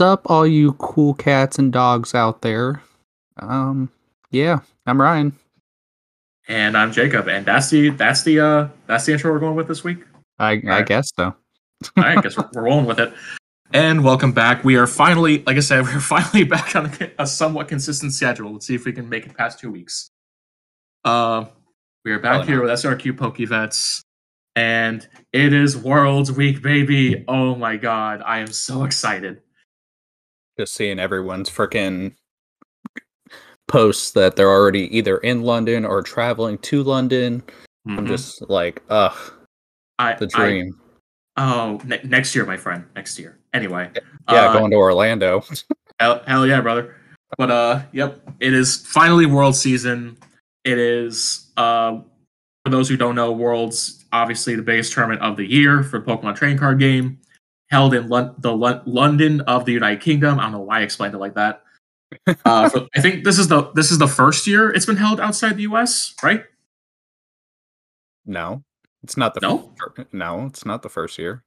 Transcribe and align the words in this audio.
What's 0.00 0.12
up, 0.12 0.30
all 0.30 0.46
you 0.46 0.72
cool 0.78 1.12
cats 1.12 1.58
and 1.58 1.70
dogs 1.70 2.14
out 2.14 2.40
there? 2.40 2.82
Um, 3.36 3.90
yeah, 4.30 4.60
I'm 4.86 4.98
Ryan. 4.98 5.38
And 6.48 6.74
I'm 6.74 6.90
Jacob, 6.90 7.28
and 7.28 7.44
that's 7.44 7.68
the 7.68 7.90
that's 7.90 8.22
the 8.22 8.40
uh 8.40 8.68
that's 8.86 9.04
the 9.04 9.12
intro 9.12 9.30
we're 9.30 9.40
going 9.40 9.56
with 9.56 9.68
this 9.68 9.84
week. 9.84 9.98
I, 10.38 10.52
I 10.52 10.60
right. 10.64 10.86
guess 10.86 11.12
so. 11.14 11.24
All 11.24 11.34
right, 11.98 12.16
I 12.16 12.22
guess 12.22 12.34
we're, 12.34 12.48
we're 12.54 12.62
rolling 12.62 12.86
with 12.86 12.98
it. 12.98 13.12
And 13.74 14.02
welcome 14.02 14.32
back. 14.32 14.64
We 14.64 14.76
are 14.76 14.86
finally, 14.86 15.42
like 15.46 15.58
I 15.58 15.60
said, 15.60 15.82
we're 15.82 16.00
finally 16.00 16.44
back 16.44 16.74
on 16.74 16.90
a, 17.18 17.26
somewhat 17.26 17.68
consistent 17.68 18.14
schedule. 18.14 18.54
Let's 18.54 18.66
see 18.66 18.74
if 18.74 18.86
we 18.86 18.94
can 18.94 19.06
make 19.06 19.26
it 19.26 19.36
past 19.36 19.58
two 19.58 19.70
weeks. 19.70 20.10
Uh, 21.04 21.44
we 22.06 22.12
are 22.12 22.18
back 22.18 22.46
here 22.46 22.62
with 22.62 22.70
SRQ 22.70 23.18
Pokevets, 23.18 24.00
and 24.56 25.06
it 25.34 25.52
is 25.52 25.76
Worlds 25.76 26.32
Week, 26.32 26.62
baby! 26.62 27.22
Oh 27.28 27.54
my 27.54 27.76
god, 27.76 28.22
I 28.24 28.38
am 28.38 28.50
so 28.50 28.84
excited. 28.84 29.42
Just 30.60 30.74
seeing 30.74 30.98
everyone's 30.98 31.48
freaking 31.48 32.12
posts 33.66 34.10
that 34.10 34.36
they're 34.36 34.50
already 34.50 34.94
either 34.94 35.16
in 35.18 35.40
London 35.40 35.86
or 35.86 36.02
traveling 36.02 36.58
to 36.58 36.82
London. 36.82 37.42
I'm 37.88 38.00
Mhm. 38.04 38.08
just 38.08 38.42
like, 38.50 38.82
ugh, 38.90 39.16
I, 39.98 40.12
the 40.16 40.28
I- 40.34 40.38
dream. 40.38 40.78
oh, 41.38 41.80
ne- 41.86 42.02
next 42.04 42.34
year, 42.34 42.44
my 42.44 42.58
friend, 42.58 42.84
next 42.94 43.18
year. 43.18 43.38
Anyway, 43.54 43.90
yeah, 44.30 44.48
uh, 44.50 44.52
going 44.52 44.70
to 44.72 44.76
Orlando. 44.76 45.42
Hell, 45.98 46.22
hell 46.26 46.46
yeah, 46.46 46.60
brother. 46.60 46.94
But 47.38 47.50
uh, 47.50 47.82
yep, 47.92 48.20
it 48.38 48.52
is 48.52 48.86
finally 48.86 49.24
World 49.24 49.56
season. 49.56 50.18
It 50.64 50.76
is 50.76 51.52
uh, 51.56 52.00
for 52.66 52.70
those 52.70 52.86
who 52.86 52.98
don't 52.98 53.14
know, 53.14 53.32
Worlds 53.32 54.04
obviously 54.12 54.56
the 54.56 54.62
biggest 54.62 54.92
tournament 54.92 55.22
of 55.22 55.38
the 55.38 55.46
year 55.46 55.82
for 55.82 56.00
the 56.00 56.04
Pokemon 56.04 56.36
Trading 56.36 56.58
Card 56.58 56.78
Game, 56.78 57.18
held 57.70 57.94
in 57.94 58.08
Lon- 58.08 58.34
the 58.38 58.52
Lon- 58.54 58.82
London 58.86 59.40
of 59.42 59.64
the 59.64 59.72
United 59.72 60.00
Kingdom. 60.00 60.38
I 60.38 60.42
don't 60.44 60.52
know 60.52 60.60
why 60.60 60.80
I 60.80 60.82
explained 60.82 61.14
it 61.14 61.18
like 61.18 61.34
that. 61.34 61.62
Uh, 62.44 62.68
for, 62.68 62.88
I 62.96 63.00
think 63.00 63.22
this 63.24 63.38
is 63.38 63.46
the 63.48 63.70
this 63.74 63.90
is 63.92 63.98
the 63.98 64.08
first 64.08 64.46
year 64.46 64.70
it's 64.70 64.84
been 64.86 64.96
held 64.96 65.20
outside 65.20 65.56
the 65.56 65.62
U.S. 65.62 66.12
Right? 66.22 66.44
no, 68.26 68.62
it's 69.02 69.16
not 69.16 69.34
the 69.34 69.40
No? 69.40 69.72
fir- 69.78 70.06
no, 70.12 70.46
it's 70.46 70.64
not 70.64 70.82
the 70.82 70.88
first 70.88 71.18
year. 71.18 71.42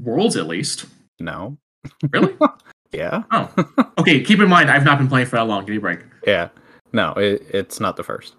Worlds 0.00 0.36
at 0.36 0.46
least. 0.46 0.86
No, 1.18 1.58
Really? 2.12 2.34
yeah, 2.92 3.24
oh, 3.30 3.52
okay. 3.98 4.22
Keep 4.22 4.40
in 4.40 4.48
mind, 4.48 4.70
I've 4.70 4.84
not 4.84 4.98
been 4.98 5.08
playing 5.08 5.26
for 5.26 5.36
that 5.36 5.42
long. 5.46 5.62
Give 5.64 5.70
me 5.70 5.76
a 5.76 5.80
break. 5.80 6.00
yeah, 6.26 6.48
no, 6.92 7.12
it, 7.14 7.42
it's 7.52 7.80
not 7.80 7.96
the 7.96 8.04
first. 8.04 8.34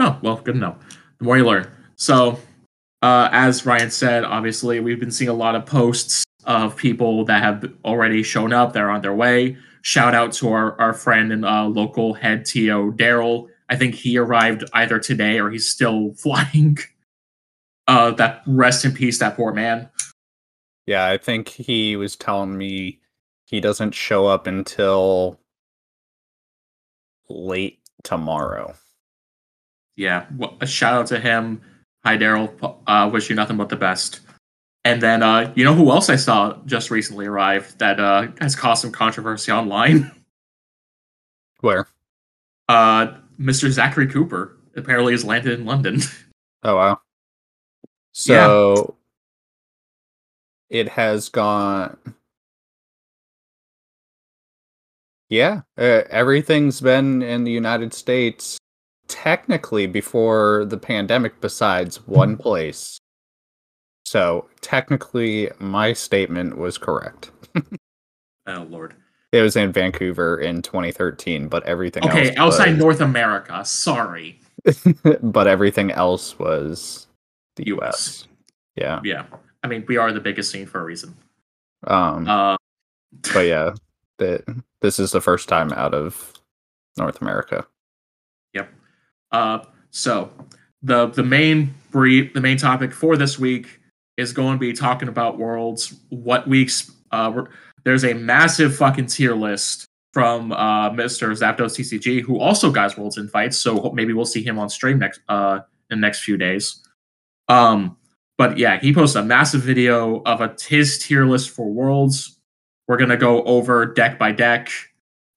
Oh, 0.00 0.18
well, 0.22 0.36
good 0.36 0.54
to 0.54 0.58
know. 0.58 0.76
The 1.18 1.24
more 1.24 1.36
you 1.38 1.46
learn. 1.46 1.70
So, 1.96 2.38
uh, 3.02 3.28
as 3.32 3.66
Ryan 3.66 3.90
said, 3.90 4.24
obviously, 4.24 4.80
we've 4.80 5.00
been 5.00 5.10
seeing 5.10 5.28
a 5.28 5.34
lot 5.34 5.54
of 5.54 5.66
posts 5.66 6.24
of 6.44 6.76
people 6.76 7.24
that 7.24 7.42
have 7.42 7.72
already 7.84 8.22
shown 8.22 8.52
up. 8.52 8.72
They're 8.72 8.90
on 8.90 9.02
their 9.02 9.14
way. 9.14 9.56
Shout 9.82 10.14
out 10.14 10.32
to 10.34 10.52
our, 10.52 10.80
our 10.80 10.92
friend 10.92 11.32
and 11.32 11.44
uh, 11.44 11.66
local 11.66 12.14
head 12.14 12.44
TO, 12.44 12.92
Daryl. 12.96 13.48
I 13.68 13.76
think 13.76 13.94
he 13.94 14.16
arrived 14.16 14.64
either 14.72 14.98
today 14.98 15.40
or 15.40 15.50
he's 15.50 15.68
still 15.68 16.14
flying. 16.16 16.78
Uh, 17.88 18.12
that 18.12 18.42
rest 18.46 18.84
in 18.84 18.92
peace, 18.92 19.18
that 19.18 19.36
poor 19.36 19.52
man. 19.52 19.90
Yeah, 20.86 21.06
I 21.06 21.18
think 21.18 21.48
he 21.48 21.96
was 21.96 22.16
telling 22.16 22.56
me 22.56 23.00
he 23.46 23.60
doesn't 23.60 23.92
show 23.92 24.26
up 24.26 24.46
until 24.46 25.40
late 27.28 27.80
tomorrow. 28.04 28.74
Yeah, 29.96 30.26
wh- 30.40 30.54
a 30.60 30.66
shout 30.66 30.94
out 30.94 31.06
to 31.08 31.18
him. 31.18 31.60
Hi, 32.04 32.16
Daryl. 32.16 32.80
Uh, 32.86 33.08
wish 33.12 33.30
you 33.30 33.36
nothing 33.36 33.56
but 33.56 33.68
the 33.68 33.76
best. 33.76 34.20
And 34.84 35.00
then, 35.00 35.22
uh, 35.22 35.52
you 35.54 35.64
know 35.64 35.74
who 35.74 35.90
else 35.90 36.10
I 36.10 36.16
saw 36.16 36.56
just 36.66 36.90
recently 36.90 37.26
arrive 37.26 37.76
that 37.78 38.00
uh, 38.00 38.28
has 38.40 38.56
caused 38.56 38.82
some 38.82 38.90
controversy 38.90 39.52
online? 39.52 40.10
Where? 41.60 41.86
Uh, 42.68 43.18
Mr. 43.38 43.70
Zachary 43.70 44.08
Cooper 44.08 44.56
apparently 44.74 45.12
has 45.12 45.24
landed 45.24 45.58
in 45.58 45.66
London. 45.66 46.00
Oh 46.64 46.76
wow. 46.76 47.00
So 48.12 48.94
it 50.70 50.88
has 50.90 51.28
gone 51.28 51.96
Yeah, 55.32 55.62
uh, 55.78 56.02
everything's 56.10 56.82
been 56.82 57.22
in 57.22 57.44
the 57.44 57.50
United 57.50 57.94
States 57.94 58.58
technically 59.12 59.86
before 59.86 60.64
the 60.64 60.78
pandemic 60.78 61.40
besides 61.40 62.06
one 62.06 62.36
place. 62.36 62.98
So, 64.04 64.48
technically 64.60 65.50
my 65.58 65.92
statement 65.92 66.56
was 66.58 66.78
correct. 66.78 67.30
oh 68.46 68.66
Lord. 68.68 68.94
It 69.32 69.40
was 69.40 69.56
in 69.56 69.72
Vancouver 69.72 70.38
in 70.38 70.60
2013, 70.60 71.48
but 71.48 71.62
everything 71.64 72.04
Okay, 72.04 72.34
else 72.34 72.56
outside 72.58 72.70
was- 72.72 72.78
North 72.78 73.00
America. 73.00 73.64
Sorry. 73.64 74.40
but 75.22 75.46
everything 75.46 75.90
else 75.90 76.38
was 76.38 77.06
the 77.56 77.66
US. 77.68 77.78
US. 77.78 78.28
Yeah. 78.76 79.00
Yeah. 79.04 79.26
I 79.62 79.68
mean, 79.68 79.84
we 79.88 79.96
are 79.96 80.12
the 80.12 80.20
biggest 80.20 80.50
scene 80.50 80.66
for 80.66 80.80
a 80.80 80.84
reason. 80.84 81.14
Um 81.86 82.28
Uh, 82.28 82.56
but 83.34 83.40
yeah, 83.46 83.74
that 84.18 84.44
this 84.80 84.98
is 84.98 85.12
the 85.12 85.20
first 85.20 85.48
time 85.48 85.72
out 85.72 85.94
of 85.94 86.32
North 86.98 87.20
America. 87.22 87.66
Uh, 89.32 89.60
so 89.90 90.30
the 90.82 91.06
the 91.06 91.22
main 91.22 91.74
brief, 91.90 92.32
the 92.34 92.40
main 92.40 92.56
topic 92.56 92.92
for 92.92 93.16
this 93.16 93.38
week 93.38 93.80
is 94.16 94.32
going 94.32 94.54
to 94.54 94.58
be 94.58 94.72
talking 94.72 95.08
about 95.08 95.38
worlds. 95.38 95.94
What 96.10 96.46
weeks? 96.46 96.90
Uh, 97.10 97.44
there's 97.84 98.04
a 98.04 98.14
massive 98.14 98.76
fucking 98.76 99.06
tier 99.06 99.34
list 99.34 99.86
from 100.12 100.52
uh, 100.52 100.90
Mr. 100.90 101.30
Zapdos 101.30 101.78
TCG, 101.78 102.20
who 102.20 102.38
also 102.38 102.70
got 102.70 102.96
worlds 102.98 103.16
invites. 103.16 103.58
So 103.58 103.90
maybe 103.94 104.12
we'll 104.12 104.26
see 104.26 104.42
him 104.42 104.58
on 104.58 104.68
stream 104.68 104.98
next 104.98 105.20
uh 105.28 105.60
in 105.90 106.00
the 106.00 106.06
next 106.06 106.20
few 106.20 106.36
days. 106.36 106.82
Um, 107.48 107.96
but 108.38 108.58
yeah, 108.58 108.80
he 108.80 108.94
posted 108.94 109.22
a 109.22 109.24
massive 109.24 109.62
video 109.62 110.22
of 110.22 110.40
a 110.40 110.54
his 110.60 110.98
tier 110.98 111.24
list 111.26 111.50
for 111.50 111.70
worlds. 111.70 112.38
We're 112.88 112.96
gonna 112.96 113.16
go 113.16 113.42
over 113.44 113.86
deck 113.86 114.18
by 114.18 114.32
deck. 114.32 114.70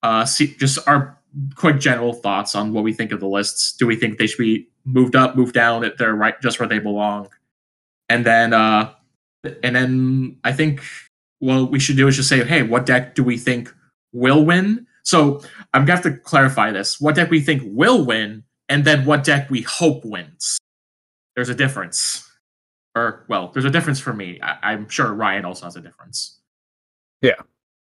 Uh, 0.02 0.24
see 0.24 0.54
just 0.58 0.78
our 0.86 1.15
quick 1.54 1.78
general 1.80 2.12
thoughts 2.12 2.54
on 2.54 2.72
what 2.72 2.84
we 2.84 2.92
think 2.92 3.12
of 3.12 3.20
the 3.20 3.28
lists. 3.28 3.72
Do 3.72 3.86
we 3.86 3.96
think 3.96 4.18
they 4.18 4.26
should 4.26 4.38
be 4.38 4.68
moved 4.84 5.16
up, 5.16 5.36
moved 5.36 5.54
down? 5.54 5.84
If 5.84 5.96
they're 5.96 6.14
right, 6.14 6.40
just 6.42 6.58
where 6.58 6.68
they 6.68 6.78
belong, 6.78 7.28
and 8.08 8.24
then 8.24 8.52
uh, 8.52 8.92
and 9.62 9.76
then 9.76 10.38
I 10.44 10.52
think 10.52 10.82
what 11.38 11.70
we 11.70 11.78
should 11.78 11.96
do 11.96 12.08
is 12.08 12.16
just 12.16 12.28
say, 12.28 12.44
hey, 12.44 12.62
what 12.62 12.86
deck 12.86 13.14
do 13.14 13.22
we 13.22 13.36
think 13.36 13.72
will 14.12 14.44
win? 14.44 14.86
So 15.02 15.40
I'm 15.72 15.84
gonna 15.84 16.00
have 16.00 16.02
to 16.04 16.16
clarify 16.16 16.72
this. 16.72 17.00
What 17.00 17.14
deck 17.14 17.30
we 17.30 17.40
think 17.40 17.62
will 17.64 18.04
win, 18.04 18.44
and 18.68 18.84
then 18.84 19.04
what 19.04 19.24
deck 19.24 19.50
we 19.50 19.62
hope 19.62 20.04
wins. 20.04 20.58
There's 21.34 21.48
a 21.50 21.54
difference, 21.54 22.28
or 22.94 23.24
well, 23.28 23.48
there's 23.52 23.66
a 23.66 23.70
difference 23.70 24.00
for 24.00 24.12
me. 24.12 24.40
I- 24.42 24.72
I'm 24.72 24.88
sure 24.88 25.12
Ryan 25.12 25.44
also 25.44 25.66
has 25.66 25.76
a 25.76 25.80
difference. 25.80 26.40
Yeah. 27.20 27.40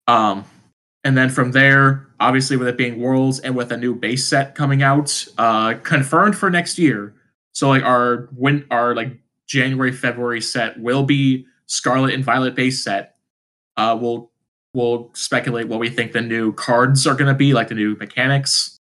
Um, 0.07 0.45
and 1.04 1.18
then 1.18 1.30
from 1.30 1.52
there, 1.52 2.08
obviously 2.20 2.56
with 2.56 2.68
it 2.68 2.78
being 2.78 3.00
Worlds 3.00 3.40
and 3.40 3.56
with 3.56 3.72
a 3.72 3.78
new 3.78 3.94
base 3.94 4.26
set 4.26 4.56
coming 4.56 4.82
out, 4.82 5.26
uh, 5.38 5.76
confirmed 5.84 6.38
for 6.38 6.50
next 6.50 6.80
year. 6.80 7.14
So 7.54 7.70
like 7.70 7.84
our 7.84 8.30
win, 8.34 8.66
our 8.72 8.96
like 8.96 9.20
January 9.48 9.92
February 9.92 10.42
set 10.42 10.80
will 10.80 11.04
be 11.04 11.46
Scarlet 11.68 12.14
and 12.14 12.24
Violet 12.24 12.56
base 12.56 12.84
set. 12.84 13.16
Uh, 13.76 13.98
we'll 14.00 14.32
we'll 14.74 15.12
speculate 15.14 15.68
what 15.68 15.80
we 15.80 15.90
think 15.90 16.14
the 16.14 16.22
new 16.22 16.54
cards 16.54 17.06
are 17.06 17.16
going 17.16 17.28
to 17.28 17.38
be, 17.38 17.54
like 17.54 17.68
the 17.68 17.76
new 17.76 17.96
mechanics, 17.96 18.78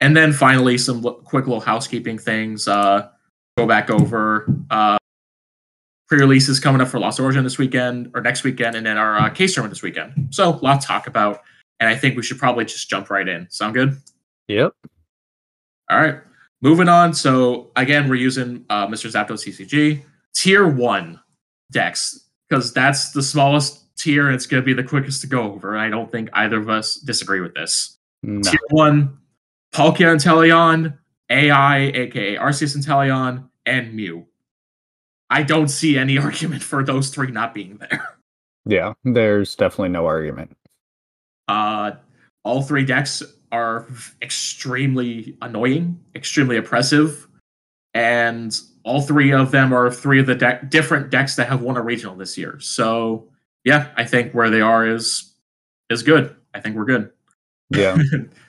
and 0.00 0.16
then 0.16 0.32
finally 0.32 0.76
some 0.78 1.04
l- 1.04 1.14
quick 1.14 1.46
little 1.46 1.60
housekeeping 1.60 2.18
things. 2.18 2.68
Uh, 2.68 3.08
go 3.56 3.66
back 3.66 3.90
over 3.90 4.46
uh, 4.70 4.98
pre-releases 6.08 6.58
coming 6.58 6.80
up 6.80 6.88
for 6.88 6.98
Lost 6.98 7.20
Origin 7.20 7.44
this 7.44 7.58
weekend 7.58 8.10
or 8.14 8.20
next 8.20 8.44
weekend, 8.44 8.76
and 8.76 8.84
then 8.84 8.96
our 8.96 9.16
uh, 9.18 9.30
case 9.30 9.54
tournament 9.54 9.72
this 9.72 9.82
weekend. 9.82 10.28
So 10.30 10.50
a 10.50 10.56
lot 10.56 10.80
to 10.80 10.86
talk 10.86 11.06
about, 11.06 11.42
and 11.80 11.88
I 11.88 11.96
think 11.96 12.16
we 12.16 12.22
should 12.22 12.38
probably 12.38 12.64
just 12.64 12.88
jump 12.88 13.10
right 13.10 13.28
in. 13.28 13.46
Sound 13.50 13.74
good? 13.74 13.96
Yep. 14.48 14.72
All 15.90 16.00
right. 16.00 16.20
Moving 16.60 16.88
on. 16.88 17.14
So 17.14 17.70
again, 17.76 18.08
we're 18.08 18.16
using 18.16 18.64
uh, 18.68 18.86
Mr. 18.86 19.10
Zapdos 19.10 19.46
TCG 19.46 20.02
tier 20.34 20.66
one 20.66 21.20
decks 21.70 22.28
because 22.48 22.72
that's 22.72 23.12
the 23.12 23.22
smallest 23.22 23.84
tier 23.96 24.26
and 24.26 24.34
it's 24.34 24.46
going 24.46 24.62
to 24.62 24.64
be 24.64 24.72
the 24.72 24.82
quickest 24.86 25.20
to 25.22 25.26
go 25.26 25.42
over. 25.52 25.76
I 25.76 25.88
don't 25.88 26.10
think 26.10 26.30
either 26.32 26.58
of 26.58 26.68
us 26.68 26.96
disagree 26.96 27.40
with 27.40 27.54
this. 27.54 27.98
No. 28.22 28.40
Tier 28.42 28.60
one, 28.70 29.18
Palkia 29.72 30.14
Inteleon, 30.14 30.96
AI, 31.30 31.78
aka 31.78 32.36
Arceus 32.36 32.76
Inteleon, 32.76 33.48
and 33.66 33.94
Mew. 33.94 34.26
I 35.30 35.42
don't 35.42 35.68
see 35.68 35.98
any 35.98 36.18
argument 36.18 36.62
for 36.62 36.82
those 36.82 37.10
three 37.10 37.30
not 37.30 37.54
being 37.54 37.78
there. 37.78 38.16
Yeah, 38.66 38.94
there's 39.04 39.54
definitely 39.54 39.90
no 39.90 40.06
argument. 40.06 40.56
Uh, 41.48 41.92
all 42.44 42.62
three 42.62 42.84
decks 42.84 43.22
are 43.50 43.86
extremely 44.20 45.36
annoying, 45.40 45.98
extremely 46.14 46.58
oppressive, 46.58 47.26
and 47.94 48.58
all 48.84 49.00
three 49.00 49.32
of 49.32 49.50
them 49.50 49.72
are 49.72 49.90
three 49.90 50.20
of 50.20 50.26
the 50.26 50.34
de- 50.34 50.60
different 50.68 51.10
decks 51.10 51.36
that 51.36 51.48
have 51.48 51.62
won 51.62 51.76
a 51.76 51.82
regional 51.82 52.14
this 52.14 52.36
year. 52.36 52.58
So 52.60 53.28
yeah, 53.64 53.88
I 53.96 54.04
think 54.04 54.32
where 54.32 54.50
they 54.50 54.60
are 54.60 54.86
is 54.86 55.32
is 55.90 56.02
good. 56.02 56.34
I 56.54 56.60
think 56.60 56.76
we're 56.76 56.84
good. 56.84 57.10
Yeah. 57.70 57.96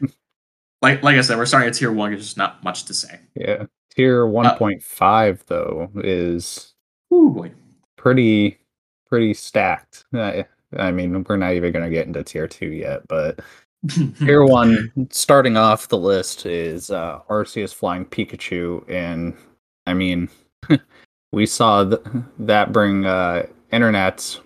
like 0.81 1.03
like 1.03 1.17
I 1.17 1.21
said, 1.21 1.37
we're 1.37 1.45
starting 1.45 1.69
at 1.69 1.75
tier 1.75 1.91
one. 1.91 2.11
There's 2.11 2.23
just 2.23 2.37
not 2.37 2.63
much 2.63 2.85
to 2.85 2.93
say. 2.93 3.19
Yeah. 3.35 3.65
Tier 3.95 4.25
1.5 4.25 5.45
though 5.47 5.89
is 6.03 6.73
Oh 7.11 7.29
boy. 7.29 7.51
pretty 7.97 8.59
pretty 9.07 9.33
stacked. 9.33 10.05
I, 10.13 10.45
I 10.77 10.91
mean, 10.91 11.23
we're 11.27 11.37
not 11.37 11.53
even 11.53 11.71
going 11.73 11.83
to 11.85 11.89
get 11.89 12.05
into 12.05 12.23
tier 12.23 12.47
2 12.47 12.67
yet, 12.67 13.07
but 13.07 13.39
tier 14.19 14.45
1 14.45 15.07
starting 15.09 15.57
off 15.57 15.87
the 15.87 15.97
list 15.97 16.45
is 16.45 16.91
uh 16.91 17.19
Arceus 17.29 17.73
Flying 17.73 18.05
Pikachu 18.05 18.83
and 18.89 19.35
I 19.87 19.93
mean, 19.93 20.29
we 21.31 21.45
saw 21.45 21.83
th- 21.83 22.01
that 22.39 22.71
bring 22.71 23.05
uh 23.05 23.47
internet's 23.71 24.41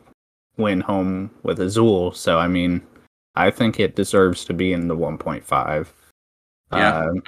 win 0.57 0.79
home 0.79 1.31
with 1.43 1.59
Azul, 1.59 2.11
so 2.13 2.39
I 2.39 2.47
mean, 2.47 2.81
I 3.35 3.49
think 3.51 3.79
it 3.79 3.95
deserves 3.95 4.45
to 4.45 4.53
be 4.53 4.71
in 4.71 4.87
the 4.87 4.95
1.5. 4.95 5.87
Yeah. 6.71 7.05
Um, 7.05 7.23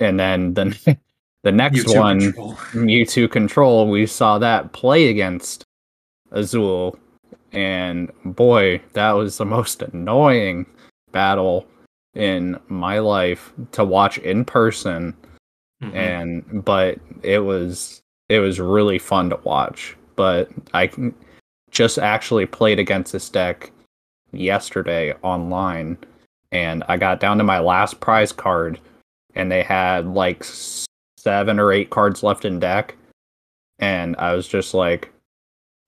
and 0.00 0.18
then 0.18 0.54
the 0.54 0.98
the 1.46 1.52
next 1.52 1.84
YouTube 1.84 2.00
one 2.00 2.20
control. 2.20 2.52
Mewtwo 2.72 3.30
Control, 3.30 3.88
we 3.88 4.04
saw 4.04 4.36
that 4.36 4.72
play 4.72 5.06
against 5.10 5.62
Azul, 6.32 6.98
and 7.52 8.10
boy, 8.24 8.82
that 8.94 9.12
was 9.12 9.38
the 9.38 9.44
most 9.44 9.80
annoying 9.80 10.66
battle 11.12 11.64
in 12.14 12.58
my 12.66 12.98
life 12.98 13.52
to 13.70 13.84
watch 13.84 14.18
in 14.18 14.44
person. 14.44 15.14
Mhm. 15.84 15.94
And 15.94 16.64
but 16.64 16.98
it 17.22 17.38
was 17.38 18.00
it 18.28 18.40
was 18.40 18.58
really 18.58 18.98
fun 18.98 19.30
to 19.30 19.36
watch. 19.44 19.96
But 20.16 20.48
I 20.74 20.90
just 21.70 21.96
actually 21.96 22.46
played 22.46 22.80
against 22.80 23.12
this 23.12 23.30
deck 23.30 23.70
yesterday 24.32 25.14
online, 25.22 25.96
and 26.50 26.82
I 26.88 26.96
got 26.96 27.20
down 27.20 27.38
to 27.38 27.44
my 27.44 27.60
last 27.60 28.00
prize 28.00 28.32
card, 28.32 28.80
and 29.36 29.52
they 29.52 29.62
had 29.62 30.08
like 30.08 30.42
seven 31.26 31.58
or 31.58 31.72
eight 31.72 31.90
cards 31.90 32.22
left 32.22 32.44
in 32.44 32.60
deck, 32.60 32.94
and 33.80 34.14
I 34.16 34.32
was 34.34 34.46
just 34.46 34.74
like, 34.74 35.12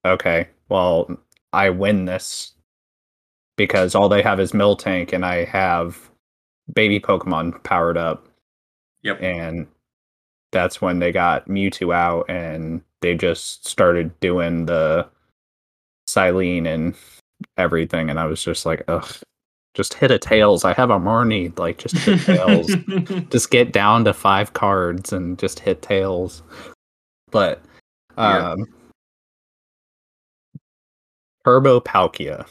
okay, 0.05 0.49
well, 0.69 1.09
I 1.53 1.71
win 1.71 2.07
this 2.07 2.55
because 3.57 3.95
all 3.95 4.09
they 4.09 4.21
have 4.23 4.41
is 4.41 4.51
Miltank, 4.51 5.13
and 5.13 5.25
I 5.25 5.45
have 5.45 6.11
baby 6.75 6.99
Pokemon 6.99 7.63
powered 7.63 7.97
up, 7.97 8.27
Yep. 9.03 9.23
and 9.23 9.69
that's 10.51 10.83
when 10.83 10.99
they 10.99 11.13
got 11.13 11.47
Mewtwo 11.47 11.95
out, 11.95 12.29
and 12.29 12.83
they 13.01 13.15
just 13.15 13.69
started 13.69 14.19
doing 14.19 14.67
the 14.67 15.07
Cyllene 16.09 16.67
and 16.67 16.97
everything, 17.57 18.11
and 18.11 18.19
I 18.19 18.27
was 18.27 18.43
just 18.43 18.67
like, 18.67 18.83
ugh, 18.89 19.09
just 19.79 19.95
hit 19.95 20.11
a 20.11 20.19
tails. 20.19 20.65
I 20.65 20.73
have 20.75 20.91
a 20.91 20.99
Marnie, 20.99 21.57
like 21.57 21.79
just 21.79 21.97
hit 21.99 22.19
tails 22.23 22.67
just 23.31 23.51
get 23.53 23.73
down 23.73 24.05
to 24.07 24.13
five 24.13 24.53
cards 24.55 25.13
and 25.13 25.39
just 25.39 25.61
hit 25.61 25.81
tails. 25.83 26.43
But 27.31 27.63
Yeah. 28.19 28.51
um 28.51 28.67
Turbo 31.45 31.79
Palkia. 31.81 32.47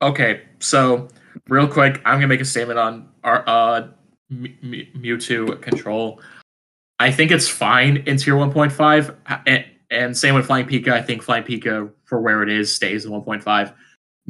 Okay, 0.00 0.40
so 0.58 1.08
real 1.48 1.68
quick, 1.68 2.00
I'm 2.06 2.16
gonna 2.16 2.28
make 2.28 2.40
a 2.40 2.44
statement 2.46 2.78
on 2.78 3.08
our 3.22 3.44
uh 3.46 3.88
M- 4.30 4.46
M- 4.62 4.86
Mewtwo 4.96 5.60
control. 5.60 6.22
I 6.98 7.10
think 7.12 7.30
it's 7.30 7.46
fine 7.48 7.98
in 8.06 8.16
tier 8.16 8.34
1.5, 8.34 9.42
and, 9.46 9.64
and 9.90 10.16
same 10.16 10.34
with 10.34 10.46
Flying 10.46 10.66
Pika. 10.66 10.88
I 10.88 11.02
think 11.02 11.22
Flying 11.22 11.44
Pika 11.44 11.90
for 12.04 12.20
where 12.20 12.42
it 12.42 12.48
is 12.48 12.74
stays 12.74 13.04
in 13.04 13.10
1.5. 13.12 13.74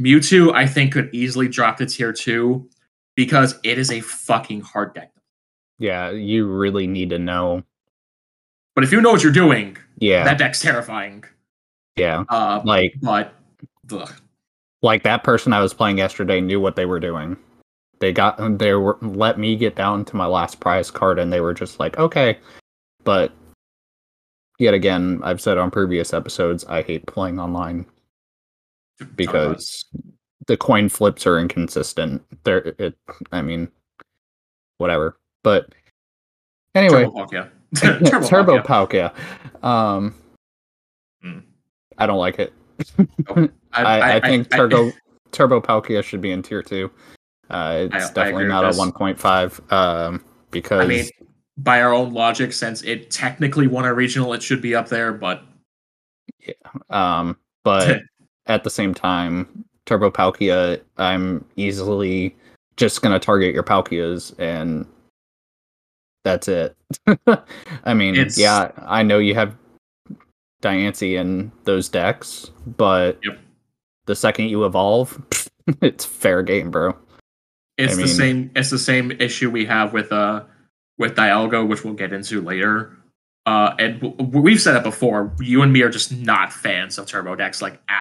Mewtwo, 0.00 0.52
I 0.55 0.67
think, 0.67 0.93
could 0.94 1.11
easily 1.12 1.47
drop 1.47 1.76
to 1.76 1.87
tier 1.87 2.12
two 2.12 2.69
because 3.17 3.58
it 3.64 3.79
is 3.79 3.91
a 3.91 4.00
fucking 4.00 4.62
hard 4.62 4.94
deck. 4.94 5.12
Yeah, 5.79 6.11
you 6.11 6.47
really 6.47 6.87
need 6.87 7.11
to 7.11 7.19
know. 7.19 7.62
But 8.75 8.85
if 8.85 8.93
you 8.93 9.00
know 9.00 9.11
what 9.11 9.23
you're 9.23 9.32
doing, 9.32 9.76
Yeah, 9.99 10.25
that 10.25 10.38
deck's 10.38 10.61
terrifying. 10.62 11.25
yeah. 11.97 12.25
Uh, 12.29 12.62
Like 12.64 12.94
but 13.02 13.35
ugh. 13.93 14.11
like 14.82 15.02
that 15.02 15.23
person 15.25 15.52
I 15.52 15.61
was 15.61 15.75
playing 15.75 15.99
yesterday 15.99 16.41
knew 16.41 16.61
what 16.61 16.76
they 16.76 16.87
were 16.87 17.00
doing. 17.00 17.37
They 17.99 18.12
got 18.12 18.58
they 18.58 18.73
were 18.75 18.97
let 19.02 19.38
me 19.38 19.56
get 19.56 19.75
down 19.76 20.06
to 20.06 20.17
my 20.17 20.26
last 20.26 20.61
prize 20.61 20.91
card 20.91 21.19
and 21.19 21.31
they 21.31 21.41
were 21.43 21.52
just 21.52 21.79
like, 21.79 21.99
okay. 21.99 22.38
But 23.05 23.32
yet 24.58 24.73
again, 24.73 25.20
I've 25.23 25.41
said 25.41 25.58
on 25.58 25.70
previous 25.70 26.14
episodes, 26.14 26.64
I 26.67 26.81
hate 26.82 27.05
playing 27.06 27.38
online 27.38 27.85
because 29.17 29.85
the 30.47 30.57
coin 30.57 30.88
flips 30.88 31.26
are 31.26 31.38
inconsistent. 31.38 32.23
They're 32.45 32.75
it 32.78 32.97
I 33.33 33.42
mean 33.42 33.69
whatever. 34.78 35.19
But 35.42 35.75
anyway, 36.75 37.04
Turbo 37.04 37.26
Palkia. 37.26 37.50
Turbo, 38.11 38.26
Turbo 38.26 38.59
Palkia. 38.62 39.64
Um 39.64 40.14
Hmm. 41.23 41.40
I 41.99 42.07
don't 42.07 42.19
like 42.19 42.38
it. 42.38 42.52
I, 43.73 44.16
I, 44.16 44.21
think 44.21 44.50
Turbo 44.50 44.90
Turbo 45.33 45.61
Palkia 45.61 46.02
should 46.02 46.21
be 46.21 46.33
in 46.33 46.42
tier 46.42 46.62
two. 46.62 46.90
Uh, 47.50 47.88
it's 47.92 47.95
I- 47.95 47.99
I 48.09 48.12
definitely 48.12 48.47
not 48.47 48.75
a 48.75 48.76
one 48.76 48.92
point 48.92 49.19
five. 49.19 49.61
Um, 49.71 50.25
because 50.50 50.80
I 50.80 50.87
mean, 50.87 51.07
by 51.59 51.83
our 51.83 51.92
own 51.92 52.12
logic, 52.12 52.52
since 52.52 52.83
it 52.83 53.11
technically 53.11 53.66
won 53.66 53.85
a 53.85 53.92
regional, 53.92 54.33
it 54.33 54.42
should 54.42 54.62
be 54.62 54.75
up 54.75 54.88
there. 54.88 55.12
But 55.12 55.42
yeah, 56.40 56.54
um, 56.88 57.37
but 57.64 58.00
at 58.50 58.64
the 58.64 58.71
same 58.71 58.92
time, 58.95 59.64
Turbo 59.87 60.11
Palkia, 60.11 60.80
I'm 60.99 61.45
easily 61.57 62.35
just 62.76 63.00
gonna 63.02 63.19
target 63.21 63.54
your 63.54 63.62
Palkias 63.62 64.35
and 64.38 64.87
that's 66.25 66.49
it. 66.49 66.76
I 67.85 67.95
mean, 67.95 68.14
It's- 68.14 68.37
yeah, 68.38 68.73
I 68.78 69.02
know 69.02 69.19
you 69.19 69.35
have 69.35 69.57
Diancie 70.62 71.19
in 71.19 71.50
those 71.64 71.88
decks, 71.88 72.50
but 72.76 73.19
Yep. 73.25 73.38
the 74.07 74.14
second 74.16 74.49
you 74.49 74.64
evolve, 74.66 75.21
it's 75.80 76.04
fair 76.04 76.42
game, 76.42 76.71
bro. 76.71 76.95
it's 77.78 77.95
I 77.95 77.97
the 77.97 78.02
mean- 78.02 78.14
same. 78.14 78.50
It's 78.57 78.71
the 78.71 78.78
same 78.78 79.12
issue 79.12 79.50
we 79.50 79.64
have 79.66 79.92
with 79.92 80.12
uh 80.12 80.45
with 80.99 81.14
Dialga, 81.16 81.66
which 81.66 81.85
we'll 81.85 81.95
get 81.95 82.12
into 82.12 82.42
later. 82.42 82.95
Uh, 83.47 83.75
and 83.78 84.00
w- 84.02 84.38
we've 84.40 84.61
said 84.61 84.76
it 84.76 84.83
before. 84.83 85.33
You 85.40 85.62
and 85.62 85.73
me 85.73 85.80
are 85.80 85.88
just 85.88 86.12
not 86.12 86.52
fans 86.52 86.99
of 86.99 87.07
turbo 87.07 87.35
decks. 87.37 87.62
Like, 87.62 87.80
at- 87.88 88.00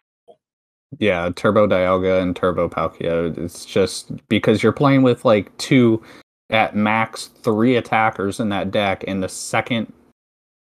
Yeah, 0.98 1.30
Turbo 1.34 1.66
Dialga 1.66 2.20
and 2.20 2.34
Turbo 2.34 2.68
Palkia. 2.68 3.36
It's 3.38 3.64
just 3.64 4.10
because 4.28 4.62
you're 4.62 4.72
playing 4.72 5.02
with 5.02 5.24
like 5.24 5.56
two 5.58 6.02
at 6.50 6.74
max 6.74 7.26
three 7.42 7.76
attackers 7.76 8.40
in 8.40 8.48
that 8.48 8.70
deck, 8.72 9.04
and 9.06 9.22
the 9.22 9.28
second 9.28 9.92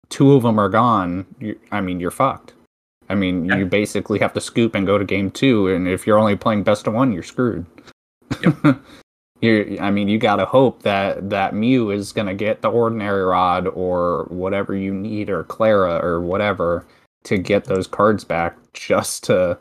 two 0.09 0.33
of 0.33 0.42
them 0.42 0.59
are 0.59 0.68
gone, 0.68 1.26
you, 1.40 1.59
I 1.71 1.80
mean, 1.80 2.00
you're 2.00 2.11
fucked. 2.11 2.54
I 3.09 3.14
mean, 3.14 3.45
Yeah. 3.45 3.56
you 3.59 3.66
basically 3.66 4.18
have 4.18 4.33
to 4.35 4.40
scoop 4.40 4.75
and 4.75 4.87
go 4.87 4.99
to 4.99 5.04
game 5.04 5.30
two, 5.30 5.68
and 5.68 5.87
if 5.87 6.06
you're 6.06 6.18
only 6.18 6.35
playing 6.37 6.64
best 6.64 6.87
of 6.88 6.95
one, 6.95 7.12
you're 7.12 7.23
screwed. 7.23 7.64
you 9.40 9.78
I 9.80 9.90
mean, 9.92 10.09
you 10.09 10.18
gotta 10.18 10.45
hope 10.45 10.83
that 10.83 11.30
that 11.30 11.54
Mew 11.54 11.90
is 11.90 12.12
gonna 12.12 12.35
get 12.35 12.62
the 12.62 12.71
Ordinary 12.71 13.23
Rod 13.23 13.68
or 13.68 14.25
whatever 14.28 14.75
you 14.75 14.92
need, 14.92 15.30
or 15.30 15.45
Klara 15.45 16.02
or 16.02 16.21
whatever, 16.21 16.85
to 17.25 17.38
get 17.38 17.64
those 17.64 17.87
cards 17.87 18.25
back, 18.25 18.56
just 18.73 19.23
to 19.25 19.56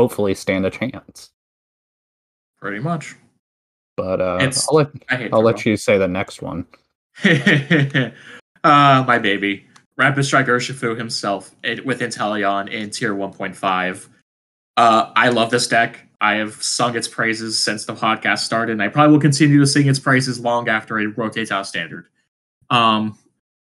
hopefully 0.00 0.34
stand 0.34 0.64
a 0.64 0.70
chance. 0.70 1.30
Pretty 2.58 2.78
much. 2.80 3.16
But 3.96 4.20
uh, 4.20 4.38
It's- 4.40 4.66
I'll 4.68 4.76
let 4.76 4.88
I'll 5.32 5.42
let 5.42 5.66
you 5.66 5.76
say 5.76 5.98
the 5.98 6.08
next 6.08 6.40
one. 6.40 6.66
uh, 7.24 9.04
my 9.06 9.18
baby. 9.18 9.66
Rapid 9.98 10.24
Strike 10.24 10.46
Urshifu 10.46 10.96
himself 10.96 11.54
it, 11.62 11.84
with 11.84 12.00
Inteleon 12.00 12.70
in 12.70 12.88
tier 12.88 13.14
1.5. 13.14 14.08
Uh, 14.78 15.12
I 15.14 15.28
love 15.28 15.50
this 15.50 15.66
deck. 15.66 16.06
I 16.22 16.36
have 16.36 16.62
sung 16.62 16.96
its 16.96 17.06
praises 17.06 17.58
since 17.62 17.84
the 17.84 17.92
podcast 17.94 18.38
started, 18.38 18.72
and 18.72 18.82
I 18.82 18.88
probably 18.88 19.12
will 19.12 19.20
continue 19.20 19.58
to 19.60 19.66
sing 19.66 19.86
its 19.86 19.98
praises 19.98 20.40
long 20.40 20.70
after 20.70 20.98
it 20.98 21.18
rotates 21.18 21.50
out 21.50 21.66
standard. 21.66 22.06
Um, 22.70 23.18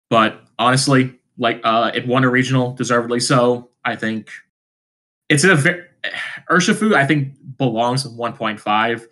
but 0.08 0.44
honestly, 0.58 1.18
like 1.38 1.60
uh, 1.64 1.90
it 1.92 2.06
won 2.06 2.22
a 2.22 2.30
regional, 2.30 2.72
deservedly 2.74 3.18
so. 3.18 3.70
I 3.84 3.96
think 3.96 4.30
it's 5.28 5.42
in 5.42 5.50
a 5.50 5.56
very 5.56 5.84
Urshifu. 6.50 6.94
I 6.94 7.06
think 7.06 7.34
belongs 7.58 8.04
in 8.04 8.12
1.5 8.12 9.06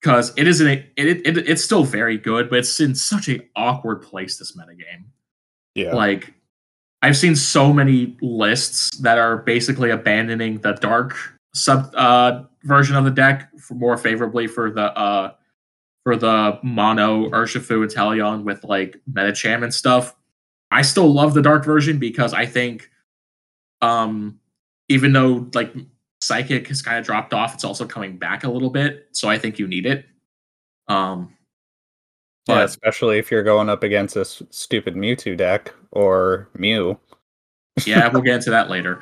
because 0.00 0.32
it 0.36 0.48
isn't 0.48 0.66
a, 0.66 0.86
it, 0.96 1.26
it 1.26 1.38
it's 1.48 1.62
still 1.62 1.84
very 1.84 2.16
good, 2.16 2.48
but 2.48 2.60
it's 2.60 2.80
in 2.80 2.94
such 2.94 3.28
a 3.28 3.40
awkward 3.56 4.02
place 4.02 4.38
this 4.38 4.56
metagame. 4.56 5.04
Yeah. 5.74 5.94
Like 5.94 6.34
I've 7.02 7.16
seen 7.16 7.36
so 7.36 7.72
many 7.72 8.16
lists 8.20 8.96
that 8.98 9.18
are 9.18 9.38
basically 9.38 9.90
abandoning 9.90 10.58
the 10.58 10.72
dark 10.72 11.16
sub 11.54 11.92
uh, 11.94 12.42
version 12.64 12.96
of 12.96 13.04
the 13.04 13.10
deck 13.10 13.50
for 13.58 13.74
more 13.74 13.96
favorably 13.96 14.46
for 14.46 14.70
the 14.70 14.96
uh 14.96 15.32
for 16.04 16.16
the 16.16 16.58
mono 16.62 17.28
Urshifu 17.30 17.86
Inteleon 17.86 18.44
with 18.44 18.64
like 18.64 19.00
Medicham 19.10 19.62
and 19.62 19.72
stuff. 19.72 20.14
I 20.70 20.82
still 20.82 21.12
love 21.12 21.34
the 21.34 21.42
dark 21.42 21.64
version 21.64 21.98
because 21.98 22.32
I 22.32 22.46
think 22.46 22.90
um 23.82 24.38
even 24.88 25.12
though 25.12 25.48
like 25.54 25.72
psychic 26.20 26.68
has 26.68 26.82
kind 26.82 26.98
of 26.98 27.04
dropped 27.04 27.32
off, 27.34 27.54
it's 27.54 27.64
also 27.64 27.86
coming 27.86 28.16
back 28.16 28.44
a 28.44 28.50
little 28.50 28.70
bit. 28.70 29.08
So 29.12 29.28
I 29.28 29.38
think 29.38 29.58
you 29.58 29.66
need 29.66 29.86
it. 29.86 30.04
Um 30.88 31.34
yeah, 32.48 32.62
especially 32.62 33.18
if 33.18 33.30
you're 33.30 33.44
going 33.44 33.68
up 33.68 33.82
against 33.84 34.14
this 34.16 34.42
stupid 34.50 34.94
Mewtwo 34.96 35.36
deck 35.36 35.72
or 35.92 36.48
Mew. 36.56 36.98
yeah, 37.86 38.08
we'll 38.08 38.22
get 38.22 38.34
into 38.36 38.50
that 38.50 38.68
later. 38.70 39.00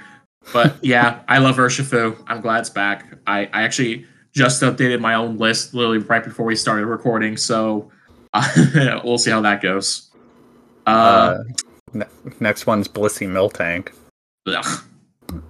But 0.53 0.77
yeah, 0.85 1.21
I 1.29 1.39
love 1.39 1.57
Urshifu. 1.57 2.23
I'm 2.27 2.41
glad 2.43 2.61
it's 2.61 2.71
back. 2.71 3.07
I, 3.27 3.47
I 3.53 3.63
actually 3.63 4.07
just 4.33 4.61
updated 4.63 5.01
my 5.01 5.15
own 5.15 5.39
list 5.39 5.73
literally 5.73 5.99
right 5.99 6.23
before 6.23 6.45
we 6.47 6.57
started 6.57 6.87
recording, 6.87 7.37
so 7.39 7.91
uh, 8.35 9.01
we'll 9.05 9.19
see 9.19 9.31
how 9.31 9.41
that 9.41 9.63
goes. 9.63 10.11
Uh, 10.87 10.91
Uh, 10.91 11.43
ne- 11.95 12.07
next 12.41 12.67
one's 12.67 12.87
Blissey 12.89 13.27
Miltank. 13.29 13.93
ugh. 14.47 14.85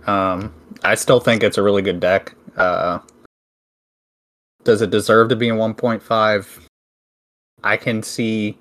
Um, 0.08 0.52
I 0.84 0.94
still 0.94 1.20
think 1.20 1.42
it's 1.42 1.58
a 1.58 1.62
really 1.62 1.82
good 1.82 2.00
deck. 2.00 2.34
Uh, 2.56 2.98
does 4.64 4.82
it 4.82 4.90
deserve 4.90 5.28
to 5.30 5.36
be 5.36 5.48
in 5.48 5.56
1.5? 5.56 6.60
I 7.64 7.76
can 7.76 8.02
see 8.02 8.58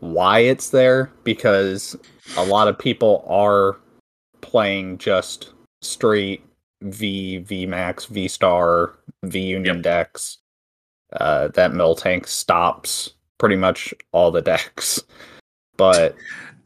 why 0.00 0.40
it's 0.40 0.70
there 0.70 1.10
because 1.22 1.96
a 2.36 2.44
lot 2.44 2.68
of 2.68 2.78
people 2.78 3.24
are 3.28 3.76
playing 4.40 4.98
just 4.98 5.52
straight 5.82 6.44
V, 6.82 7.38
V 7.38 7.66
Max, 7.66 8.06
V 8.06 8.28
Star, 8.28 8.94
V 9.22 9.40
Union 9.40 9.76
Yep. 9.76 9.82
decks. 9.84 10.38
Uh, 11.12 11.48
that 11.48 11.70
Miltank 11.70 12.26
stops 12.26 13.14
pretty 13.38 13.56
much 13.56 13.94
all 14.12 14.30
the 14.30 14.42
decks. 14.42 15.02
But 15.76 16.16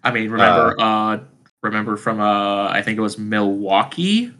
I 0.04 0.10
mean, 0.10 0.30
remember, 0.30 0.74
uh, 0.80 1.18
remember 1.62 1.96
from 1.96 2.20
uh, 2.20 2.68
I 2.68 2.82
think 2.82 2.98
it 2.98 3.02
was 3.02 3.18
Milwaukee. 3.18 4.32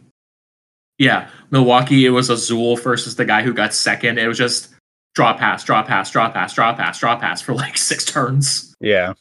Yeah, 0.99 1.29
Milwaukee. 1.49 2.05
It 2.05 2.09
was 2.11 2.29
Azul 2.29 2.75
versus 2.75 3.15
the 3.15 3.25
guy 3.25 3.41
who 3.41 3.53
got 3.53 3.73
second. 3.73 4.19
It 4.19 4.27
was 4.27 4.37
just 4.37 4.69
draw 5.15 5.33
pass, 5.33 5.63
draw 5.63 5.81
pass, 5.81 6.11
draw 6.11 6.29
pass, 6.29 6.53
draw 6.53 6.75
pass, 6.75 6.99
draw 6.99 7.15
pass 7.17 7.41
for 7.41 7.53
like 7.55 7.77
six 7.89 8.05
turns. 8.05 8.75
Yeah. 8.79 9.13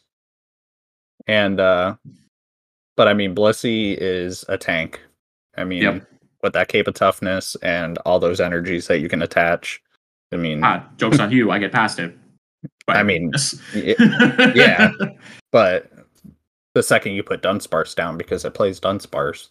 And 1.26 1.60
uh 1.60 1.96
but 2.96 3.08
I 3.08 3.14
mean 3.14 3.34
Blissey 3.34 3.96
is 3.98 4.44
a 4.48 4.58
tank. 4.58 5.00
I 5.56 5.64
mean 5.64 5.82
Yep. 5.82 6.06
with 6.42 6.52
that 6.54 6.68
cape 6.68 6.88
of 6.88 6.94
toughness 6.94 7.56
and 7.62 7.96
all 7.98 8.18
those 8.18 8.40
energies 8.40 8.86
that 8.88 8.98
you 9.00 9.08
can 9.08 9.22
attach. 9.22 9.80
I 10.32 10.36
mean 10.36 10.62
Ah, 10.64 10.84
jokes 10.96 11.20
on 11.20 11.30
you. 11.30 11.50
I 11.50 11.58
get 11.58 11.72
past 11.72 11.98
it. 11.98 12.16
I 12.88 13.02
mean, 13.02 13.30
yeah, 13.74 13.94
yeah. 14.54 14.90
but 15.52 15.92
the 16.74 16.82
second 16.82 17.12
you 17.12 17.22
put 17.22 17.42
Dunsparce 17.42 17.94
down 17.94 18.16
because 18.16 18.44
it 18.46 18.54
plays 18.54 18.80
Dunsparce. 18.80 19.48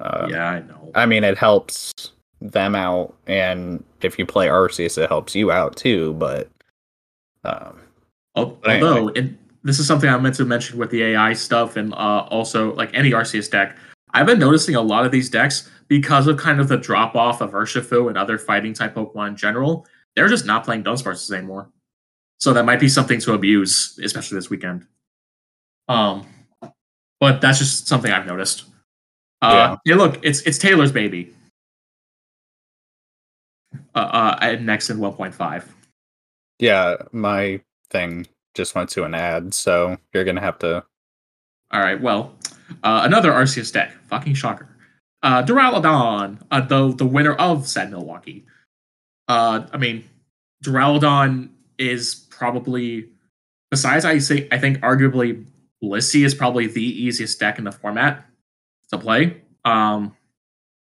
Uh, 0.00 0.26
yeah, 0.30 0.48
I 0.48 0.60
know. 0.60 0.90
I 0.94 1.06
mean 1.06 1.24
it 1.24 1.38
helps 1.38 1.92
them 2.40 2.74
out 2.74 3.14
and 3.26 3.84
if 4.00 4.18
you 4.18 4.24
play 4.24 4.48
Arceus 4.48 4.96
it 4.96 5.08
helps 5.08 5.34
you 5.34 5.52
out 5.52 5.76
too, 5.76 6.14
but 6.14 6.48
um 7.44 7.80
Al- 8.36 8.46
but 8.46 8.70
anyway. 8.70 8.88
Although, 8.88 9.08
and 9.10 9.38
this 9.62 9.78
is 9.78 9.86
something 9.86 10.08
I 10.08 10.16
meant 10.18 10.34
to 10.36 10.44
mention 10.44 10.78
with 10.78 10.90
the 10.90 11.02
AI 11.02 11.32
stuff, 11.32 11.76
and 11.76 11.92
uh, 11.94 12.26
also 12.30 12.74
like 12.74 12.90
any 12.94 13.10
Arceus 13.10 13.50
deck, 13.50 13.76
I've 14.12 14.26
been 14.26 14.38
noticing 14.38 14.74
a 14.74 14.80
lot 14.80 15.04
of 15.04 15.12
these 15.12 15.28
decks 15.28 15.70
because 15.88 16.26
of 16.26 16.36
kind 16.38 16.60
of 16.60 16.68
the 16.68 16.76
drop 16.76 17.14
off 17.14 17.40
of 17.40 17.50
Urshifu 17.52 18.08
and 18.08 18.16
other 18.16 18.38
fighting 18.38 18.72
type 18.72 18.94
Pokemon 18.94 19.28
in 19.28 19.36
general. 19.36 19.86
They're 20.16 20.28
just 20.28 20.46
not 20.46 20.64
playing 20.64 20.84
Dunsparces 20.84 21.32
anymore, 21.32 21.70
so 22.38 22.52
that 22.52 22.64
might 22.64 22.80
be 22.80 22.88
something 22.88 23.20
to 23.20 23.34
abuse, 23.34 23.98
especially 24.02 24.36
this 24.36 24.50
weekend. 24.50 24.86
Um, 25.88 26.26
but 27.18 27.40
that's 27.40 27.58
just 27.58 27.86
something 27.86 28.10
I've 28.10 28.26
noticed. 28.26 28.64
Uh, 29.42 29.76
yeah. 29.84 29.94
look, 29.94 30.18
it's 30.22 30.40
it's 30.42 30.58
Taylor's 30.58 30.92
baby. 30.92 31.32
Uh, 33.94 33.98
uh, 34.42 34.56
next 34.60 34.90
in 34.90 34.98
1.5. 34.98 35.64
yeah, 36.58 36.96
my 37.12 37.60
thing 37.90 38.26
just 38.54 38.74
went 38.74 38.88
to 38.90 39.04
an 39.04 39.14
ad, 39.14 39.54
so 39.54 39.96
you're 40.12 40.24
gonna 40.24 40.40
have 40.40 40.58
to 40.58 40.84
All 41.70 41.80
right. 41.80 42.00
Well, 42.00 42.34
uh, 42.82 43.02
another 43.04 43.32
Arceus 43.32 43.72
deck. 43.72 43.92
Fucking 44.08 44.34
shocker. 44.34 44.68
Uh, 45.22 45.42
Duraludon, 45.42 46.40
uh, 46.50 46.60
the 46.60 46.94
the 46.94 47.06
winner 47.06 47.34
of 47.34 47.66
said 47.66 47.90
Milwaukee. 47.90 48.46
Uh, 49.28 49.66
I 49.72 49.76
mean, 49.76 50.04
Duraludon 50.64 51.50
is 51.78 52.26
probably, 52.30 53.08
besides 53.70 54.04
I 54.04 54.18
say, 54.18 54.48
I 54.50 54.58
think 54.58 54.78
arguably 54.78 55.44
Blissey 55.82 56.24
is 56.24 56.34
probably 56.34 56.66
the 56.66 56.82
easiest 56.82 57.38
deck 57.38 57.58
in 57.58 57.64
the 57.64 57.72
format 57.72 58.24
to 58.90 58.98
play. 58.98 59.42
Um, 59.64 60.16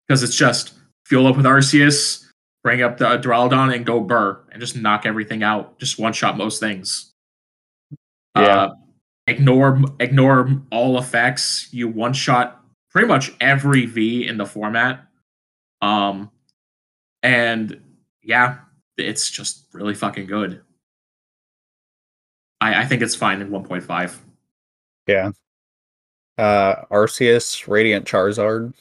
because 0.06 0.22
it's 0.22 0.36
just 0.36 0.74
fuel 1.06 1.26
up 1.26 1.36
with 1.36 1.46
Arceus, 1.46 2.26
bring 2.62 2.82
up 2.82 2.98
the 2.98 3.18
Duraludon, 3.18 3.74
and 3.74 3.86
go 3.86 4.00
burr, 4.00 4.40
and 4.50 4.60
just 4.60 4.76
knock 4.76 5.06
everything 5.06 5.42
out. 5.42 5.78
Just 5.78 5.98
one 5.98 6.12
shot 6.12 6.36
most 6.36 6.60
things. 6.60 7.12
Yeah. 8.36 8.42
Uh, 8.42 8.74
ignore 9.26 9.80
ignore 10.00 10.62
all 10.70 10.98
effects. 10.98 11.68
You 11.72 11.88
one 11.88 12.12
shot 12.12 12.62
pretty 12.90 13.08
much 13.08 13.32
every 13.40 13.86
V 13.86 14.26
in 14.26 14.36
the 14.36 14.46
format. 14.46 15.06
Um, 15.80 16.30
and 17.22 17.80
yeah, 18.22 18.58
it's 18.96 19.30
just 19.30 19.66
really 19.72 19.94
fucking 19.94 20.26
good. 20.26 20.60
I 22.60 22.82
I 22.82 22.86
think 22.86 23.02
it's 23.02 23.16
fine 23.16 23.40
in 23.40 23.50
1.5. 23.50 24.18
Yeah. 25.06 25.32
Uh 26.38 26.84
Arceus, 26.90 27.66
Radiant 27.68 28.06
Charizard. 28.06 28.72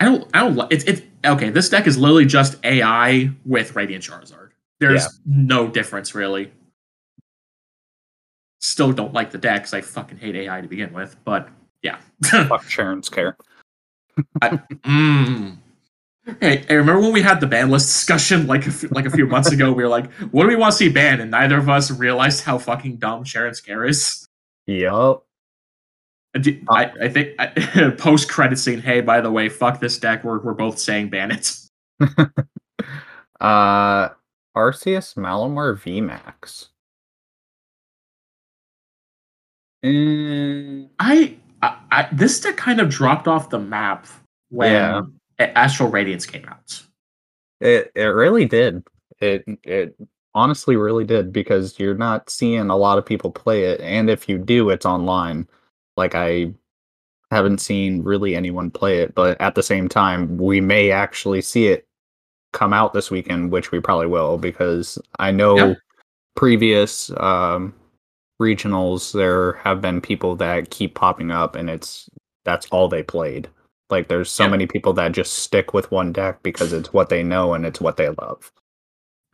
I 0.00 0.04
don't 0.04 0.28
I 0.34 0.40
don't 0.40 0.56
li- 0.56 0.66
it's 0.70 0.84
it's 0.84 1.02
okay. 1.24 1.50
This 1.50 1.68
deck 1.68 1.86
is 1.86 1.98
literally 1.98 2.24
just 2.26 2.56
AI 2.64 3.30
with 3.44 3.74
Radiant 3.74 4.04
Charizard. 4.04 4.50
There's 4.80 5.02
Yeah. 5.02 5.08
no 5.26 5.68
difference 5.68 6.14
really. 6.14 6.52
Still 8.60 8.92
don't 8.92 9.12
like 9.12 9.30
the 9.30 9.38
deck 9.38 9.62
because 9.62 9.74
I 9.74 9.80
fucking 9.80 10.18
hate 10.18 10.34
AI 10.36 10.60
to 10.60 10.68
begin 10.68 10.92
with, 10.92 11.16
but 11.24 11.48
yeah. 11.82 11.98
Fuck 12.24 12.64
Charizard. 12.64 13.34
Mm. 14.40 15.56
Hey, 16.40 16.58
hey, 16.68 16.76
remember 16.76 17.00
when 17.00 17.12
we 17.12 17.22
had 17.22 17.40
the 17.40 17.46
ban 17.46 17.70
list 17.70 17.86
discussion 17.86 18.46
like 18.46 18.66
a 18.66 18.70
few, 18.70 18.88
like 18.90 19.06
a 19.06 19.10
few 19.10 19.26
months 19.34 19.50
ago? 19.52 19.72
We 19.72 19.82
were 19.82 19.88
like, 19.88 20.12
"What 20.32 20.42
do 20.42 20.48
we 20.48 20.56
want 20.56 20.72
to 20.72 20.76
see 20.78 20.88
banned?" 20.88 21.20
And 21.20 21.30
neither 21.30 21.56
of 21.56 21.68
us 21.68 21.90
realized 21.90 22.42
how 22.44 22.58
fucking 22.58 22.96
dumb 22.96 23.24
Charizard 23.24 23.88
is. 23.88 24.26
Yup. 24.66 25.24
I, 26.70 26.84
I, 26.84 26.92
I 27.02 27.08
think 27.08 27.34
I, 27.38 27.90
post 27.98 28.28
credit 28.28 28.58
scene. 28.58 28.80
Hey, 28.80 29.00
by 29.00 29.20
the 29.20 29.30
way, 29.30 29.48
fuck 29.48 29.80
this 29.80 29.98
deck. 29.98 30.24
We're 30.24 30.38
we're 30.40 30.54
both 30.54 30.78
saying 30.78 31.10
ban 31.10 31.30
it. 31.32 31.54
Uh 33.40 34.08
Arceus 34.56 35.14
Malamar 35.14 35.76
VMAX. 35.76 36.70
Mm, 39.84 40.88
I, 40.98 41.36
I, 41.62 41.76
I 41.92 42.08
this 42.12 42.40
deck 42.40 42.56
kind 42.56 42.80
of 42.80 42.88
dropped 42.88 43.28
off 43.28 43.50
the 43.50 43.58
map 43.58 44.06
when 44.50 44.72
Yeah. 44.72 45.02
Astral 45.38 45.88
Radiance 45.90 46.26
came 46.26 46.44
out. 46.46 46.82
it 47.60 47.92
it 47.94 48.02
really 48.06 48.44
did. 48.46 48.82
It 49.20 49.44
it 49.62 49.96
honestly 50.34 50.76
really 50.76 51.04
did 51.04 51.32
because 51.32 51.78
you're 51.78 51.94
not 51.94 52.28
seeing 52.30 52.70
a 52.70 52.76
lot 52.76 52.98
of 52.98 53.06
people 53.06 53.30
play 53.30 53.64
it 53.64 53.80
and 53.80 54.10
if 54.10 54.28
you 54.28 54.38
do 54.38 54.70
it's 54.70 54.86
online. 54.86 55.46
Like 55.98 56.14
I 56.14 56.54
haven't 57.30 57.58
seen 57.58 58.02
really 58.02 58.34
anyone 58.34 58.70
play 58.70 59.00
it, 59.00 59.14
but 59.14 59.38
at 59.40 59.54
the 59.54 59.62
same 59.62 59.88
time, 59.88 60.38
we 60.38 60.62
may 60.62 60.90
actually 60.90 61.42
see 61.42 61.66
it 61.66 61.86
come 62.54 62.72
out 62.72 62.94
this 62.94 63.10
weekend, 63.10 63.50
which 63.52 63.70
we 63.70 63.80
probably 63.80 64.06
will 64.06 64.38
because 64.38 64.98
I 65.18 65.30
know 65.32 65.56
Yeah. 65.58 65.74
previous 66.36 67.10
um, 67.18 67.74
regionals 68.40 69.12
there 69.12 69.54
have 69.54 69.82
been 69.82 70.00
people 70.00 70.36
that 70.36 70.70
keep 70.70 70.94
popping 70.94 71.30
up, 71.30 71.56
and 71.56 71.68
it's 71.68 72.08
that's 72.44 72.66
all 72.70 72.88
they 72.88 73.02
played. 73.02 73.48
Like 73.90 74.08
there's 74.08 74.30
so 74.30 74.44
Yeah. 74.44 74.50
many 74.50 74.66
people 74.66 74.92
that 74.94 75.12
just 75.12 75.34
stick 75.40 75.74
with 75.74 75.90
one 75.90 76.12
deck 76.12 76.42
because 76.42 76.72
it's 76.72 76.92
what 76.92 77.08
they 77.10 77.22
know 77.22 77.52
and 77.54 77.66
it's 77.66 77.80
what 77.80 77.96
they 77.96 78.08
love. 78.08 78.50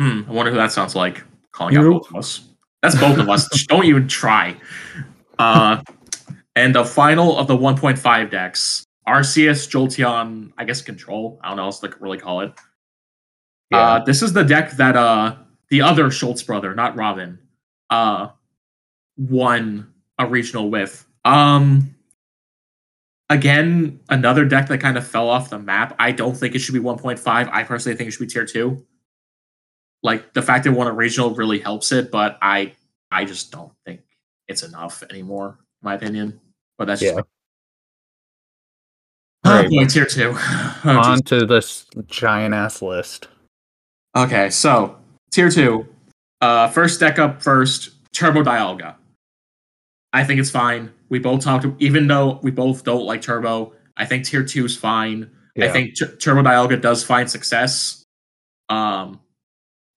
Hmm, 0.01 0.23
I 0.29 0.33
wonder 0.33 0.51
who 0.51 0.57
that 0.59 0.73
sounds 0.73 0.97
like. 0.97 1.23
Calling 1.53 1.77
out 1.77 1.85
both 1.93 2.11
of 2.11 2.17
us. 2.17 2.49
That's 2.83 2.99
both 2.99 3.19
of 3.19 3.29
us. 3.29 3.49
Don't 3.69 3.85
even 3.85 4.09
try. 4.09 4.57
Uh, 5.39 5.81
and 6.57 6.75
the 6.75 6.85
final 6.85 7.37
of 7.37 7.47
the 7.47 7.57
1.5 7.57 8.31
decks, 8.31 8.85
Arceus 9.07 9.69
Jolteon, 9.69 10.53
I 10.57 10.65
guess 10.65 10.83
Control. 10.83 11.39
I 11.43 11.49
don't 11.49 11.57
know 11.57 11.65
what 11.65 11.69
else 11.69 11.81
to 11.81 11.95
really 12.01 12.19
call 12.19 12.41
it. 12.41 12.53
Uh, 13.73 13.99
this 14.05 14.23
is 14.23 14.33
the 14.33 14.45
deck 14.45 14.73
that 14.73 14.97
uh 14.97 15.37
the 15.71 15.83
other 15.83 16.11
Schulz 16.11 16.43
brother, 16.43 16.75
not 16.75 16.97
Robin, 16.97 17.39
uh 17.91 18.29
won 19.17 19.93
a 20.19 20.27
regional 20.27 20.71
with. 20.71 21.05
Um 21.25 21.95
again, 23.31 24.01
another 24.09 24.45
deck 24.45 24.69
that 24.69 24.79
kind 24.79 24.97
of 24.97 25.07
fell 25.07 25.29
off 25.29 25.51
the 25.51 25.59
map. 25.59 25.97
I 25.99 26.13
don't 26.13 26.37
think 26.37 26.55
it 26.55 26.61
should 26.61 26.75
be 26.75 26.81
1.5. 26.81 27.19
I 27.27 27.63
personally 27.65 27.97
think 27.97 28.09
it 28.09 28.11
should 28.13 28.21
be 28.21 28.27
tier 28.27 28.47
2. 28.47 28.85
Like 30.03 30.35
the 30.35 30.43
fact 30.43 30.67
it 30.67 30.71
won 30.71 30.87
a 30.87 30.93
regional 30.93 31.35
really 31.35 31.59
helps 31.59 31.91
it, 31.91 32.11
but 32.11 32.39
I 32.43 32.75
I 33.11 33.25
just 33.25 33.51
don't 33.51 33.73
think 33.85 34.03
it's 34.47 34.63
enough 34.63 35.03
anymore, 35.11 35.59
in 35.83 35.87
my 35.87 35.95
opinion. 35.95 36.41
But 36.79 36.87
that's 36.87 37.01
just 37.01 37.15
Yeah. 37.17 37.23
Oh, 39.47 39.51
Right. 39.61 39.71
boy, 39.71 39.85
tier 39.87 40.07
2. 40.07 40.33
Oh, 40.37 40.81
On 40.85 41.21
to 41.25 41.45
this 41.47 41.87
giant 42.07 42.55
ass 42.55 42.81
list. 42.83 43.29
Okay, 44.17 44.49
so 44.51 44.97
tier 45.33 45.51
two. 45.51 45.87
Uh 46.41 46.69
first 46.69 47.01
deck 47.01 47.19
up 47.19 47.43
first, 47.43 47.91
Turbo 48.13 48.43
Dialga. 48.45 48.95
I 50.13 50.25
think 50.25 50.39
it's 50.41 50.51
fine. 50.51 50.93
We 51.09 51.19
both 51.19 51.43
talked 51.43 51.67
even 51.81 52.07
though 52.07 52.39
we 52.43 52.51
both 52.53 52.85
don't 52.85 53.05
like 53.05 53.23
Turbo, 53.23 53.73
I 53.97 54.07
think 54.07 54.25
tier 54.25 54.45
two 54.45 54.65
is 54.65 54.77
fine. 54.77 55.31
I 55.61 55.69
think 55.69 55.97
Tur- 55.97 56.15
Turbo 56.17 56.43
Dialga 56.43 56.81
does 56.81 57.03
find 57.05 57.29
success. 57.31 58.03
Um 58.69 59.21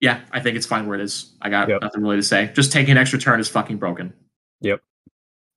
yeah, 0.01 0.22
I 0.31 0.39
think 0.39 0.57
it's 0.57 0.65
fine 0.67 0.88
where 0.88 1.00
it 1.00 1.03
is. 1.03 1.34
I 1.41 1.50
got 1.50 1.69
Yep. 1.69 1.81
nothing 1.81 2.01
really 2.01 2.17
to 2.17 2.24
say. 2.24 2.51
Just 2.55 2.72
taking 2.72 2.91
an 2.91 2.98
extra 2.98 3.19
turn 3.19 3.39
is 3.39 3.48
fucking 3.50 3.77
broken. 3.77 4.13
Yep. 4.62 4.81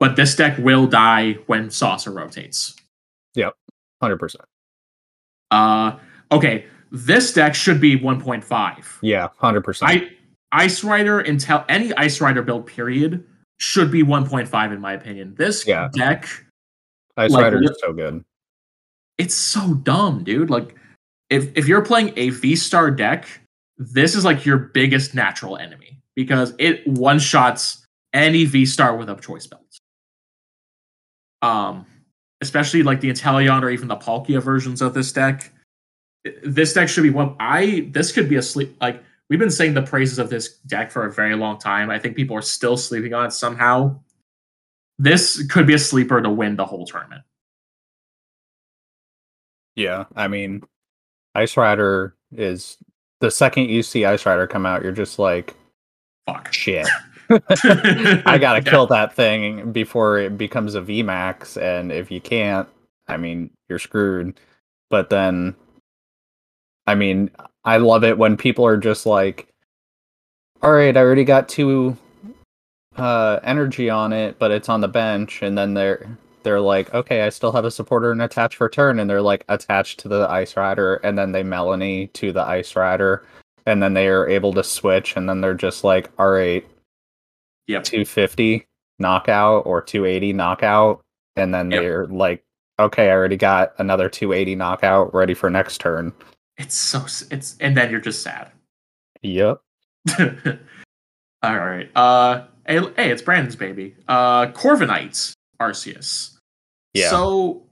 But 0.01 0.17
this 0.17 0.35
deck 0.35 0.57
will 0.59 0.87
die 0.87 1.35
when 1.47 1.71
Saucer 1.71 2.11
rotates. 2.11 2.75
Yep, 3.35 3.55
Hundred 4.03 4.17
percent. 4.19 4.45
Uh 5.51 5.99
okay, 6.33 6.65
this 6.91 7.33
deck 7.33 7.55
should 7.55 7.81
be 7.81 7.97
1.5. 7.99 8.85
Yeah, 9.03 9.29
hundred 9.39 9.63
percent. 9.63 9.91
I 9.91 10.11
Ice 10.53 10.83
Rider 10.83 11.21
until 11.21 11.65
any 11.69 11.93
Ice 11.95 12.21
Rider 12.21 12.43
build 12.43 12.67
period 12.67 13.25
should 13.59 13.91
be 13.93 14.03
1.5 14.03 14.73
in 14.73 14.81
my 14.81 14.95
opinion. 14.95 15.35
This 15.37 15.67
Yeah. 15.67 15.89
deck, 15.93 16.27
Ice 17.17 17.31
like, 17.31 17.43
Rider 17.45 17.63
is 17.63 17.79
so 17.81 17.93
good. 17.93 18.25
it's 19.19 19.35
so 19.35 19.75
dumb, 19.75 20.25
dude. 20.25 20.49
Like 20.51 20.75
if 21.29 21.55
if 21.57 21.69
you're 21.69 21.85
playing 21.85 22.13
a 22.17 22.31
V 22.31 22.57
Star 22.57 22.91
deck, 22.91 23.29
this 23.77 24.15
is 24.15 24.25
like 24.25 24.47
your 24.47 24.57
biggest 24.59 25.15
natural 25.15 25.57
enemy 25.59 25.99
because 26.17 26.55
it 26.59 26.87
one 26.87 27.19
shots 27.19 27.85
any 28.15 28.45
V 28.47 28.65
Star 28.67 28.97
with 28.97 29.11
a 29.11 29.15
choice 29.17 29.47
belt. 29.47 29.61
Um, 31.43 31.87
especially 32.41 32.83
like 32.83 33.01
the 33.01 33.11
Inteleon 33.11 33.63
or 33.63 33.71
even 33.71 33.89
the 33.89 33.97
Palkia 33.97 34.43
versions 34.43 34.83
of 34.83 34.95
this 34.95 35.13
deck. 35.13 35.53
This 36.43 36.73
deck 36.73 36.89
should 36.89 37.03
be 37.03 37.11
one. 37.11 37.35
I 37.41 37.89
this 37.91 38.13
could 38.13 38.29
be 38.29 38.37
a 38.37 38.43
sleep 38.43 38.77
like 38.81 39.03
we've 39.29 39.39
been 39.39 39.51
saying 39.51 39.75
the 39.75 39.83
praises 39.83 40.19
of 40.19 40.29
this 40.29 40.59
deck 40.67 40.91
for 40.91 41.07
a 41.07 41.13
very 41.13 41.35
long 41.35 41.59
time. 41.59 41.91
I 41.91 41.99
think 41.99 42.17
people 42.17 42.37
are 42.37 42.43
still 42.43 42.77
sleeping 42.77 43.15
on 43.15 43.27
it 43.27 43.33
somehow. 43.33 44.01
This 44.99 45.47
could 45.47 45.67
be 45.67 45.75
a 45.75 45.79
sleeper 45.79 46.21
to 46.21 46.29
win 46.29 46.57
the 46.57 46.67
whole 46.67 46.85
tournament. 46.85 47.23
Yeah, 49.77 50.05
I 50.15 50.29
mean, 50.29 50.63
Ice 51.35 51.57
Rider 51.57 52.15
is 52.33 52.77
the 53.21 53.31
second 53.31 53.71
you 53.71 53.83
see 53.83 54.05
Ice 54.05 54.27
Rider 54.27 54.47
come 54.47 54.67
out, 54.67 54.83
you're 54.83 54.93
just 54.93 55.19
like, 55.19 55.55
Fuck. 56.27 56.53
shit. 56.53 56.87
I 57.31 58.39
gotta 58.41 58.61
Yeah. 58.65 58.71
kill 58.71 58.87
that 58.89 59.15
thing 59.15 59.73
before 59.73 60.19
it 60.19 60.37
becomes 60.39 60.75
a 60.75 60.81
VMAX, 60.83 61.61
and 61.61 61.93
if 61.93 62.11
you 62.11 62.21
can't, 62.21 62.69
I 63.09 63.17
mean, 63.17 63.51
you're 63.69 63.79
screwed. 63.79 64.39
But 64.91 65.11
then, 65.11 65.55
I 66.87 66.95
mean, 66.95 67.31
I 67.65 67.77
love 67.79 68.05
it 68.05 68.19
when 68.19 68.37
people 68.37 68.67
are 68.67 68.77
just 68.77 69.07
like, 69.07 69.49
"All 70.63 70.73
right, 70.73 70.97
I 70.97 71.01
already 71.01 71.25
got 71.25 71.49
two 71.49 71.97
uh, 72.97 73.39
energy 73.45 73.89
on 73.91 74.13
it, 74.13 74.39
but 74.39 74.51
it's 74.51 74.69
on 74.69 74.81
the 74.81 74.89
bench," 74.89 75.43
and 75.43 75.57
then 75.57 75.75
they're 75.75 76.09
they're 76.43 76.61
like, 76.61 76.93
"Okay, 76.95 77.23
I 77.23 77.29
still 77.29 77.53
have 77.53 77.65
a 77.65 77.71
supporter 77.71 78.11
and 78.13 78.23
attached 78.23 78.57
for 78.57 78.69
turn," 78.69 78.99
and 78.99 79.09
they're 79.09 79.23
like 79.23 79.45
attached 79.49 80.01
to 80.01 80.09
the 80.09 80.29
Ice 80.31 80.57
Rider, 80.57 80.97
and 80.97 81.17
then 81.19 81.33
they 81.33 81.43
Melony 81.45 82.13
to 82.15 82.33
the 82.33 82.43
Ice 82.43 82.75
Rider, 82.77 83.25
and 83.67 83.83
then 83.83 83.95
they 83.95 84.09
are 84.09 84.29
able 84.29 84.53
to 84.55 84.65
switch, 84.65 85.17
and 85.17 85.29
then 85.29 85.41
they're 85.41 85.55
just 85.55 85.85
like, 85.85 86.11
"All 86.19 86.31
right." 86.31 86.67
Yep. 87.71 87.85
250 87.85 88.67
knockout 88.99 89.65
or 89.67 89.81
280 89.81 90.33
knockout 90.33 91.01
and 91.37 91.55
then 91.55 91.71
Yep. 91.71 91.81
they're 91.83 92.07
like 92.09 92.43
okay 92.79 93.09
i 93.09 93.13
already 93.13 93.37
got 93.37 93.73
another 93.79 94.09
280 94.09 94.55
knockout 94.57 95.15
ready 95.15 95.33
for 95.35 95.49
next 95.51 95.79
turn 95.79 96.13
It's 96.59 96.75
so 96.75 97.05
it's 97.31 97.57
and 97.61 97.77
then 97.77 97.91
you're 97.91 98.01
just 98.01 98.23
sad. 98.23 98.51
yep 99.23 99.59
All 101.43 101.57
right. 101.59 101.91
Uh 101.97 102.45
hey, 102.67 102.81
hey, 102.97 103.11
it's 103.11 103.23
Brandon's 103.23 103.57
baby. 103.57 103.95
Uh 104.09 104.47
Corviknight 104.49 105.33
Arceus. 105.61 106.37
Yeah. 106.95 107.09
So 107.11 107.63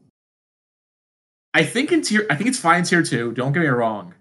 I 1.55 1.65
think 1.65 1.93
in 1.93 2.01
tier 2.03 2.27
I 2.31 2.35
think 2.37 2.49
it's 2.49 2.59
fine 2.59 2.85
tier 2.85 3.03
2, 3.03 3.33
don't 3.33 3.53
get 3.53 3.61
me 3.61 3.67
wrong. 3.67 4.15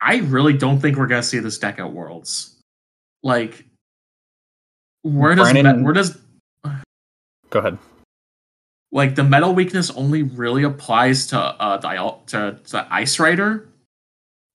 I 0.00 0.18
really 0.18 0.52
don't 0.52 0.78
think 0.80 0.96
we're 0.96 1.06
going 1.06 1.22
to 1.22 1.26
see 1.26 1.38
this 1.38 1.58
deck 1.58 1.78
at 1.78 1.92
Worlds. 1.92 2.60
Like 3.22 3.64
where 5.04 5.34
does 5.36 5.52
Brandon- 5.52 5.84
where 5.84 5.94
does 5.94 6.18
go 7.50 7.60
ahead. 7.60 7.78
Like 8.90 9.14
the 9.14 9.24
metal 9.24 9.54
weakness 9.54 9.90
only 9.90 10.22
really 10.22 10.64
applies 10.64 11.28
to 11.28 11.38
uh 11.38 11.76
dial 11.78 12.22
to, 12.28 12.58
to 12.66 12.86
ice 12.90 13.18
rider. 13.20 13.68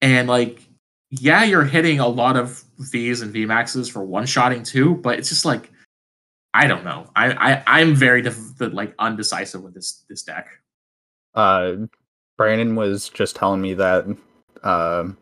And 0.02 0.28
like 0.28 0.62
yeah 1.12 1.44
you're 1.44 1.64
hitting 1.66 2.00
a 2.00 2.08
lot 2.08 2.38
of 2.38 2.64
v's 2.78 3.22
and 3.22 3.34
vmaxes 3.34 3.92
for 3.92 4.04
one 4.04 4.28
shotting 4.28 4.62
too 4.62 4.94
but 4.94 5.18
it's 5.18 5.28
just 5.30 5.44
like 5.44 5.72
i 6.54 6.68
don't 6.68 6.86
know. 6.86 7.10
I, 7.16 7.32
I 7.32 7.64
i'm 7.82 7.96
very 7.96 8.22
def- 8.22 8.60
like 8.60 8.94
undecisive 9.00 9.64
with 9.64 9.74
this 9.74 10.04
this 10.08 10.22
deck. 10.24 10.48
Uh 11.34 11.88
brandon 12.38 12.76
was 12.76 13.10
just 13.10 13.36
telling 13.36 13.60
me 13.60 13.74
that 13.74 14.06
um 14.64 15.18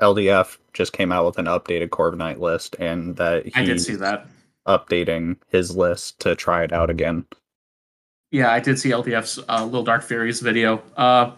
ldf 0.00 0.56
just 0.76 0.92
came 0.92 1.10
out 1.10 1.24
with 1.24 1.38
an 1.38 1.46
updated 1.46 1.88
corviknight 1.88 2.38
list 2.38 2.76
and 2.78 3.16
that 3.16 3.44
i 3.54 3.64
did 3.64 3.80
see 3.80 3.94
that. 3.96 4.26
updating 4.68 5.36
his 5.48 5.74
list 5.74 6.20
to 6.20 6.36
try 6.36 6.62
it 6.62 6.72
out 6.72 6.90
again. 6.90 7.24
Yeah 8.30 8.50
i 8.52 8.60
did 8.60 8.78
see 8.78 8.90
ldf's 8.90 9.38
uh, 9.48 9.64
little 9.64 9.82
dark 9.84 10.02
furies 10.02 10.40
video. 10.40 10.82
Uh 10.96 11.32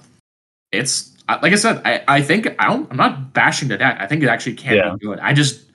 it's 0.73 1.17
uh, 1.29 1.39
like 1.43 1.53
i 1.53 1.57
said 1.57 1.81
i 1.85 2.03
i 2.09 2.21
think 2.21 2.47
i 2.59 2.67
don't 2.67 2.91
i'm 2.91 2.97
not 2.97 3.33
bashing 3.33 3.69
the 3.69 3.79
deck. 3.79 3.97
I 4.01 4.07
think 4.07 4.23
it 4.23 4.29
actually 4.29 4.55
can 4.55 4.75
Yeah. 4.77 4.95
be 4.95 5.07
good. 5.07 5.19
I 5.21 5.33
just 5.33 5.71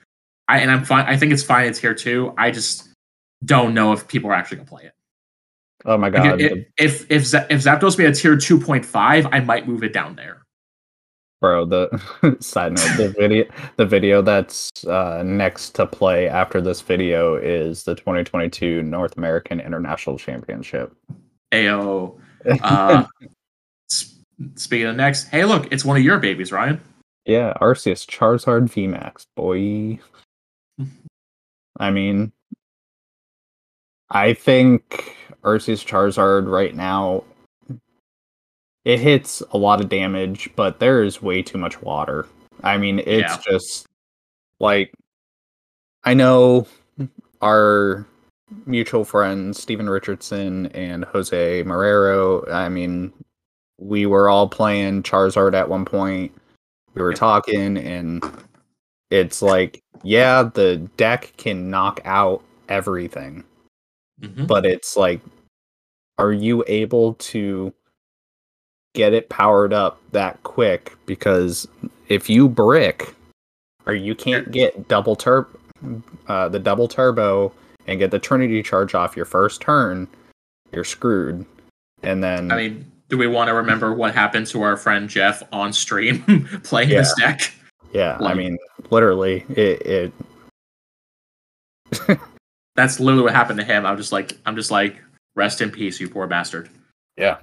i 0.48 0.58
and 0.58 0.70
i'm 0.70 0.84
fine 0.84 1.06
i 1.06 1.16
think 1.16 1.32
it's 1.32 1.42
fine 1.42 1.66
it's 1.66 1.78
here 1.78 1.94
too. 1.94 2.34
I 2.36 2.50
just 2.50 2.88
don't 3.44 3.72
know 3.74 3.92
if 3.92 4.06
people 4.08 4.30
are 4.30 4.34
actually 4.34 4.58
gonna 4.58 4.68
play 4.68 4.84
it. 4.84 4.92
Oh 5.86 5.96
my 5.98 6.08
Like, 6.08 6.22
god. 6.22 6.40
if 6.40 6.52
if 6.78 7.10
if, 7.10 7.34
if 7.34 7.62
zapdos 7.62 7.96
made 7.98 8.08
a 8.08 8.12
tier 8.14 8.36
2.5 8.36 9.28
i 9.32 9.40
might 9.40 9.66
move 9.68 9.82
it 9.84 9.92
down 9.92 10.16
there 10.16 10.43
bro 11.44 11.66
the 11.66 12.36
side 12.40 12.72
note 12.72 12.96
the 12.96 13.14
video 13.18 13.44
the 13.76 13.84
video 13.84 14.22
that's 14.22 14.70
uh 14.86 15.22
next 15.22 15.74
to 15.74 15.84
play 15.84 16.26
after 16.26 16.58
this 16.58 16.80
video 16.80 17.34
is 17.34 17.82
the 17.82 17.94
2022 17.94 18.82
north 18.82 19.18
american 19.18 19.60
international 19.60 20.16
championship. 20.16 20.96
Ao 21.52 22.18
uh 22.62 23.04
speaking 24.54 24.86
of 24.86 24.96
next 24.96 25.28
hey 25.28 25.44
look 25.44 25.70
it's 25.70 25.84
one 25.84 25.98
of 25.98 26.02
your 26.02 26.18
babies 26.18 26.50
ryan. 26.50 26.80
Yeah 27.26 27.52
arceus 27.60 28.06
charizard 28.06 28.70
vmax 28.70 29.26
boy. 29.36 30.00
I 31.78 31.90
mean 31.90 32.32
i 34.08 34.32
think 34.32 35.14
arceus 35.42 35.84
charizard 35.84 36.48
right 36.48 36.74
now 36.74 37.22
it 38.84 38.98
hits 39.00 39.42
a 39.52 39.58
lot 39.58 39.80
of 39.80 39.88
damage 39.88 40.50
but 40.56 40.78
there 40.78 41.02
is 41.02 41.22
way 41.22 41.42
too 41.42 41.58
much 41.58 41.80
water 41.82 42.26
i 42.62 42.76
mean 42.76 42.98
it's 43.00 43.08
Yeah. 43.34 43.38
just 43.44 43.86
like 44.60 44.92
i 46.04 46.14
know 46.14 46.66
our 47.42 48.06
mutual 48.66 49.04
friends, 49.04 49.60
Steven 49.60 49.88
Richardson 49.88 50.66
and 50.68 51.04
Jose 51.06 51.62
Marrero. 51.64 52.50
I 52.52 52.68
mean, 52.68 53.12
we 53.78 54.06
were 54.06 54.28
all 54.28 54.48
playing 54.48 55.02
Charizard 55.02 55.54
at 55.54 55.68
one 55.68 55.84
point. 55.84 56.32
We 56.94 57.02
were 57.02 57.12
talking, 57.14 57.76
and 57.76 58.22
it's 59.10 59.42
like, 59.42 59.80
yeah, 60.02 60.44
the 60.44 60.76
deck 60.96 61.32
can 61.36 61.68
knock 61.70 62.00
out 62.04 62.42
everything, 62.68 63.44
Mhm. 64.22 64.46
but 64.46 64.64
it's 64.64 64.96
like, 64.96 65.20
are 66.18 66.32
you 66.32 66.64
able 66.66 67.14
to 67.14 67.72
get 68.94 69.12
it 69.12 69.28
powered 69.28 69.72
up 69.72 70.00
that 70.12 70.42
quick? 70.42 70.96
Because 71.06 71.68
if 72.08 72.30
you 72.30 72.48
brick, 72.48 73.14
or 73.86 73.94
you 73.94 74.14
can't 74.14 74.50
get 74.50 74.88
double 74.88 75.14
turb, 75.16 75.46
uh, 76.28 76.48
the 76.48 76.58
double 76.58 76.88
turbo, 76.88 77.52
and 77.86 77.98
get 77.98 78.10
the 78.10 78.18
Trinity 78.18 78.62
charge 78.62 78.94
off 78.94 79.16
your 79.16 79.26
first 79.26 79.60
turn, 79.60 80.08
you're 80.72 80.84
screwed. 80.84 81.44
And 82.02 82.24
then 82.24 82.50
I 82.50 82.56
mean, 82.56 82.90
do 83.08 83.18
we 83.18 83.26
want 83.26 83.48
to 83.48 83.54
remember 83.54 83.92
what 83.92 84.14
happened 84.14 84.46
to 84.48 84.62
our 84.62 84.76
friend 84.76 85.08
Jeff 85.08 85.42
on 85.52 85.72
stream 85.72 86.48
playing 86.64 86.88
this 86.88 87.14
deck? 87.18 87.52
yeah, 87.92 88.18
I 88.20 88.34
mean, 88.34 88.58
literally, 88.90 89.44
it, 89.50 90.12
it 92.00 92.18
That's 92.76 92.98
literally 92.98 93.24
what 93.24 93.34
happened 93.34 93.60
to 93.60 93.64
him. 93.64 93.86
I'm 93.86 93.96
just 93.96 94.10
like, 94.12 94.36
I'm 94.46 94.56
just 94.56 94.70
like, 94.70 94.96
rest 95.36 95.60
in 95.60 95.70
peace, 95.70 96.00
you 96.00 96.08
poor 96.08 96.26
bastard. 96.26 96.68
yeah, 97.16 97.38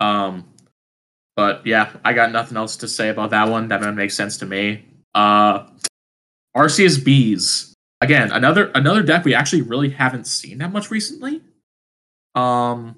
Um, 0.00 0.44
but 1.36 1.66
yeah, 1.66 1.92
I 2.04 2.12
got 2.12 2.32
nothing 2.32 2.56
else 2.56 2.76
to 2.78 2.88
say 2.88 3.08
about 3.08 3.30
that 3.30 3.48
one. 3.48 3.68
That 3.68 3.80
one 3.80 3.96
makes 3.96 4.16
sense 4.16 4.36
to 4.38 4.46
me. 4.46 4.84
Uh, 5.14 5.66
Arceus 6.56 7.02
Bees 7.02 7.74
again, 8.02 8.30
another 8.32 8.70
another 8.74 9.02
deck 9.02 9.24
we 9.24 9.34
actually 9.34 9.62
really 9.62 9.90
haven't 9.90 10.26
seen 10.26 10.58
that 10.58 10.72
much 10.72 10.90
recently. 10.90 11.40
Um, 12.34 12.96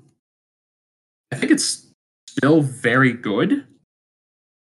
I 1.32 1.36
think 1.36 1.52
it's 1.52 1.86
still 2.28 2.62
very 2.62 3.12
good. 3.12 3.66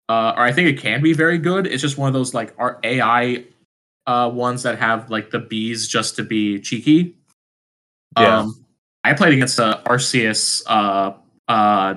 Uh, 0.10 0.34
or 0.36 0.44
I 0.44 0.52
think 0.52 0.68
it 0.68 0.82
can 0.82 1.02
be 1.02 1.14
very 1.14 1.38
good. 1.38 1.66
It's 1.68 1.82
just 1.82 1.98
one 1.98 2.08
of 2.08 2.14
those 2.14 2.34
like 2.34 2.54
our 2.58 2.80
AI 2.84 3.46
uh 4.08 4.30
ones 4.34 4.64
that 4.64 4.80
have 4.80 5.12
like 5.12 5.30
the 5.30 5.40
bees 5.40 5.88
just 5.88 6.16
to 6.18 6.24
be 6.24 6.60
cheeky. 6.60 7.16
Yeah. 8.18 8.40
Um, 8.40 8.66
I 9.04 9.14
played 9.14 9.34
against 9.34 9.58
the 9.58 9.80
Arceus 9.86 10.64
uh 10.68 11.14
uh 11.48 11.96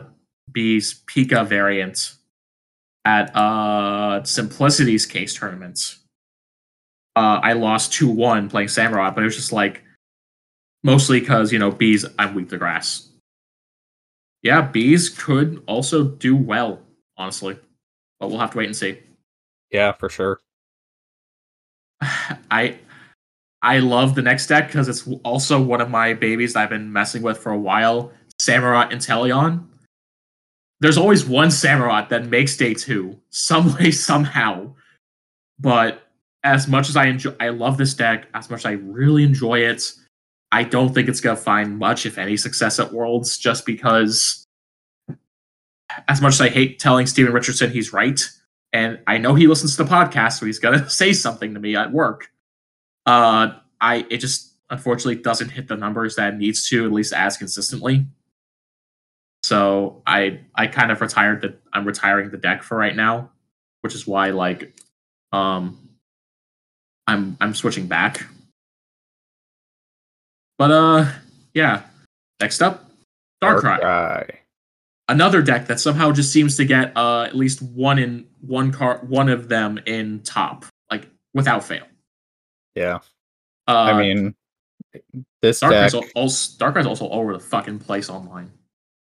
bees 0.55 1.03
Pika 1.07 1.47
variant 1.47 2.14
at 3.05 3.35
uh 3.37 4.23
Simplicity's 4.25 5.05
case 5.05 5.35
tournaments. 5.35 5.99
Uh, 7.17 7.38
I 7.43 7.53
lost 7.53 7.93
two 7.93 8.09
one 8.09 8.49
playing 8.49 8.69
Samurai, 8.69 9.11
but 9.11 9.23
it 9.23 9.27
was 9.27 9.37
just 9.37 9.53
like 9.53 9.83
mostly 10.83 11.21
because 11.21 11.53
you 11.53 11.59
know 11.59 11.71
bees. 11.71 12.07
I'm 12.19 12.35
weak 12.35 12.49
to 12.49 12.57
grass. 12.57 13.09
Yeah, 14.43 14.62
bees 14.62 15.09
could 15.09 15.62
also 15.67 16.05
do 16.05 16.37
well, 16.37 16.81
honestly, 17.17 17.59
but 18.21 18.29
we'll 18.29 18.40
have 18.40 18.51
to 18.53 18.59
wait 18.59 18.67
and 18.67 18.77
see. 18.77 18.99
yeah, 19.71 19.93
for 19.93 20.09
sure. 20.09 20.40
I 22.51 22.79
I 23.62 23.79
love 23.79 24.14
the 24.14 24.23
next 24.23 24.47
deck 24.49 24.67
because 24.67 24.88
it's 24.88 25.09
also 25.25 25.61
one 25.62 25.81
of 25.81 25.90
my 25.90 26.12
babies 26.14 26.53
that 26.53 26.64
I've 26.64 26.71
been 26.71 26.93
messing 26.93 27.23
with 27.23 27.38
for 27.38 27.53
a 27.53 27.59
while. 27.59 28.12
Samurai 28.38 28.88
Inteleon. 28.90 29.64
There's 30.85 30.99
always 30.99 31.25
one 31.25 31.51
Samurai 31.51 32.07
that 32.11 32.27
makes 32.27 32.59
day 32.59 32.75
two, 32.75 33.18
some 33.31 33.75
way, 33.79 33.90
somehow. 33.90 34.75
But 35.59 36.03
as 36.42 36.68
much 36.68 36.90
as 36.90 36.97
I 36.97 37.07
enjoy 37.07 37.35
I 37.40 37.49
love 37.49 37.79
this 37.79 37.94
deck, 37.94 38.27
as 38.35 38.51
much 38.51 38.61
as 38.61 38.66
I 38.66 38.73
really 38.73 39.25
enjoy 39.25 39.61
it, 39.61 39.90
I 40.53 40.62
don't 40.62 40.92
think 40.92 41.09
it's 41.09 41.23
gonna 41.23 41.37
find 41.37 41.79
much, 41.79 42.05
if 42.05 42.18
any, 42.18 42.37
success 42.37 42.79
at 42.79 42.92
Worlds, 42.92 43.38
just 43.38 43.64
because 43.64 44.47
as 46.07 46.20
much 46.20 46.35
as 46.35 46.42
I 46.42 46.51
hate 46.51 46.81
telling 46.81 47.07
Steven 47.07 47.33
Richardson 47.33 47.70
he's 47.70 47.94
right, 47.94 48.20
and 48.75 48.99
I 49.07 49.16
know 49.16 49.35
he 49.35 49.47
listens 49.47 49.79
to 49.79 49.85
the 49.85 49.90
podcast, 49.90 50.38
so 50.38 50.44
he's 50.44 50.59
gonna 50.59 50.90
say 50.90 51.14
something 51.14 51.55
to 51.55 51.61
me 51.61 51.77
at 51.77 51.94
work. 51.94 52.31
Uh, 53.07 53.55
I 53.81 54.07
it 54.11 54.18
just 54.18 54.53
unfortunately 54.68 55.23
doesn't 55.23 55.49
hit 55.49 55.66
the 55.66 55.79
numbers 55.79 56.16
that 56.16 56.35
it 56.35 56.37
needs 56.37 56.68
to, 56.68 56.85
at 56.85 56.92
least 56.92 57.14
as 57.14 57.38
consistently. 57.38 58.05
So 59.44 60.00
I 60.07 60.40
I 60.54 60.66
kind 60.68 60.90
of 60.90 61.02
retired 61.02 61.42
the 61.42 61.54
I'm 61.70 61.85
retiring 61.85 62.30
the 62.30 62.38
deck 62.38 62.62
for 62.62 62.78
right 62.78 62.96
now, 62.96 63.28
which 63.83 63.94
is 63.94 64.07
why 64.07 64.30
like 64.30 64.74
um 65.33 65.78
I'm 67.07 67.37
I'm 67.42 67.54
switching 67.54 67.87
back. 67.87 68.24
But 70.57 70.70
uh 70.70 71.12
yeah. 71.52 71.83
Next 72.40 72.62
up, 72.62 72.88
Darkrai 73.42 73.83
Darkrai. 73.83 74.37
another 75.11 75.42
deck 75.42 75.66
that 75.66 75.78
somehow 75.78 76.11
just 76.11 76.33
seems 76.33 76.57
to 76.57 76.64
get 76.64 76.96
uh 76.96 77.24
at 77.24 77.37
least 77.37 77.61
one 77.61 77.98
in 77.98 78.26
one 78.40 78.72
card 78.72 79.07
one 79.07 79.28
of 79.28 79.50
them 79.50 79.78
in 79.85 80.20
top 80.20 80.64
like 80.90 81.07
without 81.35 81.62
fail 81.62 81.85
Yeah, 82.74 83.00
uh 83.68 83.72
I 83.72 84.00
mean, 84.00 84.35
this 85.42 85.61
deck. 85.61 85.70
Darkrai's 85.70 85.94
al- 85.94 86.04
also 86.14 86.57
Darkrai's 86.57 86.87
also 86.87 87.04
all 87.04 87.20
over 87.20 87.35
the 87.35 87.40
fucking 87.40 87.80
place 87.80 88.09
online 88.09 88.50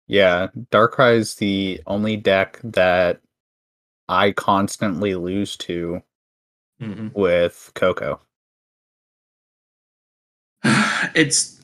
Yeah, 0.08 0.48
Darkrai 0.72 1.16
is 1.18 1.36
the 1.36 1.82
only 1.88 2.18
deck 2.18 2.60
that 2.64 3.22
I 4.10 4.32
constantly 4.32 5.16
lose 5.16 5.56
to 5.58 6.02
Mhm. 6.82 7.14
with 7.14 7.72
Coco. 7.76 8.20
it's 11.16 11.62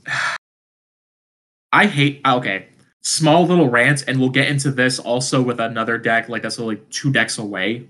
I 1.71 1.86
hate 1.86 2.21
okay 2.25 2.67
small 3.02 3.45
little 3.45 3.69
rant 3.69 4.04
and 4.08 4.19
we'll 4.19 4.30
get 4.30 4.47
into 4.49 4.71
this 4.71 4.99
also 4.99 5.41
with 5.41 5.60
another 5.60 5.97
deck 5.97 6.28
like 6.30 6.41
that's 6.41 6.60
only 6.60 6.78
two 6.89 7.12
decks 7.12 7.38
away 7.38 7.88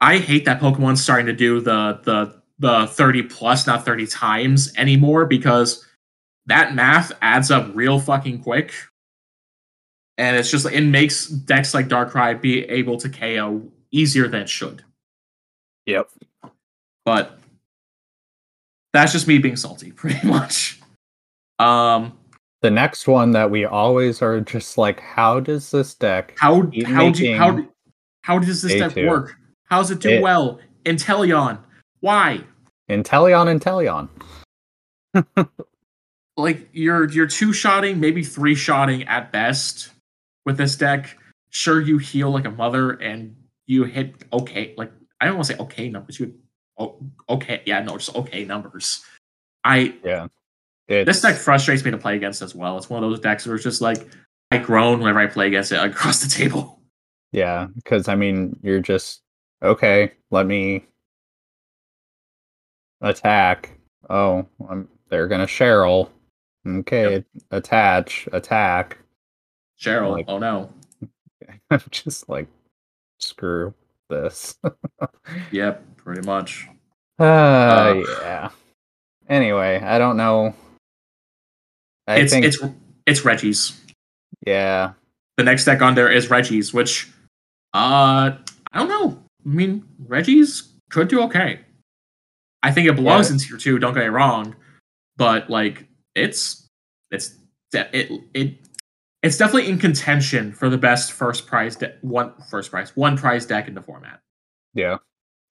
I 0.00 0.18
hate 0.18 0.44
that 0.46 0.60
Pokemon's 0.60 1.02
starting 1.02 1.26
to 1.26 1.32
do 1.32 1.60
the 1.60 2.00
the 2.04 2.42
the 2.58 2.86
30 2.88 3.22
plus 3.24 3.66
not 3.66 3.84
30 3.84 4.06
times 4.06 4.72
anymore 4.76 5.26
because 5.26 5.86
that 6.46 6.74
math 6.74 7.12
adds 7.22 7.50
up 7.50 7.70
real 7.74 7.98
fucking 8.00 8.42
quick 8.42 8.72
and 10.18 10.36
it's 10.36 10.50
just 10.50 10.66
it 10.66 10.82
makes 10.82 11.26
decks 11.26 11.74
like 11.74 11.88
Darkrai 11.88 12.40
be 12.40 12.64
able 12.64 12.96
to 12.98 13.08
KO 13.08 13.62
easier 13.90 14.28
than 14.28 14.42
it 14.42 14.48
should 14.48 14.84
Yep. 15.86 16.08
but 17.04 17.38
that's 18.92 19.12
just 19.12 19.26
me 19.26 19.38
being 19.38 19.56
salty 19.56 19.90
pretty 20.00 20.26
much 20.26 20.80
um 21.58 22.16
The 22.60 22.70
next 22.70 23.08
one 23.08 23.32
that 23.32 23.50
we 23.50 23.64
always 23.64 24.22
are 24.22 24.40
just 24.40 24.78
like, 24.78 25.00
how 25.00 25.40
does 25.40 25.70
this 25.70 25.94
deck? 25.94 26.34
how 26.38 26.62
how 26.86 27.10
do 27.10 27.24
you, 27.24 27.36
how 27.36 27.66
how 28.22 28.38
does 28.38 28.62
this 28.62 28.74
deck 28.74 28.92
A2. 28.92 29.08
work 29.08 29.34
how 29.64 29.78
does 29.78 29.90
it 29.90 30.00
do 30.00 30.10
It- 30.10 30.22
well 30.22 30.60
Inteleon 30.84 31.58
why 32.00 32.44
Inteleon, 32.90 33.58
Inteleon. 33.58 34.08
like 36.36 36.68
you're 36.72 37.08
you're 37.10 37.26
two 37.26 37.52
shotting 37.52 38.00
maybe 38.00 38.22
three 38.24 38.54
shotting 38.54 39.04
at 39.04 39.30
best 39.32 39.90
with 40.44 40.56
this 40.56 40.76
deck 40.76 41.16
sure 41.50 41.80
you 41.80 41.98
heal 41.98 42.30
like 42.30 42.44
a 42.44 42.50
mother 42.50 42.92
and 42.92 43.36
you 43.66 43.84
hit 43.84 44.14
okay 44.32 44.74
like 44.76 44.90
i 45.20 45.26
don't 45.26 45.36
want 45.36 45.46
to 45.46 45.54
say 45.54 45.58
okay 45.60 45.88
numbers 45.88 46.18
you 46.18 46.34
oh, 46.78 46.98
okay 47.28 47.62
yeah 47.66 47.80
no 47.80 47.96
just 47.96 48.14
okay 48.16 48.44
numbers 48.44 49.04
i 49.64 49.94
Yeah. 50.04 50.26
this 50.88 51.20
deck 51.20 51.36
frustrates 51.36 51.84
me 51.84 51.90
to 51.90 51.98
play 51.98 52.16
against 52.16 52.42
as 52.42 52.54
well 52.54 52.76
it's 52.76 52.90
one 52.90 53.02
of 53.04 53.10
those 53.10 53.20
decks 53.20 53.46
where 53.46 53.54
it's 53.54 53.64
just 53.64 53.80
like 53.80 54.08
i 54.50 54.58
groan 54.58 54.98
whenever 55.00 55.20
i 55.20 55.26
play 55.26 55.46
against 55.46 55.72
it 55.72 55.82
across 55.82 56.22
the 56.22 56.28
table 56.28 56.78
Yeah, 57.34 57.68
because 57.76 58.08
I 58.08 58.14
mean, 58.14 58.58
you're 58.62 58.80
just 58.82 59.22
okay. 59.62 60.12
Let 60.30 60.46
me 60.46 60.84
attack. 63.00 63.70
Oh, 64.10 64.46
I'm, 64.68 64.86
they're 65.08 65.28
gonna 65.28 65.46
Cheryl. 65.46 66.10
Okay, 66.66 67.24
attach, 67.50 68.28
attack. 68.32 68.98
Cheryl 69.82 70.12
Like- 70.12 70.26
oh 70.28 70.38
no 70.38 70.70
I'm 71.70 71.80
just 71.90 72.28
like, 72.28 72.46
screw 73.18 73.74
this. 74.08 74.56
yep 75.50 75.82
pretty 75.96 76.22
much 76.22 76.68
Uh, 77.18 77.22
Uh. 77.24 78.02
yeah. 78.22 78.50
Anyway, 79.28 79.80
I 79.82 79.98
don't 79.98 80.16
know. 80.16 80.54
I 82.06 82.16
it's 82.20 82.32
think, 82.32 82.44
it's 82.44 82.58
it's 83.06 83.24
reggie's 83.24 83.78
yeah, 84.46 84.92
the 85.36 85.44
next 85.44 85.64
deck 85.64 85.80
on 85.82 85.94
there 85.94 86.10
is 86.10 86.28
Reggie's, 86.30 86.74
which 86.74 87.08
uh 87.74 88.32
I 88.72 88.78
don't 88.78 88.88
know. 88.88 89.22
I 89.44 89.48
mean, 89.48 89.84
Reggie's 90.08 90.72
could 90.90 91.08
do 91.08 91.22
okay. 91.22 91.60
I 92.62 92.72
think 92.72 92.88
it 92.88 92.96
belongs 92.96 93.28
Yeah. 93.28 93.34
in 93.34 93.38
tier 93.40 93.56
two, 93.56 93.78
don't 93.78 93.94
get 93.94 94.00
me 94.02 94.08
wrong. 94.08 94.54
But 95.16 95.48
like 95.48 95.86
it's 96.14 96.66
it's 97.10 97.34
it 97.72 98.10
it 98.34 98.54
it's 99.22 99.36
definitely 99.36 99.68
in 99.70 99.78
contention 99.78 100.52
for 100.52 100.68
the 100.68 100.78
best 100.78 101.12
first 101.12 101.46
prize 101.46 101.76
de- 101.76 101.94
one 102.02 102.32
first 102.50 102.70
prize 102.70 102.94
one 102.96 103.16
prize 103.16 103.46
deck 103.46 103.68
in 103.68 103.74
the 103.74 103.82
format. 103.82 104.20
yeah, 104.74 104.96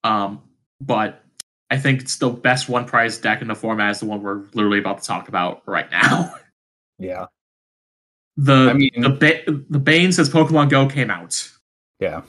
Um 0.04 0.42
but 0.82 1.24
I 1.70 1.78
think 1.78 2.02
it's 2.02 2.18
the 2.18 2.30
best 2.30 2.68
one 2.68 2.86
prize 2.86 3.18
deck 3.18 3.42
in 3.42 3.48
the 3.48 3.56
format 3.56 3.92
is 3.92 4.00
the 4.02 4.06
one 4.06 4.22
we're 4.22 4.44
literally 4.54 4.80
about 4.80 5.00
to 5.02 5.08
talk 5.08 5.28
about 5.30 5.64
right 5.68 5.90
now. 5.92 6.34
Yeah. 7.00 7.26
The 8.38 8.70
I 8.70 8.74
mean- 8.74 8.92
the 9.02 9.10
ba- 9.10 9.44
the 9.70 9.80
Bane 9.80 10.12
says 10.12 10.30
Pokemon 10.30 10.70
Go 10.70 10.88
came 10.88 11.10
out. 11.10 11.50
Yeah. 12.00 12.22